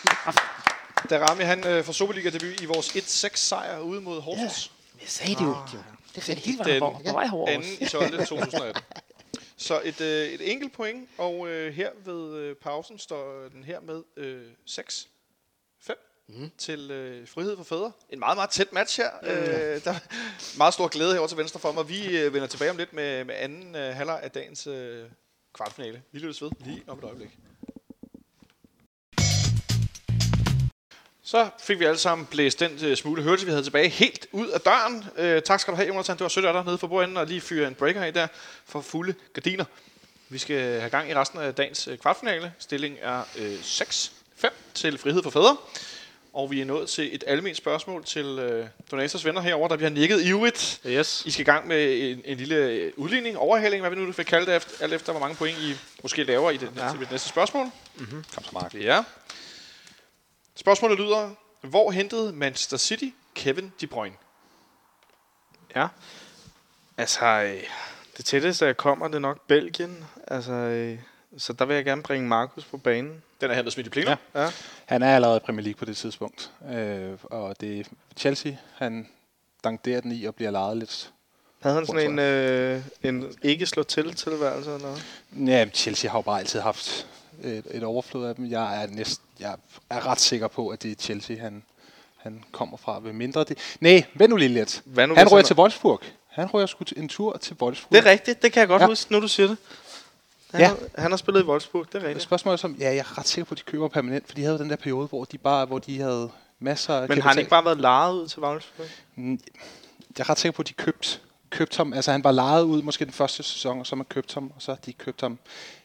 Darami, 1.10 1.42
han 1.42 1.66
øh, 1.66 1.84
får 1.84 1.92
Superliga-debut 1.92 2.60
i 2.60 2.64
vores 2.64 2.96
1-6 2.96 3.36
sejr 3.36 3.78
ude 3.78 4.00
mod 4.00 4.20
Horsens. 4.20 4.72
Jeg 5.00 5.08
sagde 5.08 5.34
det 5.34 5.44
jo. 5.44 5.56
Det 6.14 6.28
er 6.28 6.34
helt 6.34 6.64
Den 6.64 6.80
på, 6.80 6.96
på 7.06 7.12
vej 7.12 7.24
herover. 7.24 7.48
Anden 7.48 7.70
i 7.80 7.86
12. 7.86 8.26
2018. 8.26 8.82
Så 9.56 9.80
et, 9.84 10.00
øh, 10.00 10.28
et 10.28 10.52
enkelt 10.52 10.72
point, 10.72 11.08
og 11.18 11.48
øh, 11.48 11.74
her 11.74 11.90
ved 12.04 12.36
øh, 12.36 12.56
pausen 12.56 12.98
står 12.98 13.48
den 13.52 13.64
her 13.64 13.80
med 13.80 14.02
øh, 14.16 14.46
6 14.66 15.08
5 16.32 16.38
Mhm. 16.40 16.50
til 16.58 16.90
øh, 16.90 17.28
Frihed 17.28 17.56
for 17.56 17.64
Fædre. 17.64 17.92
En 18.10 18.18
meget, 18.18 18.36
meget 18.36 18.50
tæt 18.50 18.72
match 18.72 19.00
her. 19.00 19.10
Øh, 19.22 19.84
der 19.84 19.90
er 19.90 19.98
meget 20.58 20.74
stor 20.74 20.88
glæde 20.88 21.12
herovre 21.12 21.28
til 21.28 21.36
venstre 21.38 21.60
for 21.60 21.72
mig. 21.72 21.88
Vi 21.88 22.18
øh, 22.18 22.34
vender 22.34 22.48
tilbage 22.48 22.70
om 22.70 22.76
lidt 22.76 22.92
med, 22.92 23.24
med 23.24 23.34
anden 23.38 23.76
øh, 23.76 23.96
halvleg 23.96 24.20
af 24.22 24.30
dagens 24.30 24.66
øh, 24.66 25.04
kvartfinale. 25.54 26.02
Vi 26.12 26.18
lyttes 26.18 26.42
ved 26.42 26.50
lige 26.64 26.82
om 26.86 26.98
et 26.98 27.04
øjeblik. 27.04 27.28
Så 31.22 31.48
fik 31.60 31.78
vi 31.78 31.84
alle 31.84 31.98
sammen 31.98 32.26
blæst 32.26 32.60
den 32.60 32.78
øh, 32.84 32.96
smule 32.96 33.22
hørelse, 33.22 33.46
vi 33.46 33.50
havde 33.50 33.64
tilbage, 33.64 33.88
helt 33.88 34.26
ud 34.32 34.48
af 34.48 34.60
døren. 34.60 35.04
Øh, 35.16 35.42
tak 35.42 35.60
skal 35.60 35.72
du 35.72 35.76
have, 35.76 35.88
Jonathan. 35.88 36.16
Det 36.16 36.22
var 36.22 36.28
sødt 36.28 36.46
af 36.46 36.52
dig 36.52 36.64
nede 36.64 36.78
for 36.78 36.86
bordenden 36.86 37.16
og 37.16 37.26
lige 37.26 37.40
fyre 37.40 37.68
en 37.68 37.74
breaker 37.74 38.02
af 38.02 38.14
der 38.14 38.26
for 38.64 38.80
fulde 38.80 39.14
gardiner. 39.32 39.64
Vi 40.28 40.38
skal 40.38 40.78
have 40.80 40.90
gang 40.90 41.10
i 41.10 41.14
resten 41.14 41.38
af 41.38 41.54
dagens 41.54 41.88
øh, 41.88 41.98
kvartfinale. 41.98 42.52
Stillingen 42.58 42.98
er 43.02 43.22
øh, 43.38 43.54
6-5 43.60 44.48
til 44.74 44.98
Frihed 44.98 45.22
for 45.22 45.30
Fædre. 45.30 45.56
Og 46.32 46.50
vi 46.50 46.60
er 46.60 46.64
nået 46.64 46.88
til 46.88 47.14
et 47.14 47.24
almindeligt 47.26 47.58
spørgsmål 47.58 48.04
til 48.04 48.24
øh, 48.24 48.66
Donators 48.90 49.24
venner 49.24 49.40
herover, 49.40 49.68
der 49.68 49.76
bliver 49.76 49.90
nikket 49.90 50.22
ivrigt. 50.22 50.80
Yes. 50.86 51.22
I 51.26 51.30
skal 51.30 51.40
i 51.40 51.44
gang 51.44 51.68
med 51.68 52.10
en, 52.10 52.22
en 52.24 52.36
lille 52.36 52.56
øh, 52.56 52.92
udligning, 52.96 53.38
overhaling, 53.38 53.80
hvad 53.80 53.90
vi 53.90 53.96
nu 53.96 54.12
vil 54.12 54.26
kalde 54.26 54.46
det, 54.46 54.56
efter, 54.56 54.84
alt 54.84 54.92
efter 54.92 55.12
hvor 55.12 55.20
mange 55.20 55.36
point 55.36 55.58
I 55.58 55.76
måske 56.02 56.24
laver 56.24 56.50
i 56.50 56.56
det, 56.56 56.70
ja. 56.76 56.92
det 57.00 57.10
næste 57.10 57.28
spørgsmål. 57.28 57.66
Kom 58.34 58.44
så, 58.44 58.50
Mark. 58.52 58.74
Ja. 58.74 59.04
Spørgsmålet 60.54 60.98
lyder, 60.98 61.30
hvor 61.60 61.90
hentede 61.90 62.32
Manchester 62.32 62.76
City 62.76 63.08
Kevin 63.34 63.72
De 63.80 63.86
Bruyne? 63.86 64.16
Ja. 65.76 65.86
Altså, 66.96 67.26
øh, 67.26 67.62
det 68.16 68.24
tætteste, 68.24 68.66
jeg 68.66 68.76
kommer, 68.76 69.08
det 69.08 69.14
er 69.14 69.18
nok 69.18 69.46
Belgien. 69.46 70.04
Altså, 70.26 70.52
øh, 70.52 70.98
så 71.38 71.52
der 71.52 71.64
vil 71.64 71.74
jeg 71.74 71.84
gerne 71.84 72.02
bringe 72.02 72.28
Markus 72.28 72.64
på 72.64 72.76
banen. 72.76 73.22
Den 73.40 73.50
er 73.50 73.54
hentet 73.54 73.72
smidt 73.72 73.86
i 73.86 73.90
plenum. 73.90 74.16
Ja. 74.34 74.42
Ja. 74.42 74.50
Han 74.86 75.02
er 75.02 75.14
allerede 75.14 75.36
i 75.36 75.40
Premier 75.40 75.64
League 75.64 75.78
på 75.78 75.84
det 75.84 75.96
tidspunkt. 75.96 76.50
Øh, 76.72 77.12
og 77.22 77.60
det 77.60 77.80
er 77.80 77.84
Chelsea, 78.16 78.52
han 78.74 79.08
danderer 79.64 80.00
den 80.00 80.12
i 80.12 80.24
og 80.24 80.34
bliver 80.34 80.50
lejet 80.50 80.76
lidt. 80.76 81.12
Havde 81.62 81.76
han 81.76 81.86
sådan 81.86 82.10
en, 82.10 82.18
øh, 82.18 82.82
en 83.02 83.34
ikke 83.42 83.66
slå 83.66 83.82
til 83.82 84.14
tilværelse 84.14 84.74
eller 84.74 84.82
noget? 84.82 85.04
Ja, 85.46 85.66
Chelsea 85.74 86.10
har 86.10 86.18
jo 86.18 86.22
bare 86.22 86.38
altid 86.38 86.60
haft 86.60 87.06
et, 87.42 87.66
et 87.70 87.82
overflod 87.82 88.26
af 88.26 88.34
dem. 88.34 88.50
Jeg 88.50 88.82
er, 88.82 88.86
næst, 88.86 89.20
jeg 89.40 89.56
er 89.90 90.06
ret 90.06 90.20
sikker 90.20 90.48
på, 90.48 90.68
at 90.68 90.82
det 90.82 90.90
er 90.90 90.94
Chelsea, 90.94 91.36
han, 91.36 91.62
han 92.16 92.44
kommer 92.52 92.76
fra. 92.76 93.00
Ved 93.00 93.12
mindre 93.12 93.44
det. 93.44 93.58
Nej, 93.80 94.04
vent 94.14 94.30
nu 94.30 94.36
lige 94.36 94.48
lidt. 94.48 94.82
Hvad 94.84 95.06
nu, 95.06 95.14
Han 95.14 95.32
rører 95.32 95.42
til 95.42 95.56
Wolfsburg. 95.56 96.00
Han 96.28 96.46
ryger 96.46 96.66
sgu 96.66 96.84
til 96.84 96.98
en 96.98 97.08
tur 97.08 97.36
til 97.36 97.56
Wolfsburg. 97.60 97.92
Det 97.92 98.06
er 98.06 98.10
rigtigt, 98.10 98.42
det 98.42 98.52
kan 98.52 98.60
jeg 98.60 98.68
godt 98.68 98.82
ja. 98.82 98.86
huske, 98.86 99.12
nu 99.12 99.20
du 99.20 99.28
siger 99.28 99.48
det. 99.48 99.56
Han, 100.52 100.60
Ja. 100.60 100.66
ja. 100.68 100.68
har, 100.68 101.02
han 101.02 101.10
har 101.12 101.16
spillet 101.16 101.42
i 101.42 101.44
Wolfsburg, 101.44 101.86
det 101.92 101.94
er 102.02 102.06
rigtigt. 102.06 102.22
spørgsmål 102.24 102.52
er 102.52 102.56
som, 102.56 102.72
ja, 102.74 102.88
jeg 102.88 102.96
er 102.98 103.18
ret 103.18 103.28
sikker 103.28 103.44
på, 103.44 103.54
at 103.54 103.58
de 103.58 103.62
køber 103.62 103.88
permanent, 103.88 104.26
for 104.28 104.34
de 104.34 104.42
havde 104.44 104.58
den 104.58 104.70
der 104.70 104.76
periode, 104.76 105.06
hvor 105.06 105.24
de 105.24 105.38
bare, 105.38 105.66
hvor 105.66 105.78
de 105.78 106.00
havde 106.00 106.30
masser 106.58 106.94
af 106.94 107.00
Men 107.00 107.08
har 107.08 107.14
han 107.14 107.22
kapital. 107.22 107.38
ikke 107.38 107.50
bare 107.50 107.64
været 107.64 107.78
lejet 107.80 108.14
ud 108.14 108.28
til 108.28 108.40
Wolfsburg? 108.40 108.86
Mm, 109.14 109.40
Jeg 110.18 110.24
er 110.24 110.30
ret 110.30 110.38
sikker 110.38 110.56
på, 110.56 110.62
at 110.62 110.68
de 110.68 110.72
købte, 110.72 111.18
købte 111.50 111.76
ham. 111.76 111.92
Altså, 111.92 112.12
han 112.12 112.24
var 112.24 112.32
lejet 112.32 112.62
ud 112.62 112.82
måske 112.82 113.04
den 113.04 113.12
første 113.12 113.42
sæson, 113.42 113.80
og 113.80 113.86
så 113.86 113.96
man 113.96 114.06
købt 114.06 114.34
ham, 114.34 114.52
og 114.56 114.62
så 114.62 114.70
har 114.72 114.78
de 114.86 114.92
købt 114.92 115.20
ham. 115.20 115.38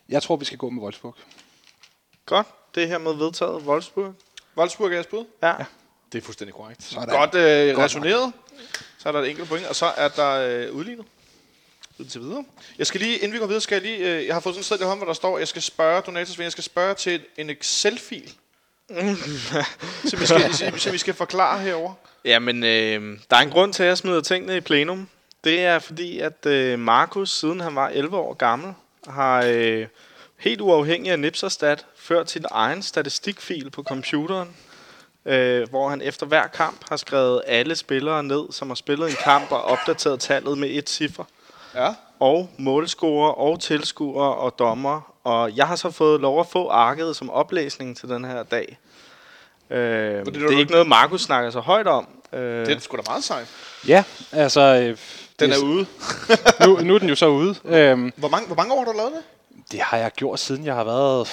Jeg 0.09 0.23
tror, 0.23 0.35
vi 0.35 0.45
skal 0.45 0.57
gå 0.57 0.69
med 0.69 0.83
Wolfsburg. 0.83 1.15
Godt, 2.25 2.47
det 2.75 2.83
er 2.83 2.87
hermed 2.87 3.13
vedtaget. 3.13 3.63
Wolfsburg. 3.63 4.13
Wolfsburg 4.57 4.87
er 4.87 4.91
jeres 4.93 5.07
bud? 5.07 5.25
Ja. 5.43 5.53
Det 6.11 6.17
er 6.17 6.21
fuldstændig 6.25 6.53
korrekt. 6.55 6.83
Sådan. 6.83 7.09
Godt 7.09 7.35
øh, 7.35 7.77
resoneret. 7.77 8.33
Så 8.97 9.07
er 9.09 9.11
der 9.13 9.19
et 9.21 9.29
enkelt 9.29 9.49
point, 9.49 9.65
og 9.65 9.75
så 9.75 9.85
er 9.97 10.07
der 10.07 10.31
øh, 10.67 10.75
udlignet. 10.75 11.05
Indtil 11.99 12.21
videre. 12.21 12.45
Jeg 12.77 12.87
skal 12.87 13.01
lige, 13.01 13.17
inden 13.17 13.33
vi 13.33 13.37
går 13.37 13.45
videre, 13.45 13.61
skal 13.61 13.75
jeg 13.75 13.81
lige, 13.81 13.97
øh, 13.97 14.25
jeg 14.25 14.35
har 14.35 14.39
fået 14.39 14.55
sådan 14.55 14.61
et 14.61 14.65
sted 14.65 14.79
i 14.79 14.83
hånden, 14.83 14.97
hvor 14.97 15.05
der 15.05 15.13
står, 15.13 15.37
jeg 15.37 15.47
skal 15.47 15.61
spørge 15.61 16.01
Donatus, 16.01 16.39
jeg 16.39 16.51
skal 16.51 16.63
spørge 16.63 16.93
til 16.93 17.21
en 17.37 17.49
Excel-fil. 17.49 18.33
som, 20.09 20.19
vi 20.19 20.25
skal, 20.25 20.79
som, 20.79 20.93
vi 20.93 20.97
skal 20.97 21.13
forklare 21.13 21.59
herover. 21.59 21.93
Jamen, 22.25 22.63
øh, 22.63 23.19
der 23.29 23.37
er 23.37 23.41
en 23.41 23.49
grund 23.49 23.73
til, 23.73 23.83
at 23.83 23.89
jeg 23.89 23.97
smider 23.97 24.21
tingene 24.21 24.57
i 24.57 24.59
plenum. 24.59 25.07
Det 25.43 25.59
er 25.59 25.79
fordi, 25.79 26.19
at 26.19 26.45
øh, 26.45 26.79
Markus, 26.79 27.39
siden 27.39 27.59
han 27.59 27.75
var 27.75 27.89
11 27.89 28.17
år 28.17 28.33
gammel, 28.33 28.73
har 29.07 29.43
øh, 29.47 29.87
helt 30.37 30.61
uafhængig 30.61 31.11
af 31.11 31.19
Nipserstat 31.19 31.85
ført 31.95 32.31
sin 32.31 32.45
egen 32.51 32.81
statistikfil 32.81 33.69
på 33.69 33.83
computeren, 33.83 34.49
øh, 35.25 35.69
hvor 35.69 35.89
han 35.89 36.01
efter 36.01 36.25
hver 36.25 36.47
kamp 36.47 36.89
har 36.89 36.97
skrevet 36.97 37.41
alle 37.47 37.75
spillere 37.75 38.23
ned, 38.23 38.51
som 38.51 38.67
har 38.67 38.75
spillet 38.75 39.09
en 39.09 39.15
kamp 39.23 39.51
og 39.51 39.63
opdateret 39.63 40.19
tallet 40.19 40.57
med 40.57 40.69
et 40.71 40.89
ciffer. 40.89 41.23
Ja. 41.75 41.93
og 42.19 42.49
målscorer 42.57 43.31
og 43.31 43.59
tilskuere 43.59 44.35
og 44.35 44.59
dommer. 44.59 45.11
Og 45.23 45.55
jeg 45.57 45.67
har 45.67 45.75
så 45.75 45.91
fået 45.91 46.21
lov 46.21 46.39
at 46.39 46.47
få 46.47 46.69
arket 46.69 47.15
som 47.15 47.29
oplæsning 47.29 47.97
til 47.97 48.09
den 48.09 48.25
her 48.25 48.43
dag. 48.43 48.77
Øh, 49.69 50.25
det, 50.25 50.33
det, 50.35 50.43
er 50.43 50.59
ikke 50.59 50.71
noget, 50.71 50.87
Markus 50.87 51.21
snakker 51.21 51.51
så 51.51 51.59
højt 51.59 51.87
om. 51.87 52.07
Øh, 52.33 52.65
Det 52.65 52.75
er 52.75 52.79
sgu 52.79 52.97
da 52.97 53.01
meget 53.07 53.23
sejt. 53.23 53.47
Ja, 53.87 54.03
altså... 54.31 54.61
Øh, 54.61 54.97
Den 55.39 55.49
det 55.49 55.57
er 55.59 55.63
ude. 55.65 55.85
nu, 56.67 56.77
nu 56.83 56.95
er 56.95 56.99
den 56.99 57.09
jo 57.09 57.15
så 57.15 57.27
ude. 57.27 57.55
Øhm, 57.65 58.11
Hvor 58.15 58.29
mange, 58.29 58.47
hvor 58.47 58.55
mange 58.55 58.73
år 58.73 58.77
har 58.85 58.91
du 58.91 58.97
lavet 58.97 59.11
det? 59.11 59.21
det 59.71 59.79
har 59.79 59.97
jeg 59.97 60.11
gjort, 60.11 60.39
siden 60.39 60.65
jeg 60.65 60.75
har 60.75 60.83
været 60.83 61.27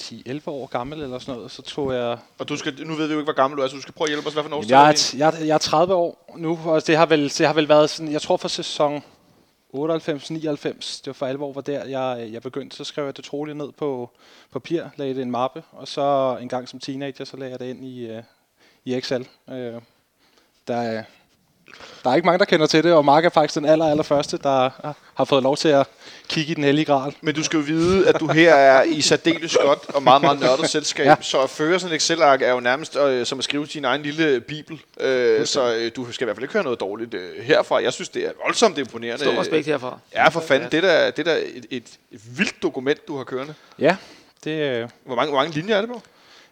10-11 0.00 0.40
år 0.46 0.66
gammel 0.66 1.02
eller 1.02 1.18
sådan 1.18 1.34
noget. 1.34 1.50
Så 1.50 1.62
tog 1.62 1.94
jeg... 1.94 2.18
Og 2.38 2.48
du 2.48 2.56
skal, 2.56 2.74
nu 2.86 2.94
ved 2.94 3.06
vi 3.06 3.12
jo 3.12 3.18
ikke, 3.18 3.32
hvor 3.32 3.42
gammel 3.42 3.58
du 3.58 3.62
er, 3.62 3.68
så 3.68 3.76
du 3.76 3.82
skal 3.82 3.94
prøve 3.94 4.06
at 4.06 4.10
hjælpe 4.10 4.26
os. 4.28 4.32
Hvad 4.34 4.42
for 4.42 4.48
en 4.48 4.54
årstal 4.54 4.70
Jeg 4.70 4.88
er 4.90 5.14
jeg, 5.18 5.40
er- 5.40 5.44
jeg 5.44 5.54
er 5.54 5.58
30 5.58 5.94
år 5.94 6.34
nu, 6.36 6.58
og 6.64 6.86
det 6.86 6.96
har 6.96 7.06
vel, 7.06 7.32
det 7.38 7.46
har 7.46 7.52
vel 7.52 7.68
været 7.68 7.90
sådan... 7.90 8.12
Jeg 8.12 8.22
tror 8.22 8.36
for 8.36 8.48
sæson 8.48 9.02
98-99, 9.74 11.00
det 11.00 11.06
var 11.06 11.12
for 11.12 11.26
alvor, 11.26 11.52
var 11.52 11.60
der, 11.60 11.84
jeg, 11.84 12.28
jeg 12.32 12.42
begyndte, 12.42 12.76
så 12.76 12.84
skrev 12.84 13.04
jeg 13.04 13.16
det 13.16 13.24
troligt 13.24 13.56
ned 13.56 13.72
på 13.72 14.10
papir, 14.52 14.84
lagde 14.96 15.14
det 15.14 15.20
i 15.20 15.22
en 15.22 15.30
mappe, 15.30 15.62
og 15.70 15.88
så 15.88 16.38
en 16.40 16.48
gang 16.48 16.68
som 16.68 16.80
teenager, 16.80 17.24
så 17.24 17.36
lagde 17.36 17.50
jeg 17.50 17.60
det 17.60 17.70
ind 17.70 17.84
i, 17.84 18.06
øh, 18.06 18.22
i 18.84 18.94
Excel. 18.94 19.28
Øh, 19.50 19.82
der, 20.68 21.04
der 22.04 22.10
er 22.10 22.14
ikke 22.14 22.26
mange, 22.26 22.38
der 22.38 22.44
kender 22.44 22.66
til 22.66 22.84
det, 22.84 22.92
og 22.92 23.04
Mark 23.04 23.24
er 23.24 23.28
faktisk 23.28 23.54
den 23.54 23.64
aller, 23.64 23.86
aller 23.90 24.02
første, 24.02 24.38
der 24.42 24.70
har- 24.84 24.96
fået 25.24 25.42
lov 25.42 25.56
til 25.56 25.68
at 25.68 25.86
kigge 26.28 26.50
i 26.50 26.54
den 26.54 26.64
hellige 26.64 26.84
gral. 26.84 27.14
Men 27.20 27.34
du 27.34 27.42
skal 27.42 27.56
jo 27.56 27.62
vide, 27.62 28.08
at 28.08 28.20
du 28.20 28.26
her 28.28 28.54
er 28.54 28.82
i 28.82 29.00
særdeles 29.00 29.56
godt 29.64 29.78
og 29.94 30.02
meget, 30.02 30.22
meget 30.22 30.40
nørdet 30.40 30.70
selskab. 30.70 31.06
Ja. 31.06 31.14
Så 31.20 31.40
at 31.42 31.50
føre 31.50 31.78
sådan 31.80 31.92
et 31.92 31.96
Excel-ark 31.96 32.42
er 32.42 32.50
jo 32.52 32.60
nærmest 32.60 32.96
øh, 32.96 33.26
som 33.26 33.38
at 33.38 33.44
skrive 33.44 33.66
din 33.66 33.84
egen 33.84 34.02
lille 34.02 34.40
bibel. 34.40 34.80
Øh, 35.00 35.46
så 35.46 35.74
øh, 35.74 35.90
du 35.96 36.12
skal 36.12 36.24
i 36.24 36.26
hvert 36.26 36.36
fald 36.36 36.44
ikke 36.44 36.52
høre 36.52 36.62
noget 36.64 36.80
dårligt 36.80 37.14
øh, 37.14 37.44
herfra. 37.44 37.82
Jeg 37.82 37.92
synes, 37.92 38.08
det 38.08 38.24
er 38.26 38.30
voldsomt 38.44 38.78
imponerende. 38.78 39.24
Stor 39.24 39.40
respekt 39.40 39.66
herfra. 39.66 39.98
Ja, 40.14 40.28
for 40.28 40.40
fanden. 40.40 40.68
Det 40.72 40.78
er 40.78 40.88
da, 40.88 41.06
det 41.10 41.18
er 41.18 41.34
da 41.34 41.38
et, 41.54 41.66
et, 41.70 41.84
et 42.12 42.20
vildt 42.38 42.62
dokument, 42.62 43.08
du 43.08 43.16
har 43.16 43.24
kørende. 43.24 43.54
Ja, 43.78 43.96
det, 44.44 44.50
øh, 44.50 44.88
Hvor 45.04 45.14
mange, 45.16 45.30
hvor 45.30 45.40
mange 45.40 45.54
linjer 45.54 45.76
er 45.76 45.80
det 45.80 45.90
på? 45.90 46.02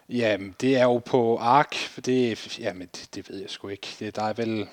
Jamen, 0.09 0.55
det 0.61 0.77
er 0.77 0.83
jo 0.83 0.97
på 0.97 1.37
ark, 1.37 1.75
for 1.75 2.01
det, 2.01 2.59
jamen, 2.59 2.87
det, 2.95 3.05
det 3.15 3.29
ved 3.29 3.39
jeg 3.39 3.49
sgu 3.49 3.67
ikke. 3.67 3.87
Det, 3.99 4.15
der 4.15 4.23
er 4.23 4.33
vel... 4.33 4.67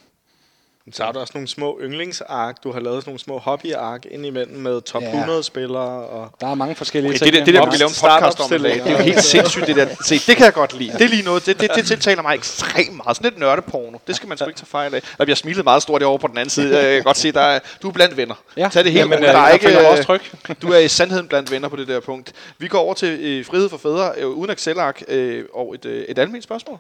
Så 0.93 1.05
har 1.05 1.13
du 1.13 1.19
også 1.19 1.33
nogle 1.35 1.49
små 1.49 1.79
yndlingsark. 1.83 2.65
Du 2.65 2.73
har 2.73 2.81
lavet 2.81 3.03
sådan 3.03 3.11
nogle 3.11 3.21
små 3.21 3.39
hobbyark 3.39 4.07
indimellem 4.11 4.57
med 4.57 4.81
top 4.81 5.03
Ja. 5.03 5.09
100 5.09 5.43
spillere. 5.43 5.83
Og 6.07 6.31
Der 6.41 6.47
er 6.47 6.55
mange 6.55 6.75
forskellige 6.75 7.11
Okay, 7.11 7.19
ting. 7.19 7.33
det, 7.33 7.39
det, 7.41 7.47
det 7.47 7.55
der, 7.55 7.71
vi 7.71 7.77
laver 7.77 7.89
en 7.89 7.95
podcast 8.23 8.41
om, 8.41 8.51
det, 8.51 8.87
er 8.87 8.91
jo 8.93 8.97
helt 8.99 9.23
sindssygt, 9.25 9.67
det 9.67 9.77
der. 9.77 9.87
Se, 10.05 10.15
det 10.27 10.37
kan 10.37 10.45
jeg 10.45 10.53
godt 10.53 10.79
lide. 10.79 10.93
Det 10.93 11.01
er 11.03 11.09
lige 11.09 11.23
noget, 11.23 11.47
det, 11.47 11.61
det, 11.61 11.71
det 11.75 11.87
tiltaler 11.87 12.23
mig 12.23 12.35
ekstremt 12.35 12.97
meget. 12.97 13.17
Sådan 13.17 13.31
lidt 13.31 13.41
nørdeporno. 13.41 13.99
Det 14.07 14.17
skal 14.17 14.29
man 14.29 14.39
sgu 14.39 14.47
ikke 14.49 14.59
tage 14.61 14.67
fejl 14.67 14.95
af. 14.95 15.03
Der 15.19 15.25
bliver 15.25 15.37
smilet 15.37 15.65
meget 15.65 15.83
stort 15.83 16.03
over 16.03 16.19
på 16.19 16.27
den 16.27 16.39
anden 16.39 16.51
side. 16.51 16.79
Jeg 16.79 16.95
kan 16.95 17.03
godt 17.03 17.17
se, 17.17 17.33
der 17.33 17.41
er, 17.41 17.59
du 17.83 17.89
er 17.89 17.93
blandt 17.93 18.17
venner. 18.17 18.35
Ja, 18.57 18.69
Tag 18.73 18.85
det 18.85 18.93
helt 18.93 19.01
jamen, 19.01 19.19
øh, 19.19 19.25
Der 19.25 19.39
er 19.39 19.45
jeg 19.45 19.55
ikke, 19.55 19.67
mig 19.69 19.83
øh, 19.83 19.91
også 19.91 20.03
tryg. 20.05 20.21
Du 20.63 20.69
er 20.73 20.79
i 20.79 20.89
sandheden 20.89 21.29
blandt 21.29 21.51
venner 21.51 21.69
på 21.69 21.77
det 21.77 21.89
der 21.89 22.01
punkt. 22.01 22.33
Vi 22.59 22.69
går 22.69 22.79
over 22.79 22.95
til 22.95 23.19
øh, 23.21 23.45
frihed 23.47 23.69
for 23.69 23.77
fædre, 23.77 24.13
øh, 24.17 24.27
uden 24.29 24.51
Excel-ark, 24.51 25.03
øh, 25.09 25.45
og 25.55 25.75
et, 25.75 25.85
øh, 25.85 26.03
et 26.09 26.19
almindeligt 26.19 26.45
spørgsmål. 26.45 26.79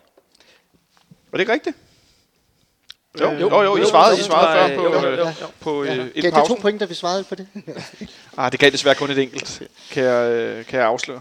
Var 1.33 1.37
det 1.37 1.41
ikke 1.41 1.53
rigtigt? 1.53 1.77
Jo, 3.21 3.31
jo, 3.33 3.63
jo, 3.63 3.63
jo 3.63 3.77
I 3.77 3.87
svarede, 3.87 4.21
I 4.21 4.23
svarede 4.23 4.69
før 4.69 4.77
på, 4.77 4.83
Jo, 4.83 5.01
jo, 5.01 5.09
øh, 5.09 5.19
jo, 5.19 5.47
på 5.61 5.83
øh, 5.85 5.89
Ja. 5.89 6.03
et 6.15 6.23
Gav 6.23 6.41
det 6.41 6.49
to 6.49 6.55
point, 6.55 6.81
da 6.81 6.85
vi 6.85 6.95
svarede 6.95 7.25
på 7.25 7.35
det? 7.35 7.49
Ah, 8.37 8.53
det 8.53 8.61
gav 8.61 8.71
desværre 8.71 8.95
kun 8.95 9.11
et 9.11 9.19
enkelt, 9.19 9.63
kan 9.91 10.05
jeg, 10.05 10.31
øh, 10.33 10.65
kan 10.67 10.79
jeg 10.79 10.89
afsløre. 10.89 11.21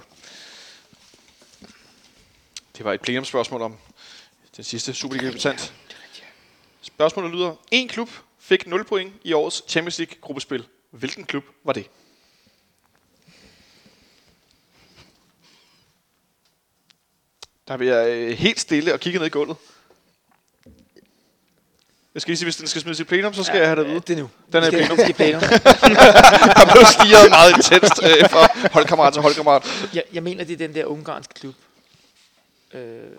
Det 2.78 2.86
var 2.86 2.94
et 2.94 3.02
plenumspørgsmål 3.02 3.62
om 3.62 3.76
den 4.56 4.64
sidste 4.64 4.94
Superliga-debutant. 4.94 5.74
Spørgsmålet 6.82 7.32
lyder, 7.32 7.56
en 7.72 7.88
klub 7.88 8.10
fik 8.40 8.68
0 8.68 8.84
point 8.84 9.14
i 9.24 9.34
årets 9.34 9.64
Champions 9.68 9.98
League-gruppespil. 10.00 10.66
Hvilken 10.92 11.24
klub 11.26 11.44
var 11.64 11.74
det? 11.74 11.86
Der 17.68 17.78
bliver 17.78 18.08
øh, 18.08 18.30
helt 18.30 18.60
stille 18.60 18.94
og 18.94 19.00
kigge 19.00 19.20
ned 19.20 19.26
i 19.28 19.30
gulvet. 19.30 19.58
Jeg 22.18 22.22
skal 22.22 22.32
lige 22.32 22.38
sige, 22.38 22.46
hvis 22.46 22.56
den 22.56 22.68
skal 22.68 22.82
smides 22.82 23.00
i 23.00 23.04
plenum, 23.04 23.34
så 23.34 23.44
skal 23.44 23.56
ja, 23.56 23.62
jeg 23.62 23.70
have 23.70 23.84
det 23.84 23.90
vide. 23.90 24.00
Det 24.00 24.10
er 24.10 24.18
nu. 24.18 24.30
Den 24.54 24.64
er 24.64 24.68
i 24.68 24.72
plenum. 24.72 25.00
i 25.10 25.14
plenum. 25.14 25.42
Der 26.60 26.72
blev 26.74 26.86
stiget 26.86 27.30
meget 27.30 27.50
intenst 27.58 28.04
øh, 28.04 28.30
fra 28.30 28.70
holdkammerat 28.74 29.14
til 29.14 29.22
holdkammerat. 29.22 29.90
Jeg, 29.94 30.04
jeg 30.14 30.24
mener, 30.24 30.44
det 30.44 30.54
er 30.54 30.58
den 30.58 30.76
der 30.76 30.86
ungarske 30.86 31.34
klub. 31.34 31.56
Øh, 32.74 33.12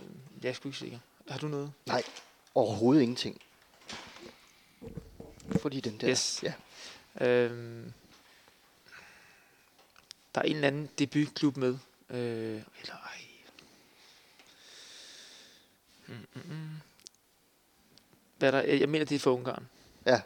jeg 0.42 0.48
er 0.48 0.52
sgu 0.52 0.68
ikke 0.68 0.78
sikker. 0.78 0.98
Har 1.28 1.38
du 1.38 1.48
noget? 1.48 1.72
Nej, 1.87 2.02
overhovedet 2.54 3.02
ingenting. 3.02 3.40
Fordi 5.62 5.80
den 5.80 5.98
der... 6.00 6.11
Yes. 6.11 6.42
Ja. 6.42 6.52
Øhm, 7.26 7.92
der 10.34 10.40
er 10.40 10.44
en 10.44 10.54
eller 10.54 10.68
anden 10.68 10.88
debutklub 10.98 11.56
med. 11.56 11.78
Øh, 12.11 12.61
eller 12.80 12.94
ej. 12.94 13.20
Mm, 16.06 16.14
mm, 16.34 16.42
mm. 16.48 16.88
Hvad 18.38 18.53
er 18.53 18.61
der? 18.62 18.72
Jeg 18.77 18.88
mener, 18.88 19.05
det 19.05 19.14
er 19.14 19.18
for 19.18 19.35
Ungarn. 19.35 19.66
ja. 20.07 20.20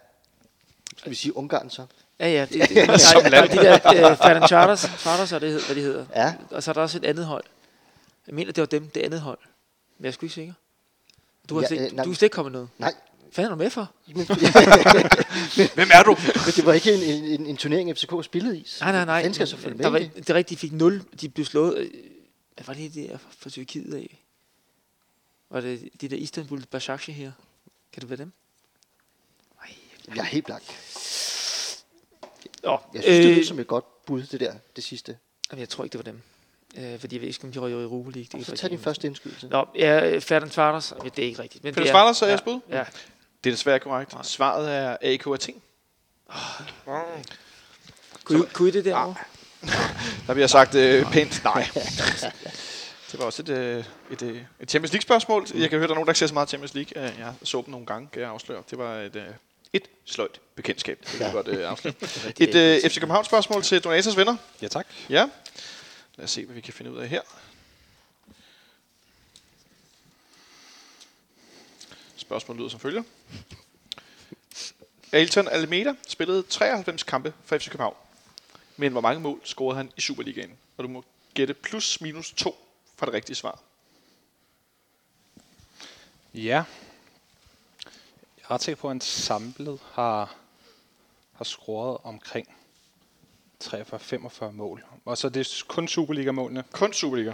Skal 0.97 1.11
vi 1.11 1.17
sige 1.17 1.37
Ungarn 1.37 1.71
så? 1.71 1.87
Ja, 2.21 2.29
ja. 2.29 2.47
Det, 2.53 2.53
det, 2.69 2.89
det, 2.89 3.01
Som 3.01 3.23
land. 3.31 3.49
De 3.51 3.57
der 3.57 4.11
uh, 4.11 4.17
Ferdinand 4.19 4.47
Charters, 4.49 4.81
Charters 4.81 5.33
er 5.33 5.39
det, 5.39 5.51
hed- 5.53 5.67
hvad 5.67 5.77
de 5.77 5.81
hedder. 5.81 6.07
Ja. 6.17 6.35
Og 6.51 6.63
så 6.63 6.71
er 6.71 6.73
der 6.73 6.81
også 6.81 6.99
et 6.99 7.05
andet 7.05 7.27
hold. 7.27 7.45
Jeg 8.27 8.35
mener, 8.35 8.53
det 8.53 8.61
var 8.63 8.67
dem, 8.67 8.89
det 8.89 9.01
andet 9.01 9.21
hold. 9.21 9.39
Men 9.99 10.05
jeg 10.05 10.09
er 10.09 10.13
sgu 10.13 10.27
ikke 10.27 10.35
sikker. 10.35 10.53
Du 11.49 11.55
har 11.55 11.63
Ja, 11.63 11.69
slet, 11.69 11.81
øh, 11.87 11.93
nej. 11.93 12.05
du 12.05 12.11
er 12.11 12.15
slet 12.15 12.23
ikke 12.27 12.35
kommet 12.35 12.53
noget. 12.53 12.69
Nej, 12.79 12.95
Hvad 13.35 13.45
er 13.45 13.49
du 13.49 13.55
med 13.57 13.71
for? 13.71 13.91
Hvem 15.75 15.89
er 15.95 16.03
du? 16.03 16.17
men 16.47 16.53
det 16.57 16.67
var 16.67 16.73
ikke 16.73 16.93
en, 16.95 17.03
en, 17.03 17.25
en, 17.41 17.47
en 17.47 17.57
turnering, 17.57 17.97
FCK 17.97 18.13
spillede 18.25 18.59
i. 18.59 18.67
Nej, 18.81 18.93
nej, 18.93 19.05
nej. 19.05 19.23
Den 19.23 19.35
skal 19.35 19.49
selvfølgelig 19.49 19.85
der 19.85 19.91
med 19.91 20.01
var, 20.01 20.07
det. 20.09 20.17
det 20.17 20.31
er 20.31 20.35
rigtigt, 20.35 20.61
de 20.61 20.67
fik 20.69 20.73
0. 20.73 21.03
De 21.21 21.29
blev 21.29 21.47
slået. 21.47 21.77
øh, 21.79 21.91
Hvad 22.55 22.65
var 22.67 22.75
det 22.75 22.95
der 22.95 23.19
fra 23.39 23.51
Tyrkiet 23.51 23.95
af? 23.95 24.19
Var 25.51 25.61
det 25.61 25.89
de 26.01 26.09
der 26.09 26.17
Istanbul 26.17 26.63
Başakşehir 26.71 27.13
her? 27.25 27.33
Kan 27.93 28.01
det 28.01 28.11
være 28.11 28.17
dem? 28.19 28.33
Jeg 30.09 30.19
er 30.21 30.23
helt 30.25 30.45
blank. 30.45 30.63
Nå, 32.63 32.79
Jeg 32.95 33.03
synes, 33.03 33.17
det 33.19 33.31
øh, 33.31 33.35
lyder 33.37 33.47
som 33.47 33.59
et 33.59 33.67
godt 33.67 34.05
bud, 34.07 34.23
det 34.23 34.41
der, 34.41 34.55
det 34.77 34.85
sidste. 34.85 35.19
jamen, 35.51 35.61
jeg 35.61 35.69
tror 35.69 35.85
ikke, 35.85 35.93
det 35.99 36.07
var 36.07 36.13
dem. 36.13 36.23
Øh, 36.77 37.01
fordi 37.01 37.15
jeg 37.17 37.21
ved 37.21 37.29
ikke, 37.29 37.41
om 37.45 37.53
de 37.53 37.59
røg 37.59 37.71
i 37.71 37.75
Europa 37.75 38.11
League. 38.11 38.23
Det 38.23 38.31
kan 38.31 38.45
Så 38.45 38.57
tag 38.57 38.71
din 38.71 38.79
første 38.79 39.07
indskydelse. 39.07 39.49
Nå, 39.49 39.67
ja, 39.75 40.19
Ferdinand 40.19 40.51
Svarters. 40.51 40.93
Ja, 41.05 41.09
det 41.09 41.23
er 41.25 41.27
ikke 41.29 41.43
rigtigt. 41.43 41.65
Men 41.65 41.75
det 41.75 41.87
er- 41.87 41.91
Svarters, 41.91 42.23
er 42.23 42.27
ja, 42.27 42.31
jeres 42.31 42.43
bud? 42.43 42.61
Ja. 42.69 42.85
Det 43.45 43.51
er 43.51 43.55
desværre 43.55 43.81
korrekt. 43.81 44.27
Svaret 44.27 44.73
er 44.77 44.97
AK 45.03 45.27
Athen. 45.27 45.63
Kunne, 48.25 48.39
I, 48.39 48.43
kunne 48.53 48.69
I 48.69 48.73
det 48.73 48.85
derovre? 48.85 49.15
Der 50.27 50.35
bliver 50.35 50.47
sagt 50.47 50.75
øh, 50.75 51.13
pænt 51.13 51.45
nej. 51.45 51.69
Det 53.13 53.19
var 53.21 53.27
også 53.27 53.43
et, 53.43 53.49
øh, 53.49 53.85
et, 54.11 54.23
øh, 54.23 54.43
et 54.61 54.71
Champions 54.71 54.93
League-spørgsmål. 54.93 55.47
Jeg 55.55 55.71
kan 55.71 55.79
høre, 55.79 55.89
der 55.89 55.93
er 55.93 55.95
nogen, 55.95 56.07
der 56.07 56.13
ikke 56.13 56.19
ser 56.19 56.27
så 56.27 56.35
meget 56.35 56.49
Champions 56.49 56.75
League. 56.75 57.05
Øh, 57.05 57.19
Jeg 57.19 57.35
så 57.43 57.63
dem 57.67 57.71
nogle 57.71 57.87
gange, 57.87 58.09
kan 58.13 58.23
jeg 58.23 58.31
afsløre. 58.31 58.63
Det 58.71 58.79
var 58.79 58.97
et, 58.99 59.35
et 59.73 59.89
sløjt 60.05 60.41
bekendtskab. 60.55 60.99
Det 61.01 61.09
kan 61.09 61.21
jeg 61.23 61.33
godt 61.33 61.49
øh, 61.49 61.69
afsløre. 61.71 61.95
Et 62.41 62.55
øh, 62.55 62.91
FC 62.91 62.95
København-spørgsmål 63.01 63.63
til 63.63 63.81
Donators 63.85 64.17
venner. 64.17 64.37
Ja, 64.63 64.69
tak. 64.69 64.87
Ja. 65.11 65.29
Lad 66.17 66.25
os 66.25 66.31
se, 66.31 66.45
hvad 66.45 66.55
vi 66.55 66.61
kan 66.61 66.73
finde 66.75 66.93
ud 66.93 66.99
af 66.99 67.09
her. 67.09 67.21
Spørgsmålet 72.17 72.59
lyder 72.61 72.71
som 72.71 72.81
følger. 72.81 73.03
Ailton 75.13 75.49
Almeida 75.49 75.95
spillede 76.09 76.43
93 76.43 77.03
kampe 77.03 77.33
for 77.45 77.59
FC 77.59 77.69
København. 77.71 77.97
Men 78.77 78.93
hvor 78.93 79.01
mange 79.01 79.21
mål 79.21 79.41
scorede 79.45 79.77
han 79.77 79.93
i 79.97 80.01
Superligaen? 80.01 80.51
Og 80.77 80.85
du 80.85 80.89
må 80.89 81.05
gætte 81.35 81.55
plus 81.55 82.01
minus 82.01 82.33
2 82.37 82.62
for 83.03 83.07
det 83.07 83.15
rigtige 83.15 83.37
svar. 83.37 83.59
Ja. 86.35 86.65
Jeg 88.39 88.45
er 88.45 88.51
ret 88.51 88.63
sikker 88.63 88.81
på, 88.81 88.89
at 88.89 88.91
han 88.91 89.01
samlet 89.01 89.81
har, 89.93 90.35
har 91.33 91.45
scoret 91.45 91.99
omkring 92.03 92.49
43-45 93.65 94.51
mål. 94.51 94.85
Og 95.05 95.19
så 95.19 95.27
er 95.27 95.31
det 95.31 95.65
kun 95.69 95.89
Superliga-målene. 95.89 96.65
Kun 96.73 96.93
Superliga. 96.93 97.33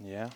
Ja. 0.00 0.28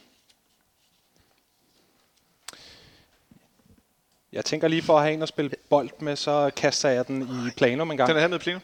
Jeg 4.33 4.45
tænker 4.45 4.69
lige 4.69 4.83
for 4.83 4.97
at 4.97 5.03
have 5.03 5.15
en 5.15 5.23
at 5.23 5.29
spille 5.29 5.51
bold 5.69 5.91
med, 6.01 6.17
så 6.17 6.51
kaster 6.57 6.89
jeg 6.89 7.09
den 7.09 7.23
i 7.23 7.51
plenum 7.57 7.91
en 7.91 7.97
gang. 7.97 8.09
Den 8.09 8.17
er 8.17 8.21
her 8.21 8.29
med 8.29 8.41
i 8.41 8.43
plenum. 8.43 8.63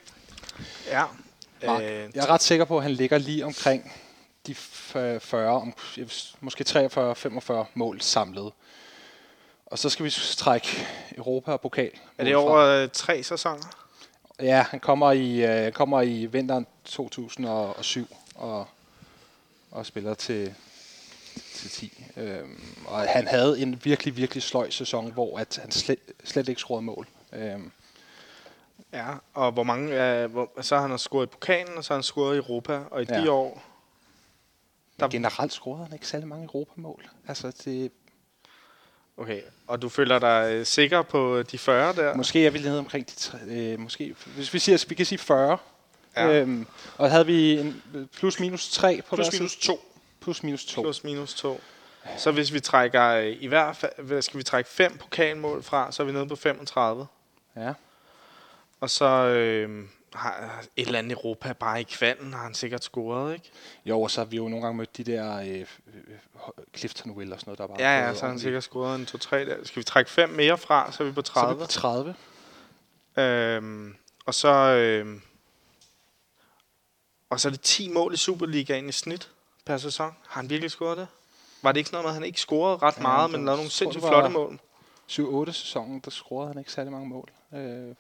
Ja. 0.87 1.05
Mark, 1.65 1.83
Øh, 1.83 1.89
jeg 2.15 2.23
er 2.23 2.31
ret 2.31 2.43
sikker 2.43 2.65
på, 2.65 2.77
at 2.77 2.83
han 2.83 2.93
ligger 2.93 3.19
lige 3.19 3.45
omkring 3.45 3.93
de 4.47 4.53
f- 4.53 5.19
40, 5.19 5.49
om, 5.61 5.75
måske 6.41 6.65
43-45 6.69 7.53
mål 7.75 8.01
samlet. 8.01 8.53
Og 9.67 9.79
så 9.79 9.89
skal 9.91 10.05
vi 10.05 10.11
trække 10.37 10.69
Europa 11.17 11.53
og 11.53 11.61
pokal. 11.61 11.91
er 12.19 12.25
det 12.25 12.37
over 12.37 12.57
øh, 12.57 12.89
tre 12.93 13.23
sæsoner? 13.23 13.87
Ja, 14.41 14.67
han 14.71 14.81
kommer 14.81 15.13
i, 15.13 15.45
øh, 15.67 15.73
kommer 15.73 16.03
i 16.03 16.27
vinteren 16.27 16.67
2007 16.85 18.17
og, 18.35 18.67
og 19.71 19.87
spiller 19.87 20.15
til, 20.15 20.55
til 21.55 21.71
10. 21.71 22.05
Øhm, 22.17 22.85
og 22.87 23.01
han 23.09 23.27
havde 23.27 23.61
en 23.61 23.81
virkelig, 23.85 24.17
virkelig 24.17 24.43
sløj 24.43 24.71
sæson, 24.71 25.13
hvor 25.13 25.39
at 25.39 25.59
han 25.63 25.71
slet, 25.71 25.99
slet 26.25 26.49
ikke 26.49 26.59
scorede 26.59 26.83
mål. 26.83 27.07
Øhm, 27.33 27.71
Ja, 28.93 29.07
og 29.35 29.53
hvor 29.53 29.63
mange, 29.63 30.05
øh, 30.05 30.31
hvor, 30.31 30.51
så 30.61 30.77
har 30.77 30.89
han 30.89 30.99
scoret 30.99 31.27
i 31.27 31.31
pokalen, 31.31 31.79
og 31.79 31.85
så 31.85 31.93
har 31.93 31.97
han 31.97 32.03
scoret 32.03 32.35
i 32.35 32.39
Europa, 32.39 32.83
og 32.91 33.03
i 33.03 33.07
ja. 33.09 33.21
De 33.21 33.31
år, 33.31 33.63
men 34.99 35.11
generelt 35.11 35.53
scorede 35.53 35.85
han 35.85 35.93
ikke 35.93 36.09
særlig 36.09 36.29
mange 36.29 36.45
Europamål. 36.45 37.09
Altså, 37.29 37.53
det, 37.65 37.93
okay, 39.17 39.41
og 39.67 39.83
du 39.83 39.89
føler 39.89 40.19
dig 40.19 40.49
øh, 40.53 40.67
sikker 40.67 41.03
på 41.03 41.43
de 41.43 41.59
40 41.59 41.93
der? 41.93 42.15
måske 42.15 42.47
er 42.47 42.51
vi 42.51 42.59
nede 42.59 42.79
omkring 42.79 43.07
de 43.07 43.15
tre, 43.15 43.39
øh, 43.47 43.81
måske, 43.81 44.15
hvis 44.35 44.55
vi 44.55 44.59
siger, 44.59 44.85
vi 44.89 44.95
kan 44.95 45.07
sige 45.07 45.19
40. 45.19 45.59
Ja. 46.17 46.41
Øhm, 46.41 46.67
og 46.97 47.11
havde 47.11 47.27
vi 47.27 47.59
en 47.59 47.83
plus 48.17 48.41
minus 48.41 48.71
3 48.71 49.03
på 49.09 49.17
Plus 49.17 49.33
minus 49.33 49.53
side? 49.53 49.63
2. 49.63 49.81
Plus 50.21 50.43
minus 50.43 50.65
2. 50.65 50.83
Plus 50.83 51.05
minus 51.05 51.35
2. 51.35 51.61
Så 52.17 52.31
hvis 52.31 52.53
vi 52.53 52.61
trækker 52.61 53.09
øh, 53.09 53.37
i 53.41 53.47
hvert 53.47 53.77
fald, 53.77 54.23
skal 54.23 54.39
vi 54.39 54.45
trække 54.45 54.71
fem 54.71 54.99
pokalmål 54.99 55.63
fra, 55.63 55.93
så 55.93 56.03
er 56.03 56.07
vi 56.07 56.13
nede 56.13 56.27
på 56.27 56.37
35. 56.37 57.07
Ja. 57.57 57.73
Og 58.81 58.91
så 58.91 59.05
øh, 59.05 59.85
har 60.15 60.65
et 60.77 60.87
eller 60.87 60.99
andet 60.99 61.13
Europa 61.13 61.53
bare 61.53 61.81
i 61.81 61.85
kvalden, 61.85 62.33
har 62.33 62.43
han 62.43 62.55
sikkert 62.55 62.85
scoret, 62.85 63.35
ikke? 63.35 63.51
Jo, 63.85 64.03
og 64.03 64.11
så 64.11 64.21
har 64.21 64.27
vi 64.27 64.37
jo 64.37 64.49
nogle 64.49 64.65
gange 64.67 64.79
mødt 64.79 64.97
de 64.97 65.05
der 65.05 65.39
øh, 65.39 65.61
øh, 65.61 65.67
Clifton 66.77 67.11
Will 67.13 67.33
og 67.33 67.41
sådan 67.41 67.51
noget, 67.51 67.59
der 67.59 67.67
bare 67.67 67.93
Ja, 67.93 68.07
ja, 68.07 68.15
så 68.15 68.21
har 68.21 68.29
han 68.29 68.39
sikkert 68.39 68.63
scoret 68.63 68.99
en 68.99 69.05
2-3 69.05 69.37
der. 69.37 69.65
Skal 69.65 69.81
vi 69.81 69.85
trække 69.85 70.11
fem 70.11 70.29
mere 70.29 70.59
fra, 70.59 70.93
så 70.93 71.03
er 71.03 71.07
vi 71.07 71.13
på 71.13 71.23
Så 71.25 71.33
er 71.33 71.43
30. 71.43 71.55
vi 71.61 71.65
på 71.65 71.71
30. 71.71 72.15
Øhm, 73.17 73.95
og 74.27 74.35
så 74.35 74.49
øhm, 74.49 75.23
og 77.31 77.41
så 77.41 77.49
er 77.49 77.51
det 77.51 77.61
10 77.61 77.89
mål 77.89 78.15
i 78.15 78.17
Superligaen 78.17 78.89
i 78.89 78.93
snit 78.93 79.31
per 79.65 79.77
sæson. 79.77 80.17
Har 80.29 80.41
han 80.41 80.51
virkelig 80.51 80.71
scoret 80.71 80.99
det? 80.99 81.09
Var 81.63 81.73
det 81.73 81.79
ikke 81.79 81.89
sådan 81.89 81.97
noget 81.97 82.05
med, 82.05 82.11
at 82.11 82.15
han 82.15 82.25
ikke 82.25 82.41
scorede 82.41 82.77
ret 82.77 82.97
Ja, 82.97 83.03
meget, 83.03 83.31
men 83.31 83.45
lavede 83.45 83.57
nogle 83.59 83.71
sindssygt 83.71 84.05
flotte 84.07 84.29
mål? 84.29 84.59
7-8 85.49 85.53
sæsonen, 85.53 86.01
der 86.01 86.11
scorede 86.11 86.49
han 86.49 86.59
ikke 86.59 86.73
særlig 86.73 86.93
mange 86.93 87.09
mål. 87.09 87.29
Øh, 87.55 87.95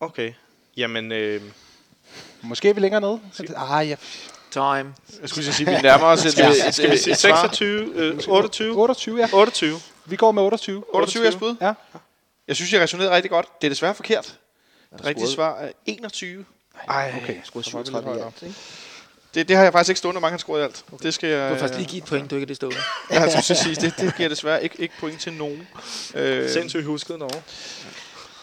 Okay. 0.00 0.32
Jamen, 0.76 1.12
øh, 1.12 1.42
måske 2.42 2.68
er 2.68 2.74
vi 2.74 2.80
længere 2.80 3.00
nede. 3.00 3.20
Ah, 3.56 3.88
ja. 3.88 3.96
Time. 4.50 4.94
Jeg 5.20 5.28
skulle 5.28 5.44
lige 5.44 5.54
sige, 5.54 5.70
at 5.70 5.76
vi 5.76 5.82
nærmer 5.82 6.06
os 6.06 6.20
et, 6.20 6.26
et, 6.26 6.32
skal 6.74 6.90
vi 6.90 6.94
et, 6.94 7.00
sige 7.00 7.12
et 7.12 7.18
svar. 7.18 7.48
26, 7.48 7.92
øh, 7.94 8.18
28? 8.28 8.76
28, 8.76 9.18
ja. 9.18 9.28
28. 9.32 9.80
Vi 10.04 10.16
går 10.16 10.32
med 10.32 10.42
28. 10.42 10.84
28 10.94 11.20
er 11.20 11.24
jeres 11.24 11.36
bud? 11.36 11.56
Ja. 11.60 11.72
Jeg 12.48 12.56
synes, 12.56 12.72
jeg 12.72 12.80
resonerede 12.80 13.14
rigtig 13.14 13.30
godt. 13.30 13.46
Det 13.60 13.66
er 13.66 13.70
desværre 13.70 13.94
forkert. 13.94 14.38
Det 14.92 15.06
rigtige 15.06 15.28
svar 15.28 15.58
er 15.58 15.72
21. 15.86 16.44
Ej, 16.88 17.12
Okay. 17.22 17.36
Scoret 17.44 17.66
lidt 17.66 17.66
37 17.66 18.18
i 18.18 18.22
alt, 18.22 18.42
ikke? 18.42 18.54
Det, 19.34 19.48
det 19.48 19.56
har 19.56 19.62
jeg 19.62 19.72
faktisk 19.72 19.90
ikke 19.90 19.98
stående, 19.98 20.20
mange 20.20 20.32
han 20.32 20.38
scorede 20.38 20.62
i 20.62 20.64
alt. 20.64 20.84
Det 21.02 21.14
skal 21.14 21.30
jeg... 21.30 21.48
Du 21.48 21.54
vil 21.54 21.60
faktisk 21.60 21.78
lige 21.78 21.88
give 21.90 22.02
et 22.02 22.08
point, 22.08 22.30
du 22.30 22.34
ikke 22.34 22.44
har 22.44 22.46
det 22.46 22.56
stående. 22.56 22.78
Ja, 23.10 23.20
jeg 23.22 23.42
skulle 23.44 23.56
sige, 23.56 23.74
det, 23.74 23.94
det 23.98 24.16
giver 24.16 24.28
desværre 24.28 24.62
ikke, 24.62 24.76
ikke 24.78 24.94
point 25.00 25.20
til 25.20 25.32
nogen. 25.32 25.68
Øh, 26.14 26.50
sindssygt 26.50 26.84
husket 26.84 27.18
Norge. 27.18 27.42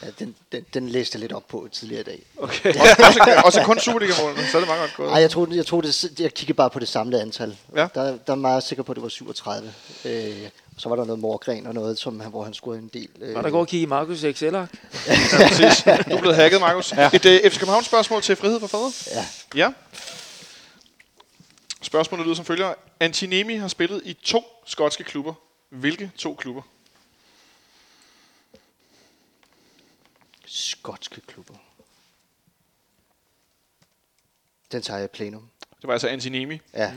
Ja, 0.05 0.09
den, 0.19 0.35
den, 0.51 0.65
den 0.73 0.89
læste 0.89 1.15
jeg 1.15 1.19
lidt 1.21 1.31
op 1.31 1.47
på 1.47 1.67
tidligere 1.71 2.01
i 2.01 2.03
dag. 2.03 2.23
Okay. 2.37 2.73
også, 3.05 3.41
også 3.45 3.61
kun 3.63 3.79
Superliga-målene, 3.79 4.47
så 4.47 4.57
er 4.57 4.61
det 4.61 4.67
meget 4.67 4.81
godt 4.81 4.93
gået. 4.97 5.09
Nej, 5.09 5.21
jeg 5.21 5.31
tror, 5.31 5.47
jeg, 5.51 5.65
tror 5.65 5.81
det, 5.81 6.19
jeg 6.19 6.33
kiggede 6.33 6.57
bare 6.57 6.69
på 6.69 6.79
det 6.79 6.87
samlede 6.87 7.21
antal. 7.21 7.57
Ja. 7.75 7.87
Der, 7.95 8.17
der 8.27 8.31
er 8.33 8.35
meget 8.35 8.63
sikker 8.63 8.83
på, 8.83 8.91
at 8.91 8.95
det 8.95 9.03
var 9.03 9.09
37. 9.09 9.73
Øh, 10.05 10.35
og 10.75 10.81
så 10.81 10.89
var 10.89 10.95
der 10.95 11.05
noget 11.05 11.19
morgren 11.19 11.67
og 11.67 11.73
noget, 11.73 11.97
som, 11.99 12.19
han- 12.19 12.29
hvor 12.29 12.43
han 12.43 12.53
scorede 12.53 12.79
en 12.79 12.89
del. 12.93 13.07
Øh, 13.21 13.35
Og 13.37 13.43
der 13.43 13.49
går 13.49 13.59
og 13.59 13.67
kigge 13.67 13.87
i 13.87 13.89
Markus' 13.89 14.25
Excel-ark. 14.25 14.69
Ja, 15.07 15.47
præcis. 15.47 15.83
Du 15.83 15.89
er 16.15 16.19
blevet 16.19 16.35
hacket, 16.35 16.59
Markus. 16.59 16.93
Ja. 16.93 17.09
Et 17.13 17.25
uh, 17.25 17.51
FC 17.51 17.59
København-spørgsmål 17.59 18.21
til 18.21 18.35
Frihed 18.35 18.59
for 18.59 18.67
Fædre. 18.67 18.91
Ja. 19.11 19.25
Ja. 19.55 19.71
Spørgsmålet 21.81 22.25
lyder 22.25 22.35
som 22.35 22.45
følger. 22.45 22.73
Antinemi 22.99 23.55
har 23.55 23.67
spillet 23.67 24.01
i 24.05 24.13
to 24.23 24.43
skotske 24.65 25.03
klubber. 25.03 25.33
Hvilke 25.69 26.11
to 26.17 26.33
klubber? 26.35 26.61
Skotske 30.55 31.21
klubber. 31.21 31.53
Den 34.71 34.81
tager 34.81 34.97
jeg 34.97 35.05
i 35.05 35.07
plenum. 35.07 35.49
Det 35.81 35.87
var 35.87 35.93
altså 35.93 36.07
Antinemi. 36.07 36.59
Ja. 36.73 36.95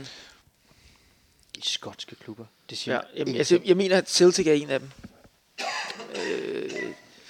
I 1.57 1.61
skotske 1.61 2.15
klubber. 2.15 2.45
Det 2.69 2.77
siger 2.77 2.95
Ja, 2.95 3.01
jamen, 3.15 3.35
altså, 3.35 3.61
jeg 3.65 3.77
mener, 3.77 3.97
at 3.97 4.09
Celtic 4.09 4.47
er 4.47 4.53
en 4.53 4.69
af 4.69 4.79
dem. 4.79 4.91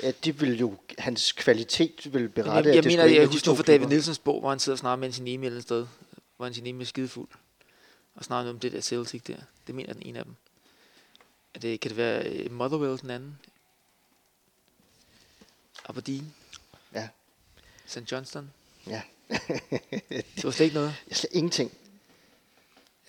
Ja, 0.03 0.11
det 0.23 0.41
vil 0.41 0.59
jo, 0.59 0.77
hans 0.97 1.31
kvalitet 1.31 2.13
vil 2.13 2.21
Men 2.21 2.31
berette, 2.31 2.51
jeg, 2.51 2.65
at 2.67 2.75
jeg 2.75 2.83
det 2.83 2.91
mener, 2.91 3.03
jeg 3.03 3.15
en 3.15 3.21
de 3.21 3.27
husker 3.27 3.55
fra 3.55 3.63
David. 3.63 3.87
Nielsens 3.87 4.19
bog, 4.19 4.39
hvor 4.39 4.49
han 4.49 4.59
sidder 4.59 4.75
og 4.75 4.79
snakker 4.79 4.95
med 4.95 5.07
Antinemi 5.07 5.31
et 5.31 5.45
eller 5.45 5.49
andet 5.49 5.63
sted. 5.63 5.87
Hvor 6.37 6.45
Antinemi 6.45 6.81
er 6.81 6.85
skidefuld. 6.85 7.29
Og 8.15 8.23
snakker 8.23 8.43
noget 8.43 8.53
om 8.53 8.59
det 8.59 8.71
der 8.71 8.81
Celtic 8.81 9.21
der. 9.21 9.37
Det 9.67 9.75
mener 9.75 9.89
jeg, 9.89 9.95
den 9.95 10.05
ene 10.05 10.19
af 10.19 10.25
dem. 10.25 10.35
Er 11.53 11.59
det, 11.59 11.79
kan 11.79 11.89
det 11.89 11.97
være 11.97 12.27
øh, 12.27 12.51
Motherwell, 12.51 13.01
den 13.01 13.09
anden? 13.09 13.39
Aberdeen? 15.87 16.33
Ja. 16.93 17.07
St. 17.85 18.11
Johnston? 18.11 18.51
Ja. 18.87 19.01
Det 20.09 20.43
var 20.43 20.51
slet 20.51 20.65
ikke 20.65 20.75
noget. 20.75 20.95
Jeg 21.09 21.17
slet 21.17 21.31
ingenting. 21.33 21.71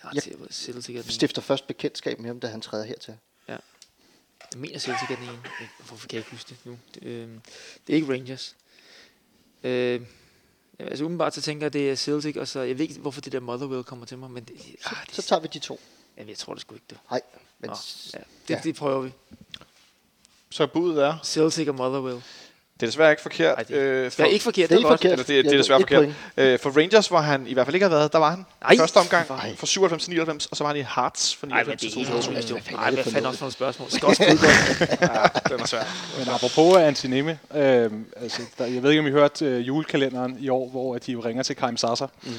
Jeg, 0.04 0.10
Jeg 0.14 0.32
er 0.32 0.88
ene. 0.88 1.02
Stifter 1.02 1.42
først 1.42 1.66
bekendtskab 1.66 2.18
med 2.18 2.26
ham, 2.26 2.40
da 2.40 2.46
han 2.46 2.60
træder 2.60 2.84
hertil. 2.84 3.16
Jeg 4.52 4.60
mener 4.60 4.78
Celtic 4.78 5.10
er 5.10 5.16
den 5.16 5.24
ene. 5.24 5.42
Hvorfor 5.86 6.08
kan 6.08 6.16
jeg 6.16 6.20
ikke 6.20 6.30
huske 6.30 6.48
det 6.48 6.58
nu? 6.66 6.78
Det, 6.94 7.02
øh, 7.02 7.28
det 7.86 7.92
er 7.92 7.94
ikke 7.94 8.12
Rangers. 8.12 8.56
Øh, 9.62 10.02
ja, 10.78 10.84
altså 10.84 11.04
umiddelbart 11.04 11.34
så 11.34 11.40
tænker 11.40 11.64
jeg, 11.66 11.72
det 11.72 11.90
er 11.90 11.94
Celtic, 11.94 12.36
og 12.36 12.48
så, 12.48 12.60
jeg 12.60 12.78
ved 12.78 12.88
ikke, 12.88 13.00
hvorfor 13.00 13.20
det 13.20 13.32
der 13.32 13.40
Motherwell 13.40 13.84
kommer 13.84 14.06
til 14.06 14.18
mig, 14.18 14.30
men 14.30 14.44
det, 14.44 14.54
ah, 14.84 15.06
det, 15.06 15.14
Så 15.14 15.22
tager 15.22 15.40
vi 15.40 15.48
de 15.52 15.58
to. 15.58 15.80
jamen, 16.16 16.28
jeg 16.28 16.38
tror 16.38 16.54
det 16.54 16.60
sgu 16.60 16.74
ikke 16.74 16.86
det. 16.90 16.98
Nej, 17.10 17.20
men 17.58 17.70
Nå, 17.70 17.76
ja, 18.14 18.18
det, 18.48 18.54
ja. 18.54 18.60
det 18.64 18.74
prøver 18.74 19.00
vi. 19.00 19.12
Så 20.50 20.66
budet 20.66 21.04
er... 21.04 21.18
Celtic 21.24 21.68
og 21.68 21.74
Motherwell. 21.74 22.22
Det 22.80 22.86
er 22.86 22.90
desværre 22.90 23.10
ikke 23.10 23.22
forkert. 23.22 23.54
Ej, 23.58 23.62
det- 23.62 23.74
øh, 23.74 24.10
for, 24.10 24.22
Det 24.22 24.28
er 24.28 24.32
ikke 24.32 24.42
forkert, 24.44 24.54
det 24.56 24.62
er 24.64 24.68
det 24.68 24.76
ikke 24.78 24.86
er 24.88 24.90
forkert. 24.92 25.12
Eller 25.12 25.24
det, 25.24 25.28
det 25.28 25.46
er 25.46 25.50
Jeg- 25.50 25.58
desværre 25.58 25.80
forkert. 25.80 26.08
Øh, 26.36 26.58
for 26.58 26.70
Rangers, 26.70 27.08
hvor 27.08 27.18
han 27.18 27.46
i 27.46 27.52
hvert 27.54 27.66
fald 27.66 27.74
ikke 27.74 27.84
har 27.84 27.90
været, 27.96 28.12
der 28.12 28.18
var 28.18 28.30
han. 28.30 28.46
Nej. 28.62 28.76
Første 28.76 28.96
omgang 28.96 29.26
Nej. 29.28 29.56
fra 29.56 29.66
97 29.66 30.02
til 30.02 30.10
99, 30.10 30.46
og 30.46 30.56
så 30.56 30.64
var 30.64 30.68
han 30.70 30.80
i 30.80 30.84
Hearts 30.94 31.36
fra 31.36 31.46
Nej, 31.46 31.56
men 31.64 31.76
99 31.76 31.80
det 31.80 31.92
til 31.92 32.00
er 32.00 32.04
helt 32.04 32.24
2002. 32.24 32.38
utroligt. 32.38 32.52
Hvad 32.52 32.62
fanden 32.62 32.74
er 32.74 32.80
Nej, 32.80 32.90
det 32.90 32.94
hvad 32.94 33.04
for 33.04 33.10
fanden 33.10 33.26
også 33.28 33.40
nogle 33.42 33.52
spørgsmål. 33.52 33.90
Skotsk 33.90 34.20
fodbold. 34.28 35.48
Den 35.50 35.60
er 35.60 35.66
svær. 35.66 35.82
Men 36.18 36.28
apropos 36.28 36.76
Antinemi, 36.76 37.30
øh, 37.30 37.90
altså, 38.16 38.42
der, 38.58 38.66
jeg 38.66 38.82
ved 38.82 38.90
ikke, 38.90 39.00
om 39.00 39.06
I 39.06 39.10
hørte 39.10 39.44
øh, 39.44 39.66
julekalenderen 39.66 40.36
i 40.40 40.48
år, 40.48 40.68
hvor 40.68 40.94
at 40.94 41.06
de 41.06 41.16
ringer 41.24 41.42
til 41.42 41.56
Karim 41.56 41.76
Sasser. 41.76 42.06
Mm. 42.22 42.32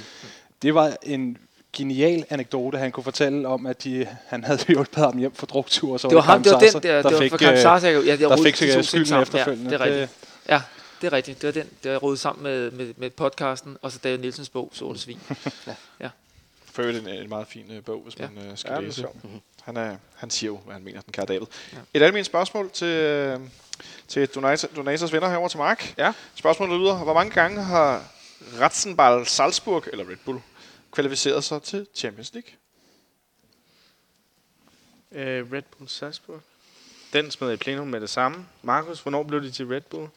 Det 0.61 0.73
var 0.75 0.91
en 1.03 1.37
genial 1.77 2.25
anekdote, 2.29 2.77
han 2.77 2.91
kunne 2.91 3.03
fortælle 3.03 3.47
om, 3.47 3.65
at 3.65 3.83
de, 3.83 4.07
han 4.27 4.43
havde 4.43 4.59
hjulpet 4.67 5.03
ham 5.03 5.17
hjem 5.17 5.31
for 5.35 5.45
druktur. 5.45 5.97
Så 5.97 6.07
Det 6.07 6.15
var 6.15 6.21
ham, 6.21 6.43
det 6.43 6.51
var 6.51 6.59
den 6.59 6.73
der, 6.73 7.01
det 7.01 7.11
var 7.13 7.19
fik, 7.19 7.31
for 7.31 7.37
Karim 7.37 7.53
øh, 7.55 7.61
Sarsak. 7.61 7.93
Ja, 7.93 8.11
det 8.11 8.19
der 8.19 8.37
fik 8.43 8.55
skylden 8.55 9.21
efterfølgende. 9.21 9.71
Ja, 9.71 9.77
det 9.77 9.81
er 9.81 9.85
rigtigt. 9.85 10.09
Ja, 10.50 10.62
det 11.02 11.08
er 11.08 11.14
rigtigt. 11.14 11.41
Det 11.41 11.47
var 11.47 11.64
den, 11.64 11.70
der 11.84 11.97
rodede 11.97 12.18
sammen 12.18 12.43
med, 12.43 12.72
med, 12.72 12.93
med 12.97 13.10
podcasten, 13.10 13.78
og 13.82 13.91
så 13.91 14.00
David 14.00 14.18
Nielsens 14.18 14.50
bog, 14.50 14.70
Sorte 14.74 15.00
Svin. 15.00 15.20
For 16.66 16.82
øvrigt 16.82 16.97
en, 17.00 17.08
en 17.08 17.30
meget 17.30 17.47
fin 17.47 17.78
uh, 17.78 17.84
bog, 17.84 18.02
hvis 18.02 18.18
Ja. 18.20 18.30
man 18.30 18.52
uh, 18.52 18.58
skal 18.58 18.72
Ja, 18.74 18.80
læse. 18.80 19.02
sjov. 19.02 19.16
Han, 19.62 19.78
er, 19.78 19.97
han 20.16 20.30
siger 20.30 20.47
jo, 20.52 20.58
hvad 20.58 20.74
han 20.74 20.84
mener, 20.84 21.02
den 21.02 21.14
kære 21.14 21.26
David. 21.26 21.47
Ja. 21.74 21.78
Ja. 21.78 21.82
Et 21.93 22.04
almindeligt 22.04 22.26
spørgsmål 22.26 22.72
til, 22.72 23.34
uh, 23.36 23.41
til 24.08 24.28
Donatas, 24.28 24.70
Donatas 24.76 25.14
venner 25.14 25.30
herovre 25.30 25.50
til 25.50 25.58
Mark. 25.58 25.93
Ja. 25.97 26.14
Spørgsmålet 26.36 26.80
lyder, 26.80 26.95
hvor 27.04 27.14
mange 27.14 27.32
gange 27.32 27.64
har 27.64 28.06
Ratzenball 28.60 29.26
Salzburg, 29.28 29.84
eller 29.91 30.10
Red 30.10 30.18
Bull, 30.26 30.39
kvalificeret 30.91 31.43
sig 31.43 31.64
til 31.64 31.88
Champions 31.95 32.34
League? 32.34 32.52
Øh, 35.12 35.52
Red 35.54 35.62
Bull 35.78 35.89
Salzburg. 35.89 36.41
Den 37.14 37.32
smed 37.32 37.47
jeg 37.47 37.54
i 37.54 37.58
plenum 37.58 37.88
med 37.88 38.02
det 38.02 38.10
samme. 38.10 38.45
Markus, 38.62 39.02
hvornår 39.02 39.24
blev 39.24 39.41
de 39.43 39.52
til 39.52 39.68
Red 39.68 39.82
Bull? 39.82 40.08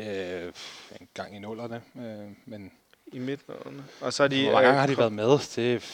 Øh, 0.00 0.52
en 1.00 1.08
gang 1.14 1.36
i 1.36 1.38
nullerne, 1.38 1.82
øh, 1.96 2.28
men 2.46 2.72
I 3.06 3.18
midten 3.18 3.54
Og 4.00 4.12
så 4.12 4.22
er 4.24 4.28
de... 4.28 4.42
hvor 4.42 4.52
mange 4.52 4.68
øh, 4.68 4.74
gange 4.74 4.80
har 4.80 4.86
de 4.86 4.98
været 4.98 5.12
med? 5.12 5.38
Det, 5.56 5.84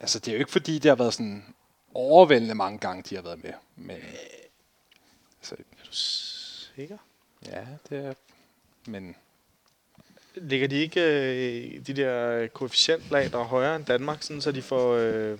altså, 0.00 0.18
det 0.18 0.28
er 0.28 0.32
jo 0.32 0.38
ikke 0.38 0.52
fordi, 0.52 0.78
det 0.78 0.88
har 0.88 0.96
været 0.96 1.14
sådan 1.14 1.44
overvældende 1.94 2.54
mange 2.54 2.78
gange, 2.78 3.02
de 3.10 3.14
har 3.14 3.22
været 3.22 3.44
med. 3.44 3.52
Men, 3.76 3.96
altså, 5.40 5.54
Er 5.54 5.84
du 5.84 5.92
sikker? 5.92 6.98
ja, 7.46 7.64
det 7.88 8.06
er... 8.06 8.14
Men 8.86 9.16
Ligger 10.36 10.68
de 10.68 10.76
ikke 10.76 11.00
øh, 11.00 11.86
de 11.86 11.92
der 11.92 12.46
koefficientlag, 12.46 13.32
der 13.32 13.38
er 13.38 13.44
højere 13.44 13.76
end 13.76 13.84
Danmark, 13.84 14.22
sådan, 14.22 14.40
så 14.42 14.52
de 14.52 14.62
får 14.62 14.94
øh, 14.94 15.38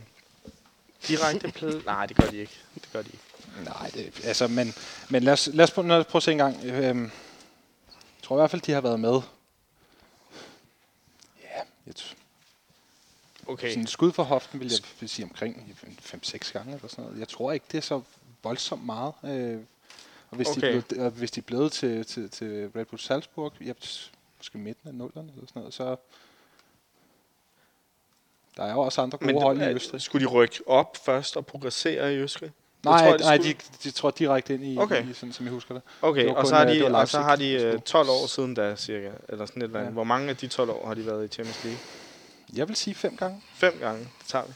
direkte 1.09 1.49
pl- 1.59 1.85
Nej, 1.87 2.07
det 2.07 2.17
gør 2.17 2.27
de 2.27 2.37
ikke. 2.37 2.59
Det 2.75 2.89
gør 2.93 3.03
de 3.03 3.09
ikke. 3.13 3.25
Nej, 3.65 3.91
det, 3.95 4.25
altså, 4.25 4.49
men, 4.49 4.75
men 5.09 5.23
lad, 5.23 5.33
os, 5.33 5.49
lad, 5.53 5.65
os 5.65 5.71
prøve, 5.71 5.89
lad 5.89 5.97
os 5.97 6.07
prøve 6.07 6.19
at 6.19 6.23
se 6.23 6.33
en 6.33 6.39
gang. 6.39 6.65
Øhm, 6.65 7.11
tror 8.25 8.37
i 8.37 8.39
hvert 8.41 8.51
fald, 8.51 8.63
de 8.63 8.73
har 8.73 8.81
været 8.81 9.01
med. 9.01 9.21
Ja, 11.43 11.61
et, 11.87 12.17
Okay. 13.47 13.69
sådan 13.69 13.83
et 13.83 13.89
skud 13.91 14.13
for 14.13 14.23
hoften 14.23 14.61
vil 14.61 14.69
jeg 14.69 14.79
vil 15.01 15.09
sige 15.09 15.25
omkring 15.25 15.77
5-6 16.01 16.53
gange 16.53 16.75
eller 16.75 16.89
sådan 16.89 17.05
noget. 17.05 17.19
Jeg 17.19 17.29
tror 17.29 17.53
ikke, 17.53 17.67
det 17.73 17.79
er 17.79 17.83
så 17.83 18.01
voldsomt 18.43 18.85
meget. 18.87 19.13
Øh, 19.25 19.61
og 20.31 20.37
hvis, 20.37 20.49
Okay. 20.49 20.61
de 20.61 20.77
er 20.77 20.81
blevet, 20.83 21.07
og 21.07 21.11
hvis 21.11 21.31
de 21.31 21.41
er 21.41 21.43
blevet 21.43 21.73
til, 21.73 22.07
til, 22.07 22.31
til 22.31 22.71
Red 22.77 22.85
Bull 22.85 23.01
Salzburg, 23.01 23.53
ja, 23.61 23.73
måske 24.39 24.59
midten 24.59 24.89
af 24.89 24.95
nullerne 24.95 25.33
eller 25.33 25.47
sådan 25.47 25.61
noget, 25.61 25.75
så 25.75 25.97
der 28.57 28.65
er 28.65 28.73
jo 28.73 28.81
også 28.81 29.01
andre 29.01 29.19
gode 29.19 29.33
Men 29.33 29.43
hold 29.43 29.61
i 29.61 29.65
Østrig. 29.65 30.01
skulle 30.03 30.27
de 30.27 30.31
rykke 30.33 30.61
op 30.67 30.97
først 30.97 31.37
og 31.37 31.47
progressere 31.47 32.15
i 32.15 32.17
Østrig? 32.17 32.53
Det 32.85 32.91
Nej, 32.91 32.99
tror 33.01 33.11
jeg, 33.11 33.19
de 33.19 33.25
nej 33.25 33.37
skulle. 33.37 33.55
de, 33.55 33.79
de 33.85 33.91
tror 33.91 34.11
direkte 34.11 34.55
ind 34.55 34.65
i, 34.65 34.79
Okay. 34.79 35.11
i 35.11 35.15
sådan, 35.15 35.33
som 35.33 35.47
jeg 35.47 35.53
husker 35.53 35.75
det. 35.75 35.83
Okay, 36.03 36.21
Det 36.21 36.29
var 36.31 36.35
og 36.35 36.47
så, 36.47 36.55
har 36.55 36.65
øh, 36.67 36.75
de, 36.77 36.95
og 36.97 37.09
så 37.09 37.21
har 37.21 37.37
de 37.37 37.43
Leipzig, 37.43 37.61
der 37.67 37.73
øh, 37.75 37.79
stod. 37.81 37.87
12 37.87 38.09
år 38.09 38.27
siden 38.27 38.55
da, 38.55 38.77
cirka. 38.77 39.11
Eller 39.29 39.47
sådan 39.47 39.63
et 39.63 39.67
eller 39.67 39.79
andet. 39.79 39.91
Ja. 39.91 39.93
Hvor 39.93 40.05
mange 40.05 40.31
af 40.31 40.37
de 40.37 40.47
12 40.47 40.71
år 40.71 40.87
har 40.87 40.95
de 40.95 41.07
været 41.07 41.25
i 41.25 41.29
Champions 41.29 41.65
League? 41.65 41.81
Jeg 42.53 42.69
vil 42.69 42.77
sige 42.77 42.95
fem 42.95 43.17
gange. 43.17 43.43
Fem 43.55 43.79
gange. 43.81 44.01
Det 44.01 44.27
tager 44.29 44.45
vi. 44.47 44.53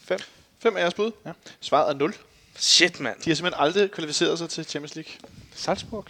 Fem. 0.00 0.18
Fem 0.58 0.76
af 0.76 0.80
jeres 0.80 0.94
bud. 0.94 1.10
Ja. 1.26 1.32
Svaret 1.60 1.90
er 1.90 1.94
0. 1.98 2.14
Shit, 2.56 3.00
mand. 3.00 3.20
De 3.24 3.30
har 3.30 3.34
simpelthen 3.34 3.64
aldrig 3.64 3.90
kvalificeret 3.90 4.38
sig 4.38 4.48
til 4.50 4.64
Champions 4.64 4.94
League. 4.94 5.12
Salzburg? 5.54 6.04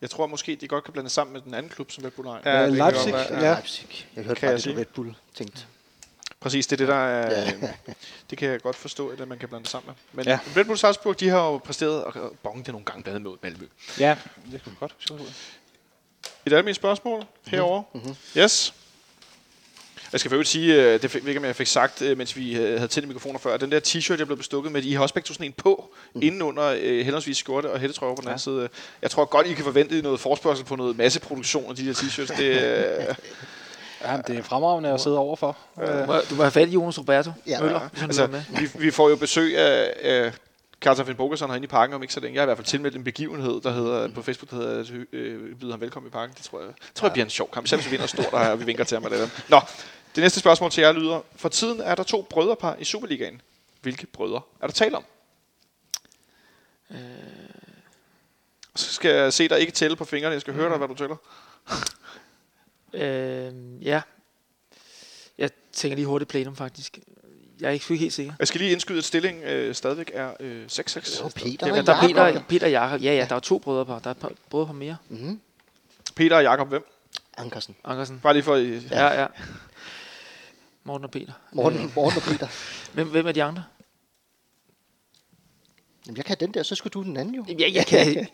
Jeg 0.00 0.10
tror 0.10 0.26
måske, 0.26 0.56
de 0.56 0.68
godt 0.68 0.84
kan 0.84 0.92
blande 0.92 1.10
sammen 1.10 1.32
med 1.32 1.40
den 1.40 1.54
anden 1.54 1.70
klub, 1.72 1.90
som 1.90 2.04
Red 2.04 2.10
Bull 2.10 2.28
har. 2.28 2.40
Ja, 2.44 2.66
Leipzig, 2.66 3.12
ja. 3.12 3.40
Leipzig. 3.54 4.06
Jeg 4.16 4.24
hørte 4.24 4.40
Kan 4.40 4.48
faktisk 4.48 4.64
sige? 4.64 4.78
Red 4.78 4.84
Bull. 4.84 5.14
Tænkt. 5.34 5.68
Præcis, 6.44 6.66
det 6.66 6.72
er 6.72 6.76
det, 6.76 6.88
der 6.88 6.94
er... 7.04 7.44
Ja. 7.44 7.52
det 8.30 8.38
kan 8.38 8.48
jeg 8.48 8.60
godt 8.60 8.76
forstå, 8.76 9.08
at 9.08 9.28
man 9.28 9.38
kan 9.38 9.48
blande 9.48 9.62
det 9.62 9.70
sammen 9.70 9.86
med. 10.12 10.24
Men 10.24 10.26
Ja. 10.32 10.38
Red 10.56 10.64
Bull 10.64 10.78
Salzburg, 10.78 11.20
de 11.20 11.28
har 11.28 11.38
jo 11.38 11.58
præsteret 11.58 12.04
og 12.04 12.36
bonget 12.42 12.66
det 12.66 12.72
nogle 12.74 12.84
gange 12.84 13.02
blandt 13.02 13.22
mod 13.22 13.36
Malmø. 13.42 13.66
Ja, 13.98 14.16
det 14.52 14.62
vi 14.66 14.70
godt 14.80 14.94
huske. 15.10 15.24
Et 16.46 16.52
andet 16.52 16.76
spørgsmål 16.76 17.24
herovre. 17.46 17.82
Mm-hmm. 17.94 18.16
Yes. 18.36 18.74
Jeg 20.12 20.20
skal 20.20 20.32
øvrigt 20.32 20.48
sige, 20.48 20.74
øh, 20.82 21.02
det 21.02 21.10
fik, 21.10 21.26
ikke, 21.26 21.38
om 21.38 21.44
jeg 21.44 21.56
fik 21.56 21.66
sagt, 21.66 22.02
øh, 22.02 22.18
mens 22.18 22.36
vi 22.36 22.54
havde 22.54 22.88
tændt 22.88 23.08
mikrofoner 23.08 23.38
før, 23.38 23.54
at 23.54 23.60
den 23.60 23.72
der 23.72 23.80
t-shirt, 23.86 24.18
jeg 24.18 24.26
blev 24.26 24.36
bestukket 24.36 24.72
med, 24.72 24.82
I 24.82 24.92
har 24.92 25.02
også 25.02 25.14
begge 25.14 25.34
sådan 25.34 25.46
en 25.46 25.52
på, 25.52 25.94
mm. 26.14 26.22
inden 26.22 26.42
under 26.42 26.64
øh, 26.80 27.04
henholdsvis 27.04 27.36
skjorte 27.36 27.70
og 27.70 27.80
hættetrøje 27.80 28.16
på 28.16 28.20
den 28.20 28.28
Ja. 28.28 28.30
anden 28.30 28.38
side. 28.42 28.68
Jeg 29.02 29.10
tror 29.10 29.24
godt, 29.24 29.46
I 29.46 29.52
kan 29.54 29.64
forvente 29.64 30.02
noget 30.02 30.20
forspørgsel 30.20 30.64
på 30.64 30.76
noget 30.76 30.96
masseproduktion 30.96 31.70
af 31.70 31.76
de 31.76 31.86
der 31.86 31.92
t-shirts. 31.94 32.36
Det, 32.36 32.62
øh, 33.08 33.14
Ja, 34.04 34.16
det 34.26 34.38
er 34.38 34.42
fremragende 34.42 34.90
at 34.90 35.00
sidde 35.00 35.18
overfor. 35.18 35.56
Øh, 35.82 35.88
Du 35.88 36.06
må, 36.06 36.14
må 36.36 36.42
have 36.42 36.50
fat 36.50 36.68
i 36.68 36.72
Jonas 36.72 36.98
Roberto 36.98 37.30
Ja. 37.46 37.60
Møller, 37.60 37.78
han 37.94 38.04
altså, 38.04 38.26
vi, 38.26 38.68
vi 38.74 38.90
får 38.90 39.08
jo 39.08 39.16
besøg 39.16 39.58
af, 39.58 39.92
af 40.02 40.32
Carl 40.80 41.04
Finn 41.04 41.16
Bogerson 41.16 41.48
herinde 41.50 41.64
i 41.64 41.68
parken 41.68 41.94
om 41.94 42.02
ikke 42.02 42.14
så 42.14 42.20
længe. 42.20 42.34
Jeg 42.34 42.40
har 42.40 42.44
i 42.44 42.48
hvert 42.48 42.58
fald 42.58 42.66
tilmeldt 42.66 42.96
en 42.96 43.04
begivenhed, 43.04 43.60
der 43.60 43.70
hedder, 43.70 44.08
på 44.08 44.22
Facebook, 44.22 44.50
der 44.50 44.56
hedder, 44.56 44.80
at 44.80 44.90
øh, 45.12 45.56
byder 45.56 45.72
ham 45.72 45.80
velkommen 45.80 46.08
i 46.08 46.12
parken. 46.12 46.34
Det 46.36 46.44
tror 46.44 46.58
jeg, 46.60 46.66
jeg 46.68 46.74
tror, 46.94 47.08
jeg 47.08 47.12
bliver 47.12 47.24
en 47.24 47.30
sjov 47.30 47.50
kamp. 47.50 47.66
Selv 47.66 47.80
hvis 47.80 47.86
vi 47.86 47.90
vinder 47.90 48.06
stort, 48.06 48.32
og 48.32 48.60
vi 48.60 48.64
vinker 48.64 48.84
til 48.84 48.96
ham. 48.96 49.04
Eller 49.04 49.28
Nå, 49.48 49.60
det 50.14 50.22
næste 50.22 50.40
spørgsmål 50.40 50.70
til 50.70 50.80
jer 50.82 50.92
lyder. 50.92 51.20
For 51.36 51.48
tiden 51.48 51.80
er 51.80 51.94
der 51.94 52.02
to 52.02 52.26
brødrepar 52.30 52.76
i 52.78 52.84
Superligaen. 52.84 53.40
Hvilke 53.82 54.06
brødre 54.06 54.40
er 54.60 54.66
der 54.66 54.74
tale 54.74 54.96
om? 54.96 55.04
Øh, 56.90 56.98
Så 58.76 58.92
skal 58.94 59.10
jeg 59.10 59.32
se 59.32 59.48
dig 59.48 59.60
ikke 59.60 59.72
tælle 59.72 59.96
på 59.96 60.04
fingrene. 60.04 60.32
Jeg 60.32 60.40
skal 60.40 60.54
høre 60.54 60.68
dig, 60.68 60.78
hvad 60.78 60.88
du 60.88 60.94
tæller. 60.94 61.16
Øh, 62.94 63.52
ja. 63.86 64.00
Jeg 65.38 65.50
tænker 65.72 65.96
lige 65.96 66.06
hurtigt 66.06 66.30
plenum, 66.30 66.56
faktisk. 66.56 66.98
Jeg 67.60 67.66
er 67.68 67.70
ikke 67.70 67.96
helt 67.96 68.12
sikker. 68.12 68.32
Jeg 68.38 68.48
skal 68.48 68.60
lige 68.60 68.72
indskyde, 68.72 68.98
at 68.98 69.04
stillingen 69.04 69.42
øh, 69.44 69.74
stadigvæk 69.74 70.10
er 70.14 70.32
øh, 70.40 70.66
6-6. 70.72 71.24
Og 71.24 71.32
Peter 71.32 71.66
Ja, 71.66 71.78
og 71.80 71.86
der 71.86 71.94
er 71.94 72.00
Peter, 72.08 72.26
Jakob. 72.26 72.46
Peter 72.48 72.66
og 72.66 72.70
Jakob. 72.72 73.02
Ja, 73.02 73.14
ja, 73.16 73.26
der 73.28 73.36
er 73.36 73.40
to 73.40 73.58
brødrepar. 73.58 73.98
Der 73.98 74.06
er 74.06 74.14
et 74.14 74.16
par 74.20 74.32
brødrepar 74.50 74.72
mere. 74.72 74.96
Mhm. 75.08 75.40
Peter 76.14 76.36
og 76.36 76.42
Jakob, 76.42 76.68
hvem? 76.68 76.86
Ankersen. 77.36 77.76
Ankersen. 77.84 78.20
Bare 78.22 78.32
lige 78.32 78.42
for... 78.42 78.54
øh, 78.54 78.84
Ja, 78.90 79.20
ja. 79.20 79.26
Morten 80.84 81.04
og 81.04 81.10
Peter. 81.10 81.32
Morten, 81.52 81.92
Morten 81.94 82.16
og 82.16 82.22
Peter. 82.22 82.46
Hvem, 82.94 83.08
hvem 83.08 83.26
er 83.26 83.32
de 83.32 83.42
andre? 83.42 83.64
Jamen, 86.06 86.16
jeg 86.16 86.24
kan 86.24 86.36
den 86.40 86.54
der, 86.54 86.62
så 86.62 86.74
skulle 86.74 86.90
du 86.92 87.02
den 87.02 87.16
anden 87.16 87.34
jo. 87.34 87.44
Ja, 87.58 87.70
jeg 87.72 87.86
kan... 88.04 88.26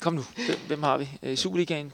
Kom 0.00 0.12
nu. 0.14 0.22
Hvem, 0.46 0.58
hvem 0.66 0.82
har 0.82 0.98
vi? 0.98 1.08
Øh, 1.22 1.36
Superligaen? 1.36 1.92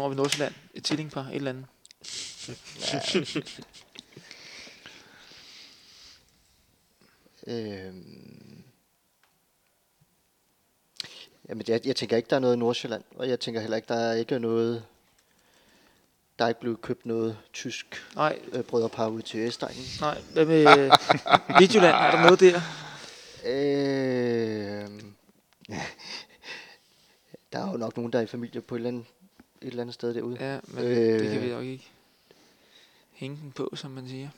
Har 0.00 0.08
vi 0.08 0.14
Nordsjælland. 0.14 0.54
Et 0.74 0.84
tvillingpar. 0.84 1.24
Et 1.28 1.34
eller 1.34 1.50
andet. 1.50 1.66
Øhm. 7.46 8.62
Jamen, 11.48 11.64
jeg, 11.68 11.80
jeg 11.84 11.96
tænker 11.96 12.16
ikke, 12.16 12.30
der 12.30 12.36
er 12.36 12.40
noget 12.40 12.56
i 12.56 12.58
Nordsjælland, 12.58 13.02
og 13.16 13.28
jeg 13.28 13.40
tænker 13.40 13.60
heller 13.60 13.76
ikke, 13.76 13.88
der 13.88 13.94
er 13.94 14.14
ikke 14.14 14.38
noget... 14.38 14.84
Der 16.38 16.44
er 16.44 16.48
ikke 16.48 16.60
blevet 16.60 16.80
købt 16.82 17.06
noget 17.06 17.38
tysk 17.52 17.86
Nej, 18.14 18.38
øh, 18.52 18.62
brødrepar 18.64 19.08
ud 19.08 19.22
til 19.22 19.46
Estegnen. 19.48 19.84
nej. 20.00 20.20
Hvad 20.32 20.46
med 20.46 20.78
øh, 20.78 20.90
Midtjylland? 21.60 21.94
Er 21.94 22.10
der 22.10 22.22
noget 22.22 22.40
der? 22.40 22.60
Øhm. 23.44 25.14
der 27.52 27.58
er 27.58 27.70
jo 27.70 27.76
nok 27.76 27.96
nogen, 27.96 28.12
der 28.12 28.18
er 28.18 28.22
i 28.22 28.26
familie 28.26 28.60
på 28.60 28.74
et 28.74 28.78
eller 28.78 28.88
andet, 28.88 29.04
et 29.62 29.66
eller 29.68 29.80
andet 29.82 29.94
sted 29.94 30.14
derude. 30.14 30.36
Ja, 30.40 30.58
men 30.68 30.84
øh. 30.84 30.96
det 30.96 31.22
kan 31.30 31.36
Øh. 31.38 31.42
vi 31.42 31.48
nok 31.50 31.64
ikke 31.64 31.88
hænge 33.12 33.38
den 33.42 33.52
på, 33.52 33.70
som 33.74 33.90
man 33.90 34.08
siger. 34.08 34.28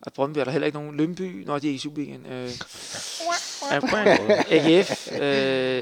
Og 0.00 0.12
Brøndby 0.12 0.38
er 0.38 0.44
der 0.44 0.50
heller 0.50 0.66
ikke 0.66 0.78
nogen. 0.78 0.96
Lønby, 0.96 1.44
når 1.46 1.58
de 1.58 1.70
er 1.70 1.74
i 1.74 1.78
Superligaen. 1.78 2.26
Øh, 2.26 2.50
AGF, 4.50 5.12
øh, 5.12 5.20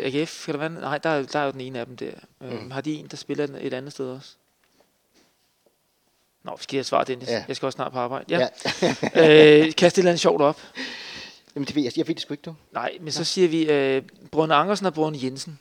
AGF, 0.05 0.45
kan 0.45 0.55
der 0.55 0.59
være 0.61 0.71
Nej, 0.71 0.99
der, 0.99 1.11
er- 1.11 1.23
der 1.23 1.39
er 1.39 1.45
jo 1.45 1.51
den 1.51 1.61
ene 1.61 1.79
af 1.79 1.87
dem 1.87 1.97
der. 1.97 2.11
Øh, 2.43 2.63
Mm. 2.63 2.71
Har 2.71 2.81
de 2.81 2.93
en, 2.95 3.07
der 3.07 3.17
spiller 3.17 3.49
et 3.61 3.75
andet 3.75 3.93
sted 3.93 4.07
også? 4.11 4.31
Nå, 6.43 6.57
skal 6.61 6.77
jeg 6.77 6.85
svare, 6.87 7.05
Dennis? 7.05 7.29
Ja. 7.29 7.45
Jeg 7.49 7.57
skal 7.57 7.67
også 7.67 7.77
snart 7.77 7.93
på 7.93 7.99
arbejde. 7.99 8.25
Ja. 8.39 8.49
ja. 9.15 9.61
øh, 9.67 9.73
kast 9.75 9.95
et 9.99 9.99
eller 9.99 10.11
andet 10.11 10.21
sjovt 10.21 10.43
op. 10.43 10.61
Jamen, 11.55 11.67
det 11.67 11.75
ved 11.77 11.83
jeg, 11.83 11.93
jeg 11.99 12.09
ved 12.09 12.15
det 12.15 12.23
sgu 12.23 12.35
ikke, 12.35 12.43
du. 12.43 12.55
Nej, 12.73 12.99
men 13.01 13.13
så 13.13 13.25
siger 13.25 13.49
vi 13.49 13.71
øh, 13.71 14.03
Brønde 14.31 14.55
Ankersen 14.55 14.87
og 14.87 14.95
Brønde 14.95 15.25
Jensen. 15.25 15.59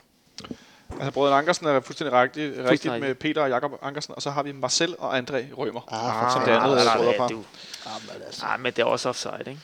Altså, 0.95 1.11
brødrene 1.11 1.37
Ankersen 1.37 1.65
er 1.67 1.79
fuldstændig 1.81 2.13
rigtigt, 2.21 2.53
rigtigt 2.69 2.99
med 2.99 3.15
Peter 3.15 3.41
og 3.41 3.49
Jakob 3.49 3.71
Ankersen, 3.81 4.13
og 4.15 4.21
så 4.21 4.31
har 4.31 4.43
vi 4.43 4.51
Marcel 4.51 4.95
og 4.99 5.17
André 5.17 5.53
Rømer. 5.57 5.93
Ah, 5.93 6.31
som 6.31 6.41
det 6.41 6.51
andet 6.51 6.71
øh, 7.13 7.29
du. 7.29 7.45
Jamen, 7.85 8.23
altså. 8.25 8.45
Ah, 8.45 8.59
men 8.59 8.73
det 8.73 8.81
er 8.81 8.85
også 8.85 9.09
offside, 9.09 9.39
ikke? 9.47 9.59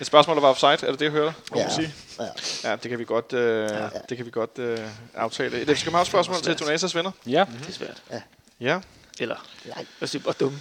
Et 0.00 0.06
spørgsmål, 0.06 0.36
der 0.36 0.42
var 0.42 0.48
offside, 0.48 0.70
er 0.72 0.76
det 0.76 0.98
det, 0.98 1.02
jeg 1.04 1.12
hørte 1.12 1.34
Ja. 1.56 1.68
sige? 1.74 1.94
Ja. 2.18 2.70
Ja, 2.70 2.76
det 2.76 2.88
kan 2.90 2.98
vi 2.98 3.04
godt, 3.04 3.32
øh, 3.32 3.70
ja. 3.70 3.88
det 4.08 4.16
kan 4.16 4.26
vi 4.26 4.30
godt 4.30 4.58
øh, 4.58 4.78
aftale. 5.14 5.60
Et 5.60 5.78
skal 5.78 5.92
man 5.92 5.98
have 5.98 6.06
spørgsmål 6.06 6.36
til 6.42 6.58
Donatas 6.58 6.94
venner? 6.94 7.10
Ja, 7.26 7.44
Det 7.60 7.68
er 7.68 7.72
svært. 7.72 8.02
Ja, 8.60 8.80
Eller, 9.18 9.46
Nej, 9.66 9.86
jeg 10.00 10.22
bare 10.22 10.34
dumme. 10.40 10.58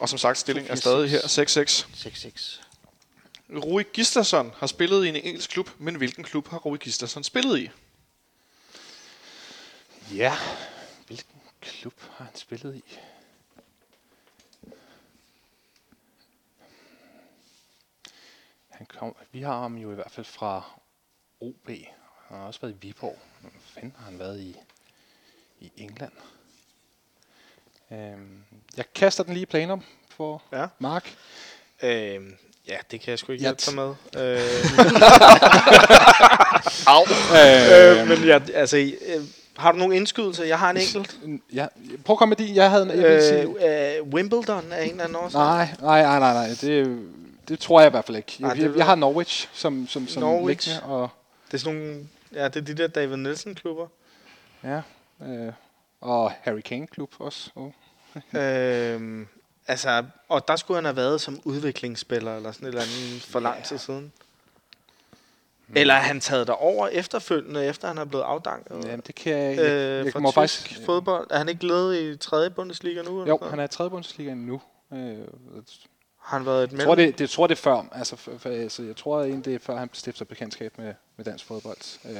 og 0.00 0.08
som 0.08 0.18
sagt, 0.18 0.38
stilling 0.38 0.70
er 0.70 0.74
stadig 0.74 1.10
her 1.10 1.20
6-6. 1.20 1.86
6-6. 1.94 2.60
Rui 3.50 3.82
Gisterson 3.94 4.52
har 4.56 4.66
spillet 4.66 5.04
i 5.04 5.08
en 5.08 5.16
engelsk 5.16 5.50
klub, 5.50 5.70
men 5.78 5.94
hvilken 5.94 6.24
klub 6.24 6.48
har 6.48 6.58
Rui 6.58 6.78
Gisterson 6.78 7.24
spillet 7.24 7.58
i? 7.58 7.70
ja. 10.14 10.36
Hvilken 11.06 11.40
klub 11.60 12.00
har 12.00 12.24
han 12.24 12.34
spillet 12.34 12.76
i? 12.76 12.98
Han 18.68 18.86
kom, 18.86 19.16
vi 19.32 19.42
har 19.42 19.60
ham 19.60 19.76
jo 19.76 19.92
i 19.92 19.94
hvert 19.94 20.10
fald 20.10 20.26
fra 20.26 20.80
OB. 21.40 21.68
Han 22.28 22.38
har 22.38 22.46
også 22.46 22.60
været 22.60 22.72
i 22.72 22.86
Viborg. 22.86 23.18
Hvor 23.40 23.50
fanden 23.60 23.94
har 23.98 24.04
han 24.04 24.18
været 24.18 24.40
i, 24.40 24.56
i 25.60 25.72
England? 25.76 26.12
Øhm, 27.92 28.44
jeg 28.76 28.92
kaster 28.92 29.24
den 29.24 29.32
lige 29.32 29.42
i 29.42 29.46
planer 29.46 29.78
for 30.08 30.42
Ja. 30.52 30.68
Mark. 30.78 31.16
Øhm, 31.82 32.36
ja, 32.68 32.76
det 32.90 33.00
kan 33.00 33.10
jeg 33.10 33.18
sgu 33.18 33.32
ikke 33.32 33.44
Ja, 33.44 33.48
hjælpe 33.48 33.62
dig 33.66 33.74
med. 33.74 33.94
Øh, 34.24 34.40
Øh, 37.34 38.00
øh, 38.00 38.08
men 38.08 38.28
jeg, 38.28 38.42
altså, 38.54 38.76
øh, 38.76 39.22
Har 39.56 39.72
du 39.72 39.78
nogen 39.78 39.92
indskydelse? 39.92 40.42
Jeg 40.44 40.58
har 40.58 40.70
en 40.70 40.76
enkelt. 40.76 41.18
Ja, 41.52 41.66
prøv 42.04 42.14
at 42.14 42.18
komme 42.18 42.30
med 42.30 42.36
din. 42.46 42.54
Jeg 42.54 42.70
havde 42.70 42.82
en... 42.82 42.90
Jeg 43.02 43.22
sige, 43.22 43.42
Øh, 43.42 43.98
øh, 43.98 44.08
Wimbledon 44.14 44.64
er 44.72 44.82
en 44.82 44.90
eller 44.90 45.04
anden 45.04 45.16
årsag. 45.16 45.40
nej, 45.40 45.68
nej, 45.82 46.02
nej, 46.02 46.18
nej, 46.18 46.32
nej. 46.32 46.48
Det, 46.60 46.98
det 47.48 47.58
tror 47.60 47.80
jeg 47.80 47.86
i 47.86 47.90
hvert 47.90 48.04
fald 48.04 48.16
ikke. 48.16 48.36
Nej, 48.38 48.48
Jeg, 48.48 48.56
det 48.56 48.62
jeg, 48.62 48.76
jeg 48.76 48.86
har 48.86 48.94
Norwich 48.94 49.48
som, 49.52 49.86
som, 49.88 50.08
som 50.08 50.22
Norwich. 50.22 50.68
liggende, 50.68 50.94
og 50.94 51.08
Det 51.46 51.54
er 51.54 51.58
sådan 51.58 51.78
nogle... 51.78 51.98
Ja, 52.34 52.44
det 52.48 52.56
er 52.56 52.60
de 52.60 52.74
der 52.74 52.86
David 52.86 53.16
Nielsen-klubber. 53.16 53.86
ja, 54.64 54.80
øh, 55.26 55.52
og 56.00 56.32
Harry 56.42 56.60
Kane 56.60 56.86
klub 56.86 57.10
også. 57.18 57.50
Oh. 57.56 57.70
øhm, 58.40 59.26
altså, 59.68 60.04
og 60.28 60.48
der 60.48 60.56
skulle 60.56 60.76
han 60.76 60.84
have 60.84 60.96
været 60.96 61.20
som 61.20 61.40
udviklingsspiller, 61.44 62.36
eller 62.36 62.52
sådan 62.52 62.68
et 62.68 62.72
eller 62.72 62.82
andet 62.82 63.22
for 63.22 63.40
lang 63.40 63.64
tid 63.64 63.78
siden. 63.78 64.12
Eller 65.76 65.94
er 65.94 65.98
han 65.98 66.20
taget 66.20 66.46
derover 66.46 66.88
efterfølgende, 66.88 67.64
efter 67.66 67.88
han 67.88 67.98
er 67.98 68.04
blevet 68.04 68.24
afdanket? 68.24 68.84
Jamen, 68.84 69.02
det 69.06 69.14
kan 69.14 69.32
jeg, 69.32 69.56
jeg, 69.56 69.64
øh, 69.64 70.04
jeg 70.04 70.12
fra 70.12 70.30
faktisk... 70.30 70.78
fodbold. 70.86 71.26
Er 71.30 71.38
han 71.38 71.48
ikke 71.48 71.66
ledet 71.66 72.14
i 72.14 72.16
3. 72.16 72.50
Bundesliga 72.50 73.02
nu? 73.02 73.20
eller 73.20 73.32
Jo, 73.32 73.36
noget? 73.36 73.50
han 73.50 73.60
er 73.60 73.64
i 73.64 73.68
3. 73.68 73.90
Bundesliga 73.90 74.34
nu. 74.34 74.60
Øh, 74.92 74.98
jeg 74.98 75.14
Har 76.20 76.36
han 76.38 76.46
været 76.46 76.64
et 76.64 76.70
tror, 76.70 76.94
mellem? 76.94 76.96
det, 77.12 77.18
det, 77.18 77.30
tror, 77.30 77.46
det 77.46 77.54
er 77.54 77.62
før. 77.62 77.84
Altså, 77.92 78.16
for, 78.16 78.32
for, 78.38 78.48
altså, 78.48 78.82
jeg 78.82 78.96
tror 78.96 79.20
egentlig, 79.22 79.44
det 79.44 79.54
er 79.54 79.58
før, 79.58 79.76
han 79.76 79.90
stifter 79.92 80.24
bekendtskab 80.24 80.78
med, 80.78 80.94
med 81.16 81.24
dansk 81.24 81.44
fodbold. 81.44 81.98
Øh, 82.10 82.14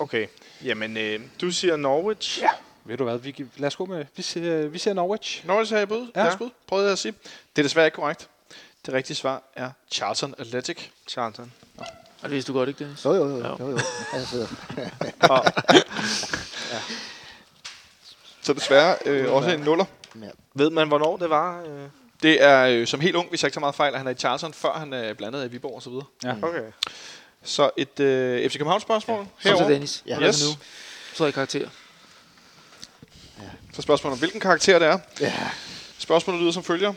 Okay. 0.00 0.26
Jamen, 0.64 0.96
øh, 0.96 1.20
du 1.40 1.50
siger 1.50 1.76
Norwich. 1.76 2.40
Ja. 2.42 2.50
Ved 2.90 2.96
du 2.96 3.04
hvad, 3.04 3.18
vi, 3.18 3.46
lad 3.56 3.66
os 3.66 3.76
gå 3.76 3.84
med... 3.86 4.04
Vi 4.16 4.22
ser, 4.22 4.66
vi 4.68 4.78
ser 4.78 4.92
Norwich. 4.92 5.46
Norwich 5.46 5.72
har 5.72 5.80
I 5.80 5.86
bud? 5.86 6.10
Ja. 6.16 6.24
Ja. 6.24 6.36
Bud, 6.36 6.50
prøvede 6.66 6.86
jeg 6.86 6.92
at 6.92 6.98
sige. 6.98 7.14
Det 7.56 7.62
er 7.62 7.62
desværre 7.62 7.86
ikke 7.86 7.94
korrekt. 7.96 8.28
Det 8.86 8.94
rigtige 8.94 9.16
svar 9.16 9.42
er 9.56 9.70
Charlton 9.92 10.34
Athletic. 10.38 10.88
Charlton. 11.08 11.52
Og 12.22 12.28
det 12.28 12.30
vidste 12.30 12.52
du 12.52 12.58
godt, 12.58 12.68
ikke, 12.68 12.84
Dennis? 12.84 13.04
Jo, 13.04 13.14
jo, 13.14 13.28
jo. 13.28 13.38
Ja. 13.38 13.48
jo, 13.60 13.70
jo. 13.70 13.78
Altså, 14.12 14.46
Så 18.42 18.52
desværre 18.52 18.96
øh, 19.06 19.32
også 19.32 19.50
en 19.50 19.60
nuller. 19.60 19.84
Ved 20.54 20.70
man, 20.70 20.88
hvornår 20.88 21.16
det 21.16 21.30
var? 21.30 21.62
Øh? 21.62 21.88
Det 22.22 22.42
er 22.42 22.66
øh, 22.66 22.86
som 22.86 23.00
helt 23.00 23.16
ung, 23.16 23.28
hvis 23.28 23.42
jeg 23.42 23.46
ikke 23.48 23.54
tager 23.54 23.60
meget 23.60 23.74
fejl, 23.74 23.92
at 23.92 23.98
han 24.00 24.06
er 24.06 24.10
i 24.10 24.14
Charlton, 24.14 24.52
før 24.52 24.72
han 24.72 24.92
er 24.92 25.14
blandet 25.14 25.42
af 25.42 25.52
Viborg 25.52 25.76
osv. 25.76 25.92
Okay. 26.42 26.62
Så 27.42 27.70
et 27.76 28.00
øh, 28.00 28.50
FC 28.50 28.52
København 28.52 28.80
spørgsmål 28.80 29.18
ja. 29.18 29.22
Kom 29.24 29.30
så, 29.42 29.48
herovre. 29.48 29.72
Dennis. 29.72 30.02
Ja. 30.06 30.18
Hvad 30.18 30.28
Yes. 30.28 30.44
nu? 30.44 30.50
Så 31.14 31.24
er 31.24 31.28
I 31.28 31.30
karakter. 31.30 31.68
Så 33.72 33.82
spørgsmålet 33.82 34.12
om, 34.12 34.18
hvilken 34.18 34.40
karakter 34.40 34.78
det 34.78 34.88
er. 34.88 34.98
ja. 35.20 35.50
Spørgsmålet 35.98 36.40
lyder 36.40 36.52
som 36.52 36.62
følger. 36.64 36.94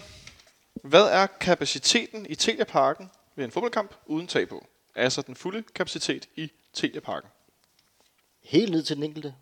Hvad 0.74 1.04
er 1.04 1.28
kapaciteten 1.28 2.26
i 2.30 2.36
Telia 2.36 2.64
Parken 2.64 3.10
ved 3.36 3.46
en 3.46 3.52
fodboldkamp 3.52 3.96
uden 4.06 4.28
tag 4.28 4.50
på? 4.50 4.66
Altså 4.96 5.22
den 5.22 5.36
fulde 5.36 5.64
kapacitet 5.76 6.26
i 6.36 6.52
Telia 6.74 7.00
Parken. 7.00 7.30
Helt 8.44 8.72
ned 8.72 8.84
til 8.84 8.96
den 8.96 9.04
enkelte. 9.04 9.34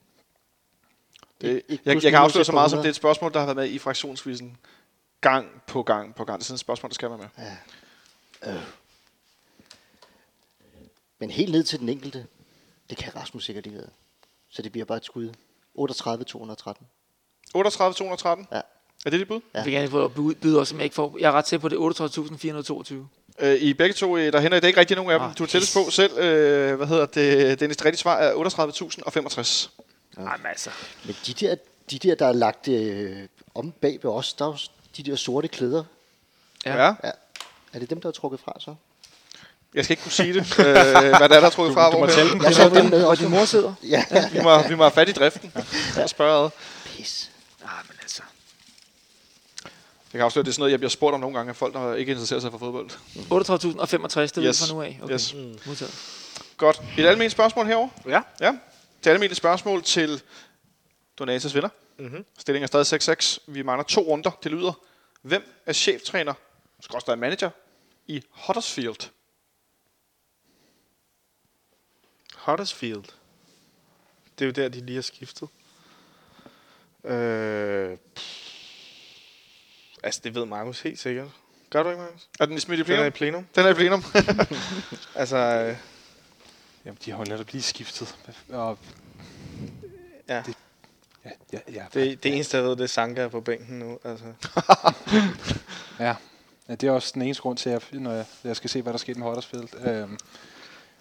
Det, 1.42 1.64
jeg, 1.70 1.80
plus 1.84 2.04
jeg 2.04 2.12
kan 2.12 2.20
afsløre 2.20 2.46
så 2.46 2.52
meget, 2.52 2.70
som 2.70 2.78
det 2.78 2.86
er 2.86 2.90
et 2.90 2.96
spørgsmål, 2.96 3.34
der 3.34 3.40
har 3.40 3.46
været 3.46 3.56
med 3.56 3.70
i 3.70 3.80
fraktionsvisen 3.80 4.58
gang 5.22 5.62
på 5.68 5.84
gang 5.84 6.16
på 6.16 6.26
gang. 6.26 6.40
Det 6.40 6.44
er 6.44 6.46
sådan 6.46 6.56
et 6.56 6.60
spørgsmål, 6.60 6.90
der 6.90 6.94
skal 6.94 7.10
være 7.10 7.18
med. 7.18 8.58
Men 11.20 11.32
helt 11.32 11.52
ned 11.52 11.64
til 11.64 11.80
den 11.80 11.90
enkelte, 11.90 12.28
det 12.90 12.98
kan 12.98 13.16
Rasmus 13.16 13.46
sikkert 13.46 13.66
ikke. 13.66 13.82
Så 14.50 14.62
det 14.62 14.72
bliver 14.72 14.86
bare 14.86 14.98
et 14.98 15.06
skud. 15.06 15.34
38 15.74 16.24
213. 16.24 16.88
38 17.54 17.94
213. 17.94 18.48
Ja. 18.52 18.62
Er 19.06 19.10
det 19.10 19.20
dit 19.20 19.28
bud? 19.28 19.40
Ja. 19.54 19.58
Jeg 19.60 19.66
vil 19.66 19.74
gerne 19.74 19.90
få 19.90 20.06
at 20.06 20.14
byde- 20.14 20.36
byde 20.36 20.60
også, 20.60 20.70
som 20.70 20.80
jeg 20.80 20.84
ikke 20.84 20.96
får. 20.96 21.18
Jeg 21.20 21.28
er 21.28 21.32
ret 21.32 21.48
sikker 21.48 21.62
på, 21.62 21.70
det 21.70 21.76
er 21.76 21.80
38.422. 23.40 23.46
Øh, 23.46 23.56
I 23.56 23.74
begge 23.74 23.94
to, 23.94 24.18
øh, 24.18 24.34
der 24.34 24.42
hænder 24.42 24.58
det 24.58 24.64
er 24.64 24.68
ikke 24.68 24.80
rigtig 24.80 24.98
nogen 24.98 25.12
af 25.12 25.20
dem. 25.20 25.34
Du 25.34 25.44
er 25.44 25.48
tættest 25.48 25.74
på 25.74 25.90
selv. 25.90 26.18
Øh, 26.18 26.76
hvad 26.76 26.88
hedder 26.88 27.06
det? 27.06 27.60
Dennis, 27.60 27.78
det 27.78 27.86
rigtige 27.86 28.02
svar 28.02 28.18
er 28.18 28.34
38.065. 28.34 29.70
Jamen 30.18 30.46
altså. 30.46 30.70
Men 31.06 31.16
de 31.28 31.34
der, 31.34 31.56
de 31.92 32.00
der 32.00 32.16
der 32.16 32.26
er 32.28 32.32
lagt 32.34 32.68
øh, 32.68 33.18
om 33.56 33.72
bag 33.82 34.00
ved 34.04 34.12
os, 34.12 34.34
der 34.34 34.46
er 34.46 34.50
jo 34.50 34.58
de 34.98 35.04
der 35.12 35.16
sorte 35.16 35.48
klæder. 35.48 35.84
Ja. 36.66 36.84
Ja. 36.86 36.94
Ja. 37.04 37.12
Er 37.74 37.80
det 37.80 37.90
dem, 37.90 38.02
der 38.02 38.08
er 38.10 38.14
trukket 38.14 38.40
fra 38.40 38.54
så? 38.60 38.76
Jeg 39.74 39.84
skal 39.84 39.94
ikke 39.94 40.04
kunne 40.04 40.12
sige 40.12 40.34
det, 40.34 40.40
øh, 40.60 40.66
hvad 40.66 40.74
der 40.74 41.20
er, 41.20 41.28
der 41.28 41.42
er 41.42 41.50
trukket 41.50 41.74
fra. 41.74 41.92
Du 41.92 41.98
må 41.98 42.08
tælle 42.08 42.32
dem. 42.32 42.44
Jeg 42.44 42.56
så 42.56 42.70
dem 42.70 42.86
med 42.86 43.00
Hvor 43.00 43.10
også. 43.10 43.24
din 43.24 43.32
mor 43.32 43.46
sidder. 43.46 43.74
Ja, 43.84 44.06
Vi 44.34 44.40
må, 44.44 44.68
vi 44.68 44.76
må 44.76 44.84
have 44.84 44.92
fat 44.92 45.10
i 45.10 45.12
driften 45.12 45.54
og 46.04 46.10
spørge 46.10 46.46
ad. 46.46 46.50
pis. 46.86 47.31
Jeg 50.14 50.20
kan 50.20 50.26
afsløre, 50.26 50.42
at 50.42 50.46
det 50.46 50.52
er 50.52 50.54
sådan 50.54 50.62
noget, 50.62 50.72
jeg 50.72 50.80
bliver 50.80 50.90
spurgt 50.90 51.14
om 51.14 51.20
nogle 51.20 51.38
gange 51.38 51.50
af 51.50 51.56
folk, 51.56 51.74
der 51.74 51.96
ikke 51.96 52.10
interesserer 52.12 52.40
sig 52.40 52.52
for 52.52 52.58
fodbold. 52.58 52.90
38.065, 52.90 54.20
det 54.22 54.36
Yes. 54.38 54.46
yes. 54.46 54.68
fra 54.70 54.74
nu 54.76 54.82
af. 54.82 55.00
Okay. 55.04 55.14
Yes. 55.14 55.34
Modtaget. 55.66 56.18
Godt. 56.58 56.82
Et 56.98 57.06
almindeligt 57.06 57.32
spørgsmål 57.32 57.66
herover. 57.66 57.90
Ja. 58.06 58.22
Ja. 58.42 58.52
Det 59.00 59.08
er 59.08 59.12
almindeligt 59.12 59.38
spørgsmål 59.38 59.84
til 59.84 60.22
Donatas 61.20 61.56
vinder. 61.56 61.70
Mhm. 62.00 62.26
Stillingen 62.38 62.64
er 62.64 62.84
stadig 62.84 63.18
6-6. 63.18 63.40
Vi 63.48 63.62
mangler 63.62 63.84
to 63.84 64.02
runder. 64.02 64.32
Det 64.44 64.52
lyder. 64.52 64.74
Hvem 65.22 65.44
er 65.66 65.74
cheftræner, 65.74 66.34
skråstrej 66.80 67.16
manager, 67.16 67.50
i 68.08 68.24
Huddersfield? 68.32 69.10
Huddersfield. 72.36 73.04
Det 74.40 74.42
er 74.42 74.46
jo 74.46 74.52
der, 74.52 74.70
de 74.70 74.86
lige 74.86 74.96
har 74.96 75.02
skiftet. 75.02 75.50
Øh, 77.04 77.98
pff. 78.16 78.41
Altså, 80.04 80.22
det 80.24 80.36
ved 80.36 80.46
Markus 80.46 80.82
helt 80.82 81.00
sikkert. 81.00 81.28
Gør 81.70 81.84
du 81.84 81.90
ikke, 81.90 82.02
Markus? 82.02 82.28
Er 82.40 82.46
den 82.46 82.58
i 82.58 82.60
smidt 82.60 82.80
i 82.80 82.84
Den 82.84 83.00
er 83.00 83.06
i 83.06 83.10
plenum? 83.10 83.44
plenum. 83.44 83.46
Den 83.56 83.66
er 83.66 83.70
i 83.70 83.74
plenum. 83.74 84.04
Altså, 85.16 85.38
øh, 85.38 85.76
Jamen, 86.86 86.98
de 87.06 87.12
har 87.12 87.18
jo 87.18 87.24
netop 87.24 87.52
lige 87.52 87.62
skiftet. 87.62 88.16
Og, 88.50 88.78
ja. 90.30 90.44
ja, 91.26 91.32
ja, 91.54 91.60
ja, 91.74 91.84
Det, 91.94 92.24
det 92.24 92.34
eneste, 92.36 92.58
jeg 92.58 92.64
ved, 92.66 92.72
det 92.76 92.82
er 92.84 92.88
Sanka 92.88 93.28
på 93.28 93.42
bænken 93.42 93.80
nu. 93.80 94.00
Altså. 94.04 94.26
ja. 96.06 96.16
ja, 96.70 96.76
det 96.76 96.84
er 96.88 96.92
også 96.92 97.12
den 97.14 97.22
eneste 97.22 97.42
grund 97.42 97.58
til, 97.58 97.70
at 97.70 97.84
jeg, 97.92 98.00
når 98.00 98.12
jeg, 98.12 98.26
jeg 98.44 98.56
skal 98.56 98.70
se, 98.70 98.82
hvad 98.82 98.94
der 98.94 99.00
sker 99.00 99.16
med 99.16 99.24
Huddersfield. 99.28 99.88
Øhm, 99.88 100.18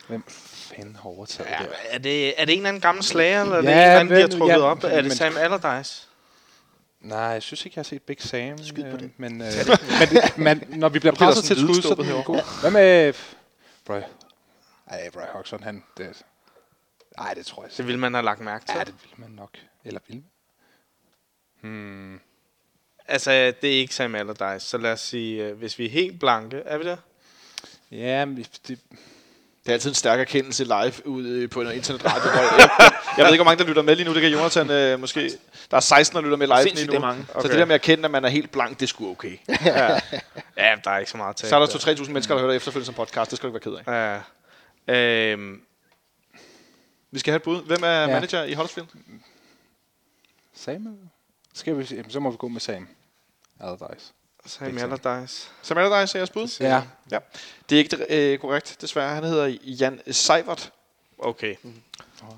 hvem 0.08 0.24
fanden 0.28 0.96
har 0.96 1.08
overtaget 1.10 1.50
Ja, 1.50 1.58
det? 1.58 1.68
er, 1.90 1.98
det, 1.98 2.40
er 2.40 2.44
det 2.44 2.52
en 2.52 2.58
eller 2.58 2.68
anden 2.68 2.80
gammel 2.82 3.04
slager, 3.04 3.42
eller 3.42 3.56
er 3.56 3.60
det 3.60 3.68
Ja, 3.68 3.74
en 3.74 3.80
eller 3.82 4.00
anden, 4.00 4.16
de 4.16 4.20
har 4.20 4.28
trukket 4.28 4.54
ja, 4.54 4.60
op? 4.60 4.84
Er 4.84 4.88
det 4.88 5.04
men- 5.04 5.10
Sam 5.10 5.36
Allardyce? 5.36 6.06
Nej, 7.00 7.18
jeg 7.18 7.42
synes 7.42 7.66
ikke, 7.66 7.74
jeg 7.76 7.80
har 7.80 7.84
set 7.84 8.02
Big 8.02 8.22
Sam. 8.22 8.58
Skyd 8.58 8.82
på 8.82 8.88
øh, 8.88 9.00
det. 9.00 9.10
Men, 9.16 9.40
øh, 9.42 9.48
men, 10.36 10.62
men 10.68 10.78
når 10.78 10.88
vi 10.88 10.98
bliver 10.98 11.14
presset 11.14 11.44
til 11.44 11.56
et 11.56 11.62
skud, 11.62 11.82
så 11.82 11.88
er 11.88 11.94
den 11.94 12.24
god. 12.24 12.60
Hvad 12.60 12.70
med... 12.70 13.14
Bro. 13.84 14.00
Ej, 14.86 15.10
Bro 15.10 15.20
Hodgson, 15.32 15.62
han... 15.62 15.84
Det, 15.96 16.22
ej, 17.18 17.34
det 17.34 17.46
tror 17.46 17.62
jeg 17.62 17.72
Det 17.76 17.86
ville 17.86 18.00
man 18.00 18.14
have 18.14 18.24
lagt 18.24 18.40
mærke 18.40 18.66
til. 18.66 18.74
Ja, 18.78 18.84
det 18.84 18.94
vil 19.02 19.12
man 19.16 19.30
nok. 19.30 19.58
Eller 19.84 20.00
vil 20.08 20.16
man? 20.16 20.24
Hmm. 21.60 22.20
Altså, 23.08 23.30
det 23.30 23.64
er 23.64 23.78
ikke 23.78 23.94
Sam 23.94 24.14
Allardyce, 24.14 24.66
så 24.66 24.78
lad 24.78 24.92
os 24.92 25.00
sige, 25.00 25.44
øh, 25.44 25.58
hvis 25.58 25.78
vi 25.78 25.86
er 25.86 25.90
helt 25.90 26.20
blanke, 26.20 26.56
er 26.56 26.78
vi 26.78 26.84
der? 26.84 26.96
Ja, 27.90 28.24
men 28.24 28.46
det, 28.68 28.80
Det 29.64 29.68
er 29.68 29.72
altid 29.72 29.90
en 29.90 29.94
stærk 29.94 30.20
erkendelse 30.20 30.64
live 30.64 31.06
ude 31.06 31.48
på 31.48 31.60
en 31.60 31.72
internetradio. 31.72 32.30
jeg, 32.30 32.50
jeg, 32.58 32.92
jeg 33.16 33.24
ved 33.24 33.32
ikke, 33.32 33.42
hvor 33.42 33.50
mange 33.50 33.62
der 33.62 33.68
lytter 33.68 33.82
med 33.82 33.96
lige 33.96 34.06
nu. 34.08 34.14
Det 34.14 34.22
kan 34.22 34.30
Jonathan 34.30 34.70
øh, 34.70 35.00
måske... 35.00 35.30
Der 35.70 35.76
er 35.76 35.80
16, 35.80 36.16
der 36.16 36.22
lytter 36.22 36.36
med 36.36 36.46
live 36.46 36.56
Sindssygt, 36.62 36.76
lige 36.78 36.86
nu. 36.86 36.92
det 36.92 37.00
mange. 37.00 37.24
Så 37.26 37.38
Okay. 37.38 37.48
det 37.48 37.58
der 37.58 37.64
med 37.64 37.74
at 37.74 37.80
erkende, 37.80 38.04
at 38.04 38.10
man 38.10 38.24
er 38.24 38.28
helt 38.28 38.50
blank, 38.52 38.80
det 38.80 38.82
er 38.82 38.86
sgu 38.88 39.10
okay. 39.10 39.38
Ja, 39.64 40.00
ja 40.56 40.76
der 40.84 40.90
er 40.90 40.98
ikke 40.98 41.10
så 41.10 41.16
meget 41.16 41.36
til. 41.36 41.48
Så 41.48 41.56
er 41.56 41.60
der 41.60 41.66
2-3.000 41.66 42.10
mennesker, 42.10 42.34
der 42.34 42.40
hører 42.40 42.50
det 42.50 42.56
efterfølgende 42.56 42.86
som 42.86 42.94
podcast. 42.94 43.30
Det 43.30 43.36
skal 43.36 43.50
du 43.50 43.56
ikke 43.56 43.66
være 43.66 43.80
ked 43.82 43.92
af. 43.92 44.22
Ja. 44.86 45.32
Øhm, 45.32 45.62
Vi 47.10 47.18
skal 47.18 47.30
have 47.30 47.36
et 47.36 47.42
bud. 47.42 47.62
Hvem 47.66 47.82
er 47.82 47.88
Ja. 48.00 48.06
manager 48.06 48.42
i 48.44 48.54
Huddersfield? 48.54 48.88
Sam? 50.54 50.98
Skal 51.54 51.78
vi, 51.78 51.86
jamen, 51.90 52.10
så 52.10 52.20
må 52.20 52.30
vi 52.30 52.36
gå 52.36 52.48
med 52.48 52.60
Sam. 52.60 52.88
Allardyce. 53.60 54.12
Sam. 54.46 54.78
Allardyce. 54.78 55.48
Sam 55.62 55.78
Allardyce 55.78 56.16
er 56.16 56.20
jeres 56.20 56.30
bud? 56.30 56.56
Ja. 56.60 56.82
ja. 57.10 57.18
Det 57.70 57.76
er 57.76 57.78
ikke 57.78 58.32
øh, 58.32 58.38
korrekt, 58.38 58.76
desværre. 58.80 59.14
Han 59.14 59.24
hedder 59.24 59.56
Jan 59.64 60.00
Seivert, 60.10 60.70
Okay. 61.18 61.54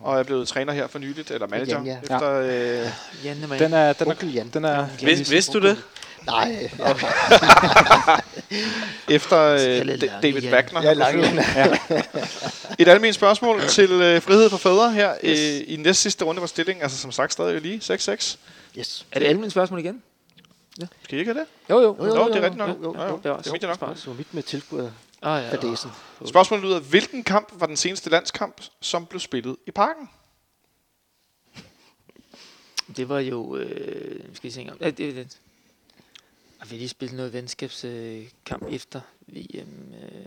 og 0.03 0.19
er 0.19 0.23
blevet 0.23 0.49
træner 0.49 0.73
her 0.73 0.87
for 0.87 0.99
nyligt, 0.99 1.31
eller 1.31 1.47
manager, 1.47 1.83
Jan, 1.83 1.87
ja. 1.87 1.99
efter... 2.03 2.33
Øh, 2.33 3.25
Janne, 3.25 3.47
man. 3.47 3.59
Den 3.59 3.73
er, 3.73 3.93
den 3.93 4.07
er, 4.07 4.11
Onkel 4.11 4.33
Jan. 4.35 4.49
den 4.55 4.65
er, 4.65 4.87
Vid, 5.01 5.25
vidste 5.25 5.53
du 5.53 5.67
det? 5.67 5.83
Nej, 6.27 6.71
efter 9.09 9.39
øh, 9.41 10.01
David 10.23 10.43
Jan. 10.43 10.53
Wagner. 10.53 10.83
jeg 10.83 10.91
er 10.91 10.95
langt. 10.95 11.27
Et 12.79 12.89
almindeligt 12.89 13.15
spørgsmål 13.15 13.61
til 13.69 13.91
øh, 13.91 14.23
frihed 14.23 14.51
for 14.51 14.57
fædre 14.57 14.93
her 14.93 15.15
yes. 15.25 15.41
øh, 15.41 15.65
i 15.67 15.77
næst 15.77 16.01
sidste 16.01 16.25
runde 16.25 16.41
var 16.41 16.47
stillingen, 16.47 16.83
altså 16.83 16.99
som 16.99 17.13
sagt 17.13 17.33
stadig 17.33 17.61
lige 17.61 17.81
6-6. 17.85 18.37
Yes. 18.79 19.07
Er 19.13 19.19
det 19.19 19.27
almindelige 19.27 19.51
spørgsmål 19.51 19.81
igen? 19.81 20.03
Skal 21.03 21.17
I 21.17 21.19
ikke 21.19 21.33
have 21.33 21.41
det? 21.41 21.49
Jo, 21.71 21.81
jo. 21.81 21.97
Jo, 21.99 22.05
jo, 22.07 22.15
Jo, 22.17 22.29
det 22.29 22.37
er 22.37 22.43
rigtigt 22.43 22.57
nok. 22.57 22.69
jo, 22.69 22.83
jo, 22.83 22.95
Ja, 23.01 23.09
jo. 23.09 23.17
Det 23.17 23.27
er 23.27 23.37
Det 23.37 23.47
er 23.47 23.53
vigtigt 23.53 23.69
nok. 23.69 23.79
smart. 23.79 23.99
Så 23.99 24.13
mit 24.13 24.35
med 24.35 24.43
tilskuer 24.43 24.91
Ah, 25.23 25.43
ja. 25.45 25.53
fadesen. 25.55 25.91
Spørgsmålet 26.25 26.65
lyder, 26.65 26.81
hvilken 26.81 27.25
kamp 27.25 27.49
var 27.53 27.67
den 27.67 27.77
seneste 27.77 28.11
landskamp, 28.11 28.61
som 28.81 29.07
blev 29.07 29.21
spillet 29.21 29.57
i 29.67 29.71
parken? 29.71 30.11
Det 32.97 33.09
var 33.09 33.19
jo... 33.21 33.57
Øh, 33.57 34.21
skal 34.35 34.49
vi 34.49 34.51
se 34.51 34.61
engang. 34.61 34.81
Ja, 34.81 34.91
det, 34.91 35.15
det. 35.15 35.39
Har 36.59 36.67
vi 36.67 36.77
lige 36.77 36.89
spillet 36.89 37.17
noget 37.17 37.33
venskabskamp 37.33 38.63
øh, 38.67 38.73
efter 38.75 39.01
VM? 39.27 39.93
Øh. 40.03 40.27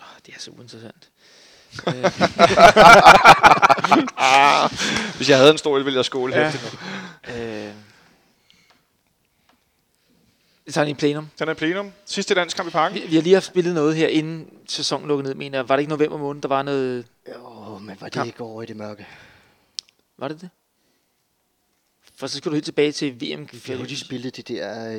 Oh, 0.00 0.06
det 0.26 0.34
er 0.34 0.38
så 0.38 0.50
uinteressant. 0.50 1.10
Hvis 5.16 5.28
jeg 5.30 5.38
havde 5.38 5.50
en 5.50 5.58
stol, 5.58 5.84
ville 5.84 5.96
jeg 5.96 6.04
skåle 6.04 6.36
Ja. 6.36 6.52
ja. 7.28 7.68
Øh, 7.68 7.74
så 10.68 10.80
er 10.80 10.84
det 10.84 10.90
i 10.90 10.94
plenum. 10.94 11.28
Den 11.38 11.48
er 11.48 11.54
plenum. 11.54 11.92
Sidste 12.04 12.34
landskamp 12.34 12.68
i 12.68 12.72
parken. 12.72 13.02
Vi, 13.02 13.06
vi 13.06 13.14
har 13.14 13.22
lige 13.22 13.34
haft 13.34 13.46
spillet 13.46 13.74
noget 13.74 13.96
her, 13.96 14.08
inden 14.08 14.50
sæsonen 14.68 15.08
lukkede 15.08 15.28
ned, 15.28 15.34
mener 15.34 15.58
jeg. 15.58 15.68
Var 15.68 15.76
det 15.76 15.80
ikke 15.80 15.90
november 15.90 16.18
måned, 16.18 16.42
der 16.42 16.48
var 16.48 16.62
noget... 16.62 17.06
Åh, 17.44 17.82
men 17.82 17.96
var 18.00 18.06
det 18.06 18.12
Kamp. 18.12 18.26
ikke 18.26 18.40
over 18.40 18.62
i 18.62 18.66
det 18.66 18.76
mørke? 18.76 19.06
Var 20.18 20.28
det 20.28 20.40
det? 20.40 20.50
For 22.16 22.26
så 22.26 22.36
skal 22.36 22.50
du 22.50 22.54
helt 22.54 22.64
tilbage 22.64 22.92
til 22.92 23.14
VM. 23.20 23.48
Jo 23.68 23.82
lige 23.82 23.96
spillet 23.96 24.36
det 24.36 24.48
der 24.48 24.92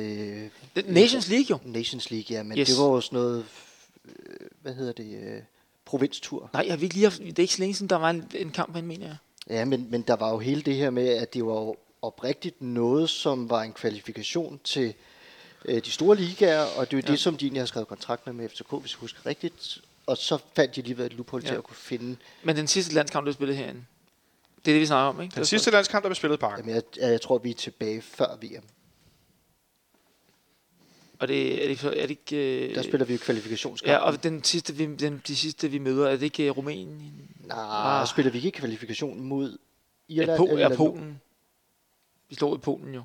øh, 0.76 0.84
Nations 0.94 1.28
League 1.28 1.46
jo. 1.50 1.58
Nations 1.64 2.10
League, 2.10 2.36
ja, 2.36 2.42
men 2.42 2.58
Yes. 2.58 2.68
det 2.68 2.76
var 2.78 3.00
sådan 3.00 3.16
noget, 3.16 3.44
øh, 4.04 4.12
hvad 4.62 4.74
hedder 4.74 4.92
det, 4.92 5.22
øh, 5.22 5.42
provinstur. 5.84 6.50
Nej, 6.52 6.68
har 6.68 6.76
vi 6.76 6.82
ikke 6.84 6.94
lige 6.94 7.04
haft, 7.04 7.18
det 7.18 7.38
er 7.38 7.42
ikke 7.42 7.54
så 7.54 7.60
længe 7.60 7.74
siden, 7.74 7.90
der 7.90 7.96
var 7.96 8.10
en, 8.10 8.24
en 8.34 8.50
kamp 8.50 8.72
herinde, 8.72 8.88
mener 8.88 9.06
jeg. 9.06 9.16
Ja, 9.50 9.64
men, 9.64 9.86
men 9.90 10.02
der 10.02 10.16
var 10.16 10.30
jo 10.30 10.38
hele 10.38 10.62
det 10.62 10.74
her 10.76 10.90
med, 10.90 11.08
at 11.08 11.34
det 11.34 11.46
var 11.46 11.74
oprigtigt 12.02 12.62
noget, 12.62 13.10
som 13.10 13.50
var 13.50 13.62
en 13.62 13.72
kvalifikation 13.72 14.60
til 14.64 14.94
øh, 15.64 15.84
de 15.84 15.90
store 15.90 16.16
ligaer, 16.16 16.62
og 16.64 16.90
det 16.90 16.96
er 16.96 17.00
jo 17.00 17.02
Ja. 17.06 17.12
det, 17.12 17.20
som 17.20 17.36
de 17.36 17.44
egentlig 17.44 17.60
har 17.60 17.66
skrevet 17.66 17.88
kontrakt 17.88 18.26
med 18.26 18.34
med 18.34 18.48
FCK, 18.48 18.70
hvis 18.80 18.92
jeg 18.92 18.98
husker 18.98 19.26
rigtigt. 19.26 19.78
Og 20.06 20.16
så 20.16 20.38
fandt 20.56 20.76
de 20.76 20.82
lige 20.82 20.98
været 20.98 21.10
et 21.12 21.16
loophole 21.16 21.42
ja. 21.44 21.48
Til 21.48 21.54
at 21.56 21.64
kunne 21.64 21.76
finde... 21.76 22.16
Men 22.42 22.56
den 22.56 22.66
sidste 22.66 22.94
landskamp, 22.94 23.26
du 23.26 23.32
spillede 23.32 23.58
herinde, 23.58 23.84
det 24.64 24.70
er 24.70 24.74
det, 24.74 24.80
vi 24.80 24.86
snakker 24.86 25.08
om, 25.08 25.20
ikke? 25.22 25.34
Den 25.36 25.44
sidste 25.44 25.70
landskamp, 25.70 26.02
der 26.02 26.08
blev 26.08 26.14
spillet 26.14 26.36
i 26.36 26.40
parken. 26.40 26.68
Jamen, 26.68 26.82
jeg, 27.00 27.10
jeg 27.10 27.20
tror, 27.20 27.38
vi 27.38 27.50
er 27.50 27.54
tilbage 27.54 28.02
før 28.02 28.36
VM. 28.42 28.64
Og 31.18 31.28
det 31.28 31.52
er 31.52 31.56
det, 31.56 31.68
ikke- 31.70 31.86
er 31.88 32.06
det 32.06 32.10
ikke... 32.10 32.68
Øh, 32.68 32.74
Der 32.74 32.82
spiller 32.82 33.04
vi 33.04 33.12
jo 33.12 33.18
kvalifikationskamp. 33.22 33.90
Ja, 33.90 33.98
og 33.98 34.22
den 34.22 34.44
sidste, 34.44 34.74
vi, 34.74 34.86
den, 34.94 35.22
de 35.26 35.36
sidste, 35.36 35.68
vi 35.68 35.78
møder, 35.78 36.06
er 36.08 36.12
det 36.12 36.22
ikke 36.22 36.44
øh, 36.46 36.56
Rumænien? 36.56 37.12
Nej, 37.46 37.56
Ah. 38.00 38.06
spiller 38.06 38.32
vi 38.32 38.38
ikke 38.38 38.50
kvalifikation 38.58 39.20
mod 39.20 39.58
Irland? 40.08 40.30
Ja, 40.30 40.36
po- 40.36 40.50
eller 40.50 40.68
ja, 40.70 40.76
Polen. 40.76 41.20
Vi 42.28 42.34
slog 42.34 42.54
i 42.56 42.58
Polen 42.58 42.94
jo. 42.94 43.02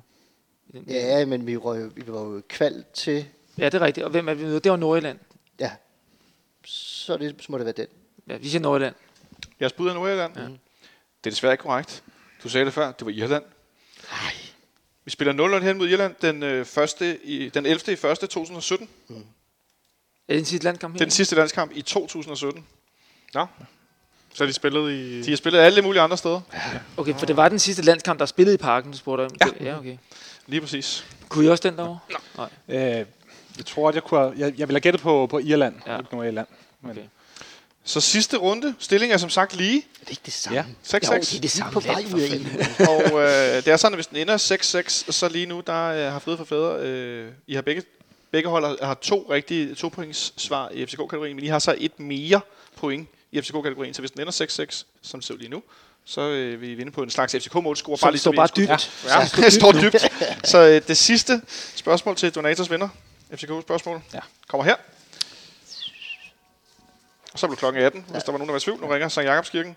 I 0.68 0.72
den- 0.76 0.84
Ja, 0.88 1.24
men 1.26 1.46
vi, 1.46 1.56
røg, 1.56 1.96
vi 1.96 2.02
var 2.06 2.20
jo 2.20 2.42
kval 2.48 2.84
til... 2.94 3.26
ja, 3.58 3.64
det 3.64 3.74
er 3.74 3.80
rigtigt. 3.80 4.04
Og 4.04 4.10
hvem 4.10 4.28
er 4.28 4.34
vi 4.34 4.44
møder? 4.44 4.58
Det 4.58 4.70
var 4.70 4.76
Nordjylland. 4.76 5.18
Ja, 5.58 5.70
så, 6.64 7.16
det, 7.16 7.34
så 7.40 7.46
må 7.52 7.58
det 7.58 7.64
være 7.66 7.74
den. 7.76 7.86
Ja, 8.28 8.36
vi 8.36 8.48
siger 8.48 8.60
Nordjylland. 8.62 8.94
Jeres 9.60 9.72
bud 9.72 9.88
er 9.88 9.94
Nordjylland. 9.94 10.36
Ja. 10.36 10.42
Ja. 10.42 10.48
Det 10.48 11.26
er 11.26 11.30
desværre 11.30 11.52
ikke 11.54 11.62
korrekt. 11.62 12.02
Du 12.44 12.48
sagde 12.48 12.64
det 12.66 12.72
før, 12.74 12.92
det 12.92 13.06
var 13.06 13.12
Irland. 13.12 13.44
Vi 15.04 15.10
spiller 15.10 15.58
0-0 15.60 15.62
hen 15.64 15.78
mod 15.78 15.88
Irland 15.88 16.14
den, 16.22 16.42
øh, 16.42 16.64
første 16.64 17.18
i, 17.24 17.48
den 17.48 17.66
11. 17.66 17.80
i 17.88 17.92
1. 17.92 18.00
2017. 18.18 18.88
Er 19.08 19.14
det 20.28 20.36
den 20.36 20.44
sidste 20.44 20.64
landkamp 20.64 20.94
her? 20.94 20.98
Den 20.98 21.10
sidste 21.10 21.36
landskamp 21.36 21.72
i 21.74 21.82
2017. 21.82 22.66
Nå. 23.34 23.46
Så 24.34 24.44
har 24.44 24.46
de 24.46 24.52
spillet 24.52 24.90
i... 24.92 25.22
De 25.22 25.30
har 25.30 25.36
spillet 25.36 25.58
alle 25.60 25.82
mulige 25.82 26.00
andre 26.02 26.16
steder. 26.16 26.40
Okay, 26.96 27.14
for 27.14 27.26
det 27.26 27.36
var 27.36 27.48
den 27.48 27.58
sidste 27.58 27.82
landskamp, 27.82 28.18
der 28.18 28.22
er 28.24 28.26
spillet 28.26 28.54
i 28.54 28.56
parken, 28.56 28.92
du 28.92 28.98
spurgte 28.98 29.22
om. 29.22 29.30
Ja. 29.60 29.64
ja 29.64 29.78
okay. 29.78 29.96
Lige 30.46 30.60
præcis. 30.60 31.06
Kunne 31.28 31.44
I 31.46 31.48
også 31.48 31.68
den 31.68 31.76
derovre? 31.78 31.98
Nej. 32.36 32.48
Øh, 32.68 33.06
jeg 33.56 33.66
tror, 33.66 33.88
at 33.88 33.94
jeg, 33.94 34.02
kunne 34.02 34.20
have, 34.20 34.32
jeg, 34.36 34.40
jeg 34.58 34.68
ville 34.68 34.74
have 34.76 34.80
gættet 34.80 35.02
på, 35.02 35.26
på 35.30 35.38
Irland, 35.38 35.74
Ja. 35.86 35.98
ikke 35.98 36.14
Nordjylland. 36.14 36.46
Men, 36.80 36.90
Okay. 36.90 37.02
Så 37.84 38.00
sidste 38.00 38.36
runde. 38.36 38.74
Stillingen 38.78 39.14
er 39.14 39.18
som 39.18 39.30
sagt 39.30 39.56
lige. 39.56 39.78
Er 39.78 40.04
det 40.04 40.10
ikke 40.10 40.22
det 40.24 40.32
samme? 40.32 40.58
Ja. 40.58 40.64
6-6. 40.84 40.92
Jo, 40.92 40.98
det 41.20 41.36
er 41.36 41.40
det 41.40 41.50
samme 41.50 41.72
på 41.72 41.80
vej 41.80 41.94
land, 41.94 42.06
for 42.08 42.16
ud 42.16 42.22
af 42.22 42.28
fanden. 42.30 42.88
Og 42.88 43.20
øh, 43.22 43.56
det 43.64 43.68
er 43.68 43.76
sådan, 43.76 43.94
at 43.94 43.96
hvis 43.96 44.06
den 44.06 44.16
ender 44.16 44.36
6-6, 45.08 45.12
så 45.12 45.28
lige 45.28 45.46
nu, 45.46 45.62
der 45.66 45.84
øh, 45.84 46.12
har 46.12 46.18
Fede 46.18 46.36
for 46.36 46.44
Fædre, 46.44 46.80
øh, 46.80 47.32
I 47.46 47.54
har 47.54 47.62
begge, 47.62 47.82
begge 48.30 48.48
hold 48.48 48.84
har, 48.84 48.94
to 48.94 49.26
rigtige 49.30 49.74
to 49.74 49.88
points 49.88 50.32
svar 50.36 50.70
i 50.70 50.86
FCK-kategorien, 50.86 51.36
men 51.36 51.44
I 51.44 51.48
har 51.48 51.58
så 51.58 51.74
et 51.78 52.00
mere 52.00 52.40
point 52.76 53.08
i 53.32 53.40
FCK-kategorien, 53.40 53.94
så 53.94 54.02
hvis 54.02 54.10
den 54.10 54.20
ender 54.20 54.66
6-6, 54.72 54.84
som 55.02 55.20
det 55.20 55.26
ser 55.26 55.34
lige 55.34 55.50
nu, 55.50 55.62
så 56.08 56.20
øh, 56.20 56.60
vil 56.60 56.70
I 56.70 56.74
vinde 56.74 56.92
på 56.92 57.02
en 57.02 57.10
slags 57.10 57.34
FCK-målscore. 57.34 57.98
Som 57.98 58.16
står 58.16 58.32
bare 58.32 58.48
lige 58.56 58.66
dybt. 58.66 59.04
Ja, 59.04 59.20
ja 59.20 59.26
det 59.36 59.52
står 59.52 59.72
dybt. 59.72 60.08
Så 60.44 60.58
øh, 60.58 60.82
det 60.88 60.96
sidste 60.96 61.42
spørgsmål 61.76 62.16
til 62.16 62.34
Donators 62.34 62.70
vinder, 62.70 62.88
FCK-spørgsmål, 63.34 64.02
Ja. 64.14 64.20
kommer 64.48 64.64
her. 64.64 64.74
Og 67.32 67.38
så 67.38 67.46
blev 67.46 67.56
klokken 67.56 67.82
18, 67.82 68.04
hvis 68.08 68.22
der 68.22 68.32
var 68.32 68.38
nogen, 68.38 68.48
der 68.48 68.52
var 68.52 68.58
i 68.58 68.60
tvivl. 68.60 68.80
Nu 68.80 68.86
ringer 68.86 69.08
St. 69.08 69.18
Jakobskirken. 69.18 69.76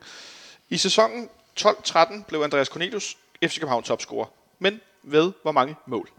I 0.69 0.77
sæsonen 0.77 1.29
12-13 1.59 2.23
blev 2.27 2.41
Andreas 2.41 2.67
Cornelius 2.67 3.17
FC 3.43 3.55
København 3.59 3.83
topscorer. 3.83 4.27
Men 4.59 4.81
ved 5.03 5.31
hvor 5.41 5.51
mange 5.51 5.75
mål? 5.85 6.09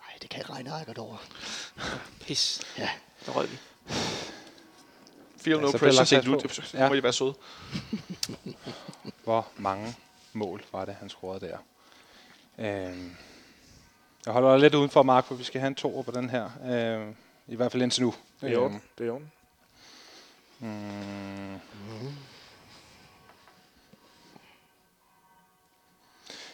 Nej, 0.00 0.18
det 0.22 0.30
kan 0.30 0.38
jeg 0.40 0.50
regne 0.50 0.84
godt 0.86 0.98
over. 0.98 1.16
Pis. 2.26 2.60
Ja. 2.78 2.88
Der 3.26 3.32
røg 3.32 3.50
vi. 3.50 3.58
Feel 5.40 5.60
no 5.60 5.70
så 5.70 5.78
pressure, 5.78 6.22
lagt 6.22 6.42
på. 6.42 6.54
Så 6.54 6.62
Ja. 6.74 6.88
må 6.88 6.94
I 6.94 7.02
være 7.02 7.12
søde. 7.12 7.34
Hvor 9.24 9.48
mange 9.56 9.96
mål 10.32 10.64
var 10.72 10.84
det, 10.84 10.94
han 10.94 11.08
scorede 11.08 11.46
der? 11.46 11.58
Øhm, 12.58 13.16
jeg 14.26 14.32
holder 14.32 14.56
lidt 14.56 14.74
udenfor, 14.74 15.02
Mark, 15.02 15.24
for 15.24 15.34
vi 15.34 15.44
skal 15.44 15.60
have 15.60 15.68
en 15.68 15.74
toer 15.74 16.02
på 16.02 16.10
den 16.10 16.30
her. 16.30 16.50
Øhm, 16.64 17.16
I 17.46 17.56
hvert 17.56 17.72
fald 17.72 17.82
indtil 17.82 18.02
nu. 18.02 18.14
Det 18.40 18.52
er 18.52 18.58
orden. 18.58 18.82
Det 18.98 19.06
er 19.08 19.12
orden. 19.12 19.32
Mm. 20.58 21.60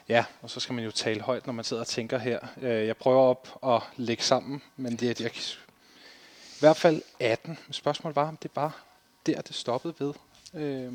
Ja, 0.08 0.24
og 0.42 0.50
så 0.50 0.60
skal 0.60 0.74
man 0.74 0.84
jo 0.84 0.90
tale 0.90 1.20
højt, 1.20 1.46
når 1.46 1.52
man 1.52 1.64
sidder 1.64 1.82
og 1.82 1.86
tænker 1.86 2.18
her. 2.18 2.38
Øh, 2.62 2.86
Jeg 2.86 2.96
prøver 2.96 3.20
op 3.22 3.58
at 3.66 3.82
lægge 3.96 4.22
sammen, 4.22 4.62
men 4.76 4.96
det 4.96 5.20
er 5.20 5.24
jeg, 5.24 5.36
i 5.36 6.60
hvert 6.60 6.76
fald 6.76 7.02
18. 7.20 7.58
Spørgsmålet 7.70 8.16
var, 8.16 8.28
om 8.28 8.36
det 8.36 8.50
var 8.54 8.82
der, 9.26 9.40
det 9.40 9.54
stoppede 9.54 9.94
ved. 9.98 10.14
Øh, 10.54 10.92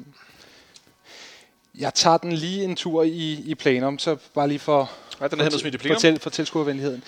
Jeg 1.80 1.94
tager 1.94 2.18
den 2.18 2.32
lige 2.32 2.64
en 2.64 2.76
tur 2.76 3.04
i, 3.04 3.34
i 3.34 3.56
plenum, 3.56 4.00
så 4.00 4.18
bare 4.34 4.48
lige 4.48 4.60
for, 4.60 4.92
Ja, 5.22 5.28
den 5.28 5.40
er 5.40 5.44
hentet 5.44 5.60
smidt 5.62 5.76
i 5.76 5.78
for, 5.78 5.82
plenum. 5.82 6.00
til, 6.00 6.20
for 6.20 6.30
tilskuervenligheden. 6.30 7.04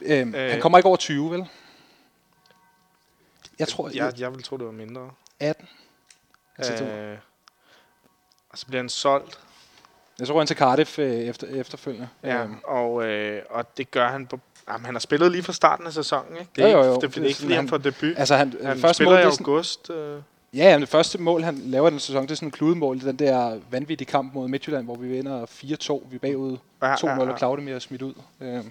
Øhm, 0.00 0.34
Øh. 0.34 0.50
han 0.50 0.60
kommer 0.60 0.78
ikke 0.78 0.86
over 0.88 0.96
20, 0.96 1.30
vel? 1.30 1.44
Jeg 3.58 3.68
tror, 3.68 3.90
Jeg, 3.94 4.12
jeg 4.18 4.34
vil 4.34 4.42
tro, 4.42 4.56
det 4.56 4.66
var 4.66 4.72
mindre. 4.72 5.10
18. 5.40 5.68
Altså, 6.58 6.84
Øh, 6.84 7.18
og 8.50 8.58
så 8.58 8.66
bliver 8.66 8.82
han 8.82 8.88
solgt. 8.88 9.38
Jeg 10.18 10.26
tror, 10.28 10.38
han 10.38 10.46
til 10.46 10.56
Cardiff 10.56 10.98
øh, 10.98 11.12
efter, 11.14 11.46
efterfølgende. 11.46 12.08
Ja, 12.22 12.42
Øhm, 12.42 12.56
og, 12.64 13.04
øh, 13.04 13.42
og 13.50 13.76
det 13.76 13.90
gør 13.90 14.08
han 14.08 14.26
på... 14.26 14.40
Jamen, 14.68 14.84
han 14.84 14.94
har 14.94 15.00
spillet 15.00 15.32
lige 15.32 15.42
fra 15.42 15.52
starten 15.52 15.86
af 15.86 15.92
sæsonen, 15.92 16.36
ikke? 16.36 16.50
Det 16.56 16.64
er 16.64 16.68
Jo, 16.68 16.76
jo, 16.76 16.82
ikke, 16.82 16.88
jo. 16.88 16.94
det, 16.94 17.02
det, 17.02 17.08
Det 17.08 17.14
det 17.14 17.22
er 17.24 17.28
ikke 17.28 17.38
fordi, 17.40 17.52
han 17.52 17.58
han- 17.64 17.68
får 17.68 17.78
debut. 17.78 18.14
altså, 18.18 18.36
han, 18.36 18.54
Han 18.64 18.78
første 18.78 18.94
spiller 18.94 19.12
mål, 19.12 19.20
i 19.20 19.24
august. 19.24 19.90
Øh, 19.90 20.20
ja, 20.56 20.70
ja, 20.70 20.78
det 20.78 20.88
første 20.88 21.18
mål, 21.18 21.42
han 21.42 21.58
laver 21.64 21.90
den 21.90 21.98
sæson, 22.00 22.22
det 22.22 22.30
er 22.30 22.34
sådan 22.34 22.46
en 22.48 22.52
kludemål. 22.52 23.00
Den 23.00 23.16
der 23.16 23.60
vanvittige 23.70 24.08
kamp 24.10 24.34
mod 24.34 24.48
Midtjylland, 24.48 24.84
hvor 24.84 24.96
vi 24.96 25.08
vinder 25.08 25.46
4-2. 25.46 26.06
Vi 26.10 26.16
er 26.16 26.18
bagud 26.20 26.56
2-0, 26.56 26.58
ja, 26.82 26.88
ja, 27.06 27.24
ja. 27.24 27.30
og 27.32 27.38
Claudemir 27.38 27.74
er 27.74 27.78
smidt 27.78 28.02
ud. 28.02 28.14
Øhm, 28.40 28.70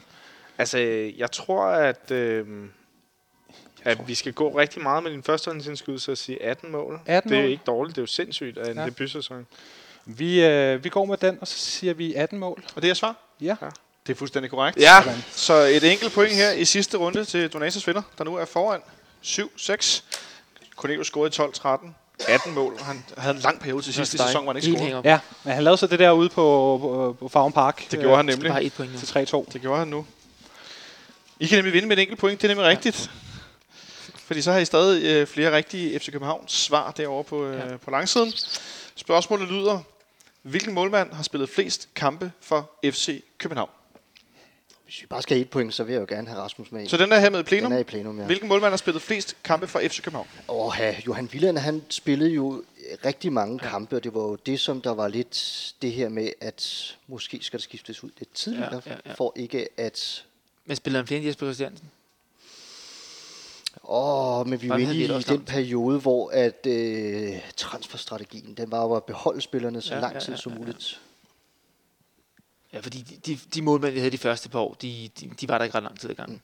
Altså, 0.57 0.77
jeg 1.17 1.31
tror, 1.31 1.65
at, 1.65 2.11
øh, 2.11 2.45
at 3.83 4.07
vi 4.07 4.15
skal 4.15 4.33
gå 4.33 4.57
rigtig 4.59 4.81
meget 4.83 5.03
med 5.03 5.11
din 5.11 5.23
førstehåndsindskydelse 5.23 6.11
og 6.11 6.17
sige 6.17 6.43
18 6.43 6.71
mål. 6.71 6.99
18 7.05 7.31
det 7.31 7.37
er 7.37 7.41
mål. 7.41 7.51
ikke 7.51 7.63
dårligt. 7.67 7.95
Det 7.95 8.01
er 8.01 8.03
jo 8.03 8.07
sindssygt 8.07 8.57
af 8.57 8.69
en 8.71 8.75
Ja. 8.75 8.81
ja. 8.81 8.87
debutsæson. 8.87 9.47
vi, 10.05 10.45
øh, 10.45 10.83
vi 10.83 10.89
går 10.89 11.05
med 11.05 11.17
den, 11.17 11.37
og 11.41 11.47
så 11.47 11.57
siger 11.57 11.93
vi 11.93 12.13
18 12.13 12.39
mål. 12.39 12.63
Og 12.75 12.81
det 12.81 12.89
er 12.89 12.93
svar? 12.93 13.15
Ja. 13.41 13.55
Det 14.07 14.13
er 14.13 14.17
fuldstændig 14.17 14.51
korrekt. 14.51 14.77
Ja, 14.77 14.93
Så 15.31 15.53
et 15.53 15.91
enkelt 15.91 16.13
point 16.13 16.33
her 16.33 16.51
i 16.51 16.65
sidste 16.65 16.97
runde 16.97 17.25
til 17.25 17.49
Donators 17.53 17.87
vinder, 17.87 18.01
der 18.17 18.23
nu 18.23 18.35
er 18.35 18.45
foran 18.45 18.81
7-6. 19.23 20.03
Cornelius 20.83 21.07
scorede 21.07 21.43
i 21.43 21.47
12-13. 21.47 21.87
18 22.27 22.53
mål. 22.53 22.77
Han 22.79 23.03
havde 23.17 23.35
en 23.35 23.41
lang 23.41 23.59
periode 23.59 23.81
til 23.81 23.93
sidste 23.93 24.17
sæson, 24.17 24.43
hvor 24.43 24.53
han 24.53 24.63
ikke 24.63 24.77
scorede. 24.77 25.01
Ja, 25.03 25.19
men 25.43 25.53
han 25.53 25.63
lavede 25.63 25.77
så 25.77 25.87
det 25.87 25.99
der 25.99 26.11
ude 26.11 26.29
på, 26.29 26.77
på, 26.81 27.15
på 27.19 27.29
Farm 27.29 27.51
Park. 27.51 27.87
Det 27.91 27.99
gjorde 27.99 28.15
han 28.17 28.29
er 28.29 28.33
nemlig. 28.33 28.51
bare 28.51 28.63
et 28.63 28.73
point 28.73 28.93
nu. 28.93 28.99
Til 28.99 29.25
3-2. 29.33 29.45
Det 29.53 29.61
gjorde 29.61 29.79
han 29.79 29.87
nu. 29.87 30.05
I 31.39 31.47
kan 31.47 31.57
nemlig 31.57 31.73
vinde 31.73 31.87
med 31.87 31.97
et 31.97 32.01
enkelt 32.01 32.19
point. 32.19 32.41
Det 32.41 32.51
er 32.51 32.55
nemlig 32.55 32.67
rigtigt. 32.67 33.11
Fordi 34.15 34.41
så 34.41 34.51
har 34.51 34.59
I 34.59 34.65
stadig 34.65 35.03
øh, 35.05 35.27
flere 35.27 35.55
rigtige 35.55 35.99
FC 35.99 36.11
Københavns 36.11 36.51
svar 36.51 36.91
derovre 36.91 37.23
på, 37.23 37.45
øh, 37.45 37.71
Ja. 37.71 37.77
på 37.77 37.91
langsiden. 37.91 38.33
Spørgsmålet 38.95 39.47
lyder, 39.47 39.79
hvilken 40.41 40.73
målmand 40.73 41.13
har 41.13 41.23
spillet 41.23 41.49
flest 41.49 41.89
kampe 41.95 42.31
for 42.41 42.71
FC 42.85 43.23
København? 43.37 43.69
Hvis 44.85 45.01
vi 45.01 45.05
bare 45.07 45.21
skal 45.21 45.35
have 45.37 45.41
et 45.41 45.49
point, 45.49 45.73
så 45.73 45.83
vil 45.83 45.93
jeg 45.93 46.01
jo 46.01 46.05
gerne 46.15 46.27
have 46.27 46.41
Rasmus 46.41 46.71
med. 46.71 46.87
Så 46.87 46.97
den 46.97 47.11
er 47.11 47.19
her 47.19 47.29
med 47.29 47.39
i 47.39 47.41
den 47.41 47.45
plenum. 47.45 47.71
er 47.71 47.77
i 47.77 47.83
plenum, 47.83 48.19
ja. 48.19 48.25
Hvilken 48.25 48.47
målmand 48.47 48.71
har 48.71 48.77
spillet 48.77 49.01
flest 49.01 49.35
kampe 49.43 49.67
for 49.67 49.79
FC 49.87 50.01
København? 50.01 50.27
Og 50.47 50.73
ja, 50.79 50.95
Johan 51.07 51.25
Wieland, 51.33 51.57
han 51.57 51.83
spillede 51.89 52.29
jo 52.29 52.63
rigtig 53.05 53.33
mange 53.33 53.59
ja. 53.63 53.69
kampe, 53.69 53.95
og 53.95 54.03
det 54.03 54.13
var 54.13 54.21
jo 54.21 54.35
det, 54.35 54.59
som 54.59 54.81
der 54.81 54.89
var 54.93 55.07
lidt 55.07 55.73
det 55.81 55.91
her 55.91 56.09
med, 56.09 56.29
at 56.41 56.95
måske 57.07 57.39
skal 57.41 57.59
der 57.59 57.63
skiftes 57.63 58.03
ud 58.03 58.09
lidt 58.19 58.33
tidligere, 58.33 58.81
Ja, 58.85 58.91
ja, 58.91 58.95
ja. 59.05 59.13
for 59.13 59.33
ikke 59.35 59.67
at... 59.77 60.25
Men 60.65 60.75
spiller 60.75 60.99
han 60.99 61.07
flere 61.07 61.17
end 61.19 61.27
Jesper 61.27 61.45
Christiansen? 61.45 61.91
Åh, 63.89 64.47
men 64.47 64.61
vi 64.61 64.67
er 64.67 64.71
han 64.73 64.81
i, 64.81 64.85
det 64.87 65.09
den 65.09 65.21
langt. 65.27 65.45
periode, 65.47 65.99
hvor 65.99 66.29
at 66.29 66.65
øh, 66.67 67.33
transferstrategien, 67.57 68.53
den 68.53 68.71
var 68.71 68.83
jo 68.83 68.93
at 68.93 69.03
beholde 69.03 69.41
spillerne 69.41 69.81
så 69.81 69.93
Ja, 69.93 69.99
lang 69.99 70.13
ja, 70.13 70.19
tid 70.19 70.33
ja, 70.33 70.37
som 70.39 70.51
ja, 70.53 70.59
ja. 70.59 70.73
Ja, 72.73 72.79
fordi 72.79 73.01
de, 73.01 73.15
de, 73.33 73.39
de 73.53 73.61
målmænd, 73.61 73.93
vi 73.93 73.99
havde 73.99 74.11
de 74.11 74.17
første 74.17 74.49
par 74.49 74.59
år, 74.59 74.73
de, 74.81 75.09
de, 75.19 75.29
de 75.41 75.47
var 75.49 75.57
der 75.57 75.65
ikke 75.65 75.77
ret 75.77 75.83
lang 75.83 75.99
tid 75.99 76.09
i 76.09 76.13
gang. 76.13 76.41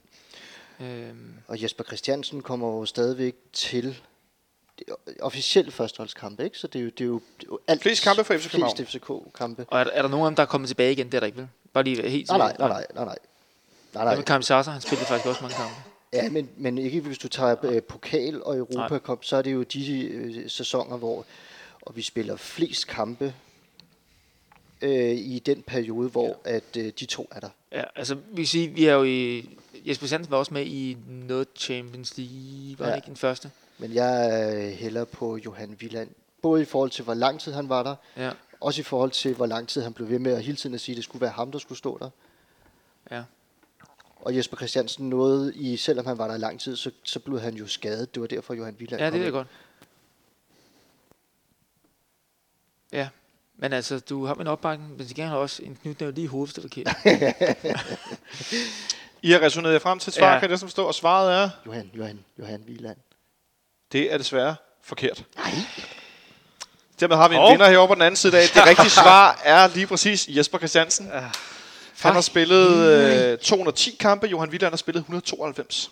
Mm. 0.78 0.84
Øhm, 0.86 1.32
Og 1.48 1.62
Jesper 1.62 1.84
Christiansen 1.84 2.42
kommer 2.42 2.68
jo 2.68 2.84
stadigvæk 2.86 3.34
til. 3.52 4.00
Officielle 5.20 5.70
førsteholdskampe, 5.72 6.44
ikke? 6.44 6.58
Så 6.58 6.66
det 6.66 6.78
er 6.78 6.82
jo, 6.82 6.90
det 6.90 7.00
er 7.00 7.04
jo, 7.04 7.14
det 7.14 7.42
er 7.44 7.48
jo 7.50 7.58
alt. 7.68 7.82
Flest 7.82 8.02
kampe 8.02 8.24
for 8.24 8.34
FC 8.36 8.50
København. 8.50 8.76
Flest 8.76 8.90
FCK-kampe. 8.90 9.64
Og 9.68 9.80
er, 9.80 9.84
der- 9.84 9.90
er 9.90 10.02
der 10.02 10.08
nogen 10.08 10.26
af 10.26 10.30
dem, 10.30 10.36
der 10.36 10.42
er 10.42 10.46
kommet 10.46 10.68
tilbage 10.68 10.92
igen? 10.92 11.06
Det 11.06 11.14
er 11.14 11.20
der 11.20 11.26
ikke, 11.26 11.38
vel? 11.38 11.48
Bare 11.72 11.84
lige 11.84 12.08
helt 12.10 12.28
Nej, 12.28 12.38
nej, 12.38 12.56
nej, 12.58 12.68
nej, 12.68 12.86
nej, 12.94 13.04
nej. 13.04 13.04
Nej, 13.04 13.16
Hvad 13.92 14.02
nej. 14.04 14.16
med 14.16 14.24
Karim 14.24 14.42
Sasser? 14.42 14.72
Han 14.72 14.80
spillede 14.80 15.06
faktisk 15.06 15.26
også 15.26 15.42
mange 15.42 15.56
kampe. 15.56 15.74
Ja, 16.12 16.30
men, 16.30 16.50
men 16.56 16.78
ikke 16.78 17.00
hvis 17.00 17.18
du 17.18 17.28
tager 17.28 17.56
øh, 17.62 17.82
pokal 17.82 18.42
og 18.42 18.56
Europa 18.56 18.98
Cup, 18.98 19.24
så 19.24 19.36
er 19.36 19.42
det 19.42 19.52
jo 19.52 19.62
de 19.62 20.00
øh, 20.02 20.50
sæsoner, 20.50 20.96
hvor 20.96 21.24
og 21.82 21.96
vi 21.96 22.02
spiller 22.02 22.36
flest 22.36 22.86
kampe 22.86 23.34
øh, 24.82 25.10
i 25.16 25.38
den 25.46 25.62
periode, 25.62 26.08
hvor 26.08 26.40
ja. 26.46 26.56
at 26.56 26.76
øh, 26.78 26.92
de 27.00 27.06
to 27.06 27.28
er 27.30 27.40
der. 27.40 27.48
Ja, 27.72 27.82
altså, 27.96 28.14
vi 28.14 28.36
kan 28.42 28.46
sige, 28.46 28.68
vi 28.68 28.84
er 28.86 28.92
jo 28.94 29.04
i... 29.04 29.48
Jesper 29.86 30.06
Sandsen 30.06 30.30
var 30.30 30.38
også 30.38 30.54
med 30.54 30.66
i 30.66 30.96
noget 31.06 31.48
Champions 31.56 32.18
League, 32.18 32.78
var 32.78 32.84
ja. 32.86 32.90
Det 32.90 32.98
ikke 32.98 33.06
den 33.06 33.16
første? 33.16 33.50
Men 33.78 33.94
jeg 33.94 34.26
er 34.40 34.70
heller 34.70 35.04
på 35.04 35.36
Johan 35.36 35.76
Wieland. 35.80 36.08
Både 36.42 36.62
i 36.62 36.64
forhold 36.64 36.90
til, 36.90 37.04
hvor 37.04 37.14
lang 37.14 37.40
tid 37.40 37.52
han 37.52 37.68
var 37.68 37.82
der, 37.82 37.94
Ja, 38.16 38.30
også 38.60 38.80
i 38.80 38.84
forhold 38.84 39.10
til, 39.10 39.34
hvor 39.34 39.46
lang 39.46 39.68
tid 39.68 39.82
han 39.82 39.92
blev 39.92 40.08
ved 40.10 40.18
med 40.18 40.32
at 40.32 40.42
hele 40.42 40.56
tiden 40.56 40.74
at 40.74 40.80
sige, 40.80 40.94
at 40.94 40.96
det 40.96 41.04
skulle 41.04 41.20
være 41.20 41.30
ham, 41.30 41.52
der 41.52 41.58
skulle 41.58 41.78
stå 41.78 41.98
der. 41.98 42.10
ja. 43.10 43.22
Og 44.20 44.36
Jesper 44.36 44.56
Christiansen 44.56 45.08
nåede, 45.08 45.54
i, 45.56 45.76
selvom 45.76 46.06
han 46.06 46.18
var 46.18 46.28
der 46.28 46.34
i 46.34 46.38
lang 46.38 46.60
tid, 46.60 46.76
så, 46.76 46.90
så 47.02 47.20
blev 47.20 47.40
han 47.40 47.54
jo 47.54 47.66
skadet. 47.66 48.14
Det 48.14 48.20
var 48.20 48.26
derfor, 48.26 48.54
Johan 48.54 48.76
Wieland 48.78 49.02
Ja, 49.02 49.10
det 49.10 49.24
ind. 49.24 49.32
godt. 49.32 49.46
Ja, 52.92 53.08
men 53.62 53.72
altså, 53.72 53.98
du 53.98 54.26
har 54.26 54.34
min 54.34 54.46
opbakning, 54.46 54.96
men 54.96 55.06
til 55.06 55.16
gengæld 55.16 55.36
også 55.36 55.62
en 55.62 55.78
knytnæve 55.82 56.12
lige 56.12 56.24
i 56.24 56.26
hovedet, 56.26 56.56
hvis 56.56 56.72
det 56.74 56.86
er. 56.86 57.72
I 59.22 59.30
har 59.32 59.40
resoneret 59.40 59.72
jer 59.72 59.78
frem 59.78 59.98
til 59.98 60.10
et 60.10 60.14
svar, 60.14 60.26
Ja. 60.32 60.34
kan 60.38 60.42
jeg 60.42 60.50
næsten 60.50 60.68
forstå, 60.68 60.86
og 60.86 60.94
svaret 60.94 61.34
er, 61.42 61.50
Johan, 61.66 61.90
Johan, 61.96 62.24
Johan 62.38 62.62
Wieland. 62.68 62.96
det 63.92 64.12
er 64.12 64.18
desværre 64.18 64.56
forkert. 64.82 65.24
Nej. 65.36 65.50
Dermed 67.00 67.16
har 67.16 67.28
vi 67.28 67.34
en 67.34 67.40
Hov. 67.40 67.50
vinder 67.52 67.68
herovre 67.68 67.88
på 67.88 67.94
den 67.94 68.02
anden 68.02 68.16
side 68.16 68.38
af. 68.38 68.48
Det 68.54 68.66
rigtige 68.66 68.90
svar 69.04 69.40
er 69.44 69.68
lige 69.74 69.86
præcis 69.86 70.28
Jesper 70.28 70.58
Christiansen. 70.58 71.10
Han 72.00 72.12
har 72.14 72.20
spillet 72.20 72.68
øh, 73.32 73.38
210 73.38 73.96
kampe, 74.00 74.26
Johan 74.26 74.48
Wieland 74.50 74.72
har 74.72 74.76
spillet 74.76 75.00
192. 75.00 75.90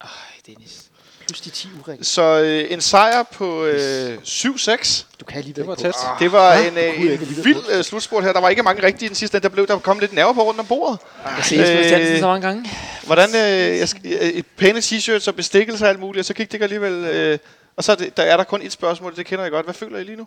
Ej, 0.00 0.08
Dennis. 0.46 0.90
Plus 1.26 1.40
de 1.40 1.50
10 1.50 1.68
uring. 1.80 2.06
Så 2.06 2.22
øh, 2.22 2.72
en 2.72 2.80
sejr 2.80 3.22
på 3.22 3.64
øh, 3.64 4.18
7-6. 4.24 5.04
Du 5.20 5.24
kan 5.24 5.38
alligevel 5.38 5.60
Det 5.60 5.66
var 5.68 5.74
tæt. 5.74 5.94
Det 6.18 6.32
var 6.32 6.56
Hva? 6.56 6.68
en, 6.68 6.78
øh, 6.78 7.12
en 7.12 7.44
vild 7.44 7.62
øh, 7.72 7.84
slutspurt 7.84 8.24
her. 8.24 8.32
Der 8.32 8.40
var 8.40 8.48
ikke 8.48 8.62
mange 8.62 8.82
rigtige 8.82 9.06
i 9.06 9.08
den 9.08 9.16
sidste. 9.16 9.40
Der, 9.40 9.48
blev, 9.48 9.66
der 9.66 9.78
kom 9.78 9.98
lidt 9.98 10.12
nerver 10.12 10.32
på 10.32 10.42
rundt 10.42 10.60
om 10.60 10.66
bordet. 10.66 10.98
Jeg 11.24 11.44
ser 11.44 12.00
Øh, 12.00 12.18
så 12.18 12.26
mange 12.26 12.46
gange. 12.46 12.70
Hvordan, 13.06 13.28
øh, 13.28 13.78
jeg 13.78 13.88
øh, 14.04 14.12
et 14.28 14.46
pæne 14.56 14.78
t-shirts 14.78 15.28
og 15.28 15.34
bestikkelse 15.34 15.84
og 15.84 15.88
alt 15.88 16.00
muligt, 16.00 16.20
og 16.20 16.24
så 16.24 16.34
gik 16.34 16.52
det 16.52 16.62
alligevel... 16.62 16.92
Øh, 17.04 17.38
og 17.76 17.84
så 17.84 17.92
er, 17.92 17.96
det, 17.96 18.16
der 18.16 18.22
er 18.22 18.36
der 18.36 18.44
kun 18.44 18.62
et 18.62 18.72
spørgsmål, 18.72 19.16
det 19.16 19.26
kender 19.26 19.44
jeg 19.44 19.50
godt. 19.50 19.66
Hvad 19.66 19.74
føler 19.74 19.98
I 19.98 20.04
lige 20.04 20.16
nu? 20.16 20.26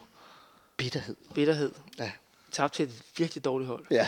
Bitterhed. 0.78 1.16
Bitterhed. 1.36 1.72
Ja. 2.00 2.10
Tabt 2.58 2.74
til 2.74 2.84
et 2.86 2.92
virkelig 3.18 3.46
dårligt 3.46 3.70
hold. 3.70 3.84
Ja. 3.92 4.08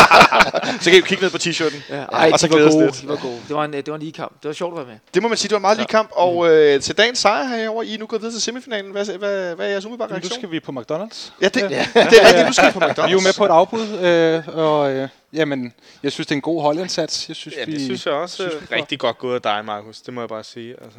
Så 0.80 0.90
kan 0.90 0.98
I 0.98 1.00
kigge 1.00 1.22
ned 1.22 1.30
på 1.30 1.36
t-shirten. 1.36 1.94
Ja, 1.94 2.02
ej, 2.04 2.30
og 2.32 2.38
så 2.40 2.46
de 2.46 2.52
var 2.52 2.58
gode. 2.70 2.84
lidt. 2.84 3.00
De 3.02 3.08
var 3.08 3.16
gode. 3.16 3.40
Det 3.48 3.56
var 3.56 3.64
en, 3.64 3.72
det 3.72 3.86
var 3.88 3.94
en 3.94 4.00
lige 4.00 4.12
kamp. 4.12 4.32
Det 4.42 4.48
var 4.48 4.52
sjovt 4.54 4.72
at 4.72 4.76
være 4.78 4.86
med. 4.86 4.98
Det 5.14 5.22
må 5.22 5.28
man 5.28 5.38
sige, 5.38 5.48
det 5.48 5.52
var 5.52 5.58
en 5.58 5.62
meget 5.62 5.76
lige 5.76 5.86
kamp. 5.86 6.08
Og 6.12 6.50
øh, 6.50 6.80
til 6.80 6.96
dagens 6.96 7.18
sejr 7.18 7.44
herovre, 7.44 7.86
I 7.86 7.94
er 7.94 7.98
nu 7.98 8.06
gået 8.06 8.22
videre 8.22 8.34
til 8.34 8.42
semifinalen. 8.42 8.92
Hvad, 8.92 9.18
hvad, 9.18 9.54
hvad 9.54 9.66
er 9.66 9.70
jeres 9.70 9.84
umiddelbare 9.84 10.08
Nu 10.08 10.12
reaktion? 10.12 10.38
skal 10.38 10.50
vi 10.50 10.60
på 10.60 10.72
McDonald's. 10.72 11.30
Ja, 11.40 11.48
det, 11.48 11.54
det 11.70 11.72
er 11.72 12.26
rigtigt. 12.26 12.46
Nu 12.46 12.52
skal 12.52 12.66
vi 12.68 12.72
på 12.72 12.78
McDonald's. 12.80 13.06
Vi 13.06 13.08
er 13.08 13.12
jo 13.12 13.20
med 13.20 13.36
på 13.38 13.44
et 13.44 13.48
afbud, 13.50 13.88
øh, 13.98 14.56
og 14.58 14.92
øh, 14.92 15.08
jamen, 15.32 15.72
jeg 16.02 16.12
synes, 16.12 16.26
det 16.26 16.32
er 16.32 16.36
en 16.36 16.42
god 16.42 16.62
holdindsats. 16.62 17.28
Jeg 17.28 17.36
synes, 17.36 17.56
Ja, 17.58 17.64
vi, 17.64 17.72
det 17.72 17.80
synes 17.80 18.06
jeg 18.06 18.14
også 18.14 18.34
synes, 18.34 18.52
synes, 18.52 18.70
vi 18.70 18.76
rigtig 18.76 18.98
godt 18.98 19.18
gået 19.18 19.34
af 19.34 19.42
dig, 19.42 19.64
Markus. 19.64 20.00
Det 20.00 20.14
må 20.14 20.20
jeg 20.20 20.28
bare 20.28 20.44
sige. 20.44 20.70
Altså, 20.84 20.98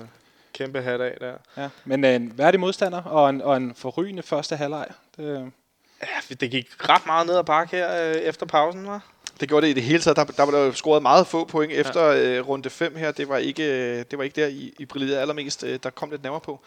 kæmpe 0.54 0.82
hat 0.82 1.02
af 1.02 1.18
der. 1.20 1.34
Ja, 1.64 1.70
men 1.86 2.06
øh, 2.06 2.16
en 2.16 2.34
værdig 2.38 2.60
modstander 2.60 3.02
og 3.02 3.30
en, 3.30 3.42
og 3.42 3.58
en 3.58 3.74
forrygende 3.78 4.24
første 4.24 4.56
halvleg. 4.56 4.86
Det, 5.18 5.52
Ja, 6.30 6.36
det 6.36 6.52
gik 6.52 6.90
ret 6.90 7.06
meget 7.06 7.28
ned 7.28 7.36
ad 7.38 7.44
bakke 7.44 7.76
her 7.76 8.10
øh, 8.10 8.16
efter 8.16 8.46
pausen, 8.46 8.88
var. 8.88 9.02
Det 9.40 9.50
gjorde 9.50 9.66
det 9.66 9.72
i 9.72 9.74
det 9.76 9.84
hele 9.84 10.00
taget. 10.02 10.18
Der, 10.18 10.24
der 10.24 10.44
var 10.44 10.52
der 10.52 10.60
jo 10.60 10.74
scoret 10.74 11.02
meget 11.02 11.28
få 11.28 11.46
point 11.46 11.72
efter 11.74 12.06
øh, 12.08 12.48
runde 12.48 12.70
5 12.70 12.96
her. 12.96 13.12
Det 13.12 13.30
var 13.30 13.38
ikke, 13.38 13.64
øh, 13.64 14.06
det 14.12 14.18
var 14.18 14.24
ikke 14.24 14.42
der, 14.42 14.48
I, 14.48 14.74
I 14.80 14.86
brillerede 14.86 15.22
allermest. 15.22 15.64
Øh, 15.64 15.80
der 15.84 15.90
kom 15.90 16.10
lidt 16.12 16.24
nærmere 16.24 16.42
på. 16.42 16.60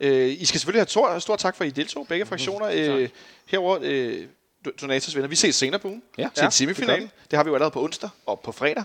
Øh, 0.00 0.28
I 0.28 0.44
skal 0.44 0.60
selvfølgelig 0.60 0.80
have 0.80 0.88
stor, 0.88 1.18
stor 1.18 1.36
tak 1.36 1.56
for, 1.56 1.64
at 1.64 1.68
I 1.68 1.70
deltog, 1.70 2.06
begge 2.08 2.26
fraktioner. 2.26 2.70
Øh, 2.74 3.08
herover 3.46 3.78
øh, 3.82 4.24
Donatas 4.80 5.16
venner. 5.16 5.28
Vi 5.28 5.36
ses 5.36 5.54
senere 5.54 5.80
på 5.80 5.88
ugen 5.88 6.02
Ja. 6.18 6.22
til 6.22 6.40
Ja, 6.40 6.44
en 6.46 6.50
semifinale. 6.52 7.02
Det, 7.02 7.30
det 7.30 7.36
har 7.36 7.44
vi 7.44 7.48
jo 7.48 7.54
allerede 7.54 7.70
på 7.72 7.82
onsdag 7.84 8.10
og 8.26 8.40
på 8.40 8.52
fredag. 8.52 8.84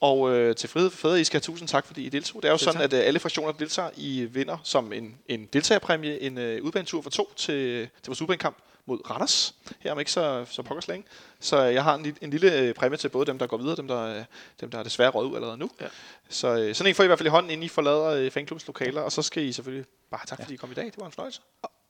Og 0.00 0.32
øh, 0.32 0.56
til 0.56 0.68
Frihed 0.68 0.90
for 0.90 0.96
Fædre, 0.98 1.20
I 1.20 1.24
skal 1.24 1.36
have 1.36 1.42
tusind 1.42 1.68
tak, 1.68 1.86
fordi 1.86 2.04
I 2.04 2.08
deltog. 2.08 2.42
Det 2.42 2.48
er 2.48 2.52
jo 2.52 2.58
sådan, 2.58 2.80
at 2.80 2.92
øh, 2.92 3.00
alle 3.04 3.20
fraktioner, 3.20 3.52
der 3.52 3.58
deltager, 3.58 3.90
I 3.96 4.24
vinder 4.24 4.58
som 4.64 4.92
en, 4.92 5.18
en 5.28 5.48
deltagerpræmie 5.52 6.20
en 6.20 6.38
øh, 6.38 6.62
udbanetur 6.62 7.02
for 7.02 7.10
to 7.10 7.32
til, 7.36 7.80
til 7.80 8.06
vores 8.06 8.22
udbanekamp 8.22 8.56
mod 8.86 9.10
Randers, 9.10 9.54
her 9.78 9.92
om 9.92 9.98
ikke 9.98 10.12
så, 10.12 10.44
så 10.50 10.62
pokkers 10.62 10.88
længe. 10.88 11.06
Så 11.40 11.66
øh, 11.66 11.74
jeg 11.74 11.84
har 11.84 11.94
en, 11.94 12.16
en 12.20 12.30
lille 12.30 12.58
øh, 12.58 12.74
præmie 12.74 12.96
til 12.96 13.08
både 13.08 13.26
dem, 13.26 13.38
der 13.38 13.46
går 13.46 13.56
videre, 13.56 13.72
og 13.72 13.76
dem, 13.76 13.88
der, 13.88 14.00
øh, 14.00 14.24
dem, 14.60 14.70
der 14.70 14.78
er 14.78 14.82
desværre 14.82 15.10
røget 15.10 15.30
ud 15.30 15.34
allerede 15.34 15.58
nu. 15.58 15.70
Ja. 15.80 15.86
Så 16.28 16.70
sådan 16.74 16.90
en 16.90 16.94
får 16.94 17.02
I 17.02 17.06
i 17.06 17.06
hvert 17.06 17.18
fald 17.18 17.26
i 17.26 17.30
hånden, 17.30 17.50
inden 17.50 17.64
I 17.64 17.68
forlader 17.68 18.30
fanklubbens 18.30 18.66
lokaler, 18.66 19.00
og 19.00 19.12
så 19.12 19.22
skal 19.22 19.42
I 19.42 19.52
selvfølgelig 19.52 19.86
bare 20.10 20.26
tak, 20.26 20.38
fordi 20.40 20.54
I 20.54 20.56
kom 20.56 20.70
i 20.70 20.74
dag. 20.74 20.84
Det 20.84 20.98
var 20.98 21.06
en 21.06 21.12
fornøjelse. 21.12 21.40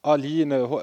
og 0.02 0.18
lige 0.18 0.42
en 0.42 0.52
uh, 0.52 0.82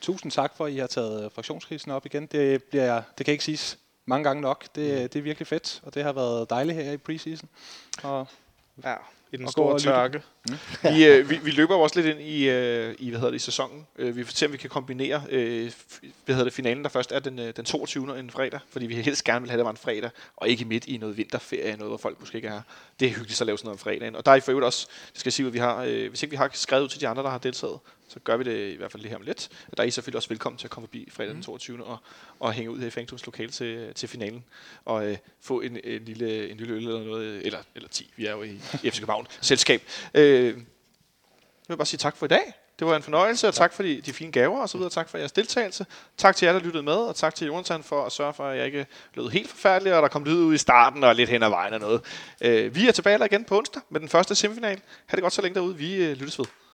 tusind 0.00 0.32
tak 0.32 0.56
for, 0.56 0.66
at 0.66 0.72
I 0.72 0.76
har 0.76 0.86
taget 0.86 1.32
fraktionskrisen 1.32 1.90
op 1.90 2.06
igen. 2.06 2.26
Det, 2.26 2.62
bliver, 2.62 3.02
det 3.18 3.26
kan 3.26 3.32
ikke 3.32 3.44
siges 3.44 3.78
mange 4.06 4.24
gange 4.24 4.42
nok. 4.42 4.62
Det, 4.74 5.12
det 5.12 5.18
er 5.18 5.22
virkelig 5.22 5.46
fedt, 5.46 5.80
og 5.84 5.94
det 5.94 6.02
har 6.02 6.12
været 6.12 6.50
dejligt 6.50 6.78
her 6.78 6.92
i 6.92 6.96
preseason. 6.96 7.48
Og 8.02 8.26
Ja, 8.84 8.94
i 9.32 9.36
den 9.36 9.48
store 9.48 9.78
tørke. 9.78 10.22
Vi, 10.82 11.06
øh, 11.06 11.30
vi, 11.30 11.38
vi 11.42 11.50
løber 11.50 11.74
jo 11.74 11.80
også 11.80 12.00
lidt 12.00 12.16
ind 12.16 12.28
i, 12.28 12.48
øh, 12.48 12.94
i 12.98 13.10
hvad 13.10 13.18
hedder 13.18 13.30
det, 13.30 13.36
i 13.36 13.44
sæsonen. 13.44 13.86
Øh, 13.98 14.16
vi 14.16 14.24
får 14.24 14.32
se, 14.32 14.46
om 14.46 14.52
vi 14.52 14.56
kan 14.56 14.70
kombinere 14.70 15.22
øh, 15.30 15.72
hvad 16.24 16.34
hedder 16.34 16.44
det, 16.44 16.52
finalen, 16.52 16.82
der 16.82 16.88
først 16.88 17.12
er 17.12 17.18
den, 17.18 17.38
øh, 17.38 17.52
den 17.56 17.64
22. 17.64 18.20
en 18.20 18.30
fredag, 18.30 18.60
fordi 18.70 18.86
vi 18.86 18.94
helst 18.94 19.24
gerne 19.24 19.40
vil 19.40 19.50
have, 19.50 19.58
det 19.58 19.64
var 19.64 19.70
en 19.70 19.76
fredag, 19.76 20.10
og 20.36 20.48
ikke 20.48 20.64
midt 20.64 20.86
i 20.86 20.96
noget 20.96 21.16
vinterferie, 21.16 21.76
noget, 21.76 21.90
hvor 21.90 21.96
folk 21.96 22.20
måske 22.20 22.36
ikke 22.36 22.48
er 22.48 22.52
her. 22.52 22.62
Det 23.00 23.08
er 23.08 23.12
hyggeligt 23.12 23.40
at 23.40 23.46
lave 23.46 23.58
sådan 23.58 23.66
noget 23.66 23.74
om 23.74 23.78
fredagen. 23.78 24.16
Og 24.16 24.26
der 24.26 24.32
er 24.32 24.36
i 24.36 24.40
for 24.40 24.50
øvrigt 24.50 24.64
også, 24.64 24.86
det 25.12 25.20
skal 25.20 25.28
jeg 25.28 25.32
sige, 25.32 25.46
at 25.46 25.52
vi 25.52 25.58
har, 25.58 25.84
øh, 25.84 26.08
hvis 26.08 26.22
ikke 26.22 26.30
vi 26.30 26.36
har 26.36 26.50
skrevet 26.52 26.82
ud 26.82 26.88
til 26.88 27.00
de 27.00 27.08
andre, 27.08 27.22
der 27.22 27.30
har 27.30 27.38
deltaget, 27.38 27.78
så 28.08 28.20
gør 28.20 28.36
vi 28.36 28.44
det 28.44 28.72
i 28.72 28.76
hvert 28.76 28.92
fald 28.92 29.02
lige 29.02 29.10
her 29.10 29.16
om 29.16 29.22
lidt. 29.22 29.48
Der 29.76 29.82
er 29.82 29.86
I 29.86 29.90
selvfølgelig 29.90 30.16
også 30.16 30.28
velkommen 30.28 30.58
til 30.58 30.66
at 30.66 30.70
komme 30.70 30.86
forbi 30.86 31.08
fredag 31.10 31.34
den 31.34 31.42
22. 31.42 31.84
og, 31.84 31.98
og 32.40 32.52
hænge 32.52 32.70
ud 32.70 32.78
her 32.78 32.86
i 32.86 32.90
Fængtums 32.90 33.26
lokale 33.26 33.50
til, 33.50 33.94
til 33.94 34.08
finalen. 34.08 34.44
Og 34.84 35.06
øh, 35.06 35.16
få 35.40 35.60
en, 35.60 35.78
en, 35.84 36.04
lille, 36.04 36.50
en 36.50 36.56
lille 36.56 36.74
øl 36.74 36.86
eller 36.86 37.04
noget, 37.04 37.46
eller, 37.46 37.58
eller 37.74 37.88
10. 37.88 38.12
Vi 38.16 38.26
er 38.26 38.32
jo 38.32 38.42
i 38.42 38.58
FC 38.58 38.98
København 38.98 39.26
selskab. 39.40 39.82
Øh, 40.14 40.44
jeg 40.44 40.54
vil 41.68 41.76
bare 41.76 41.86
sige 41.86 41.98
tak 41.98 42.16
for 42.16 42.26
i 42.26 42.28
dag. 42.28 42.54
Det 42.78 42.86
var 42.86 42.96
en 42.96 43.02
fornøjelse, 43.02 43.48
og 43.48 43.54
tak 43.54 43.72
for 43.72 43.82
de, 43.82 44.00
de 44.00 44.12
fine 44.12 44.32
gaver 44.32 44.60
og 44.60 44.68
så 44.68 44.78
videre. 44.78 44.90
Tak 44.90 45.08
for 45.08 45.18
jeres 45.18 45.32
deltagelse. 45.32 45.86
Tak 46.16 46.36
til 46.36 46.46
jer, 46.46 46.52
der 46.52 46.60
lyttede 46.60 46.82
med, 46.82 46.92
og 46.92 47.16
tak 47.16 47.34
til 47.34 47.46
Jonathan 47.46 47.82
for 47.82 48.06
at 48.06 48.12
sørge 48.12 48.34
for, 48.34 48.44
at 48.44 48.58
jeg 48.58 48.66
ikke 48.66 48.86
lød 49.14 49.28
helt 49.28 49.50
forfærdelig, 49.50 49.94
og 49.94 50.02
der 50.02 50.08
kom 50.08 50.24
lyd 50.24 50.42
ud 50.42 50.54
i 50.54 50.58
starten 50.58 51.04
og 51.04 51.14
lidt 51.14 51.30
hen 51.30 51.42
ad 51.42 51.48
vejen 51.48 51.74
og 51.74 51.80
noget. 51.80 52.00
Øh, 52.40 52.74
vi 52.74 52.88
er 52.88 52.92
tilbage 52.92 53.26
igen 53.26 53.44
på 53.44 53.58
onsdag 53.58 53.82
med 53.90 54.00
den 54.00 54.08
første 54.08 54.34
semifinal. 54.34 54.80
Ha' 55.06 55.16
det 55.16 55.22
godt 55.22 55.32
så 55.32 55.42
længe 55.42 55.54
derude. 55.54 55.76
Vi 55.76 55.94
øh, 55.94 56.16
lyttes 56.16 56.38
ved. 56.38 56.46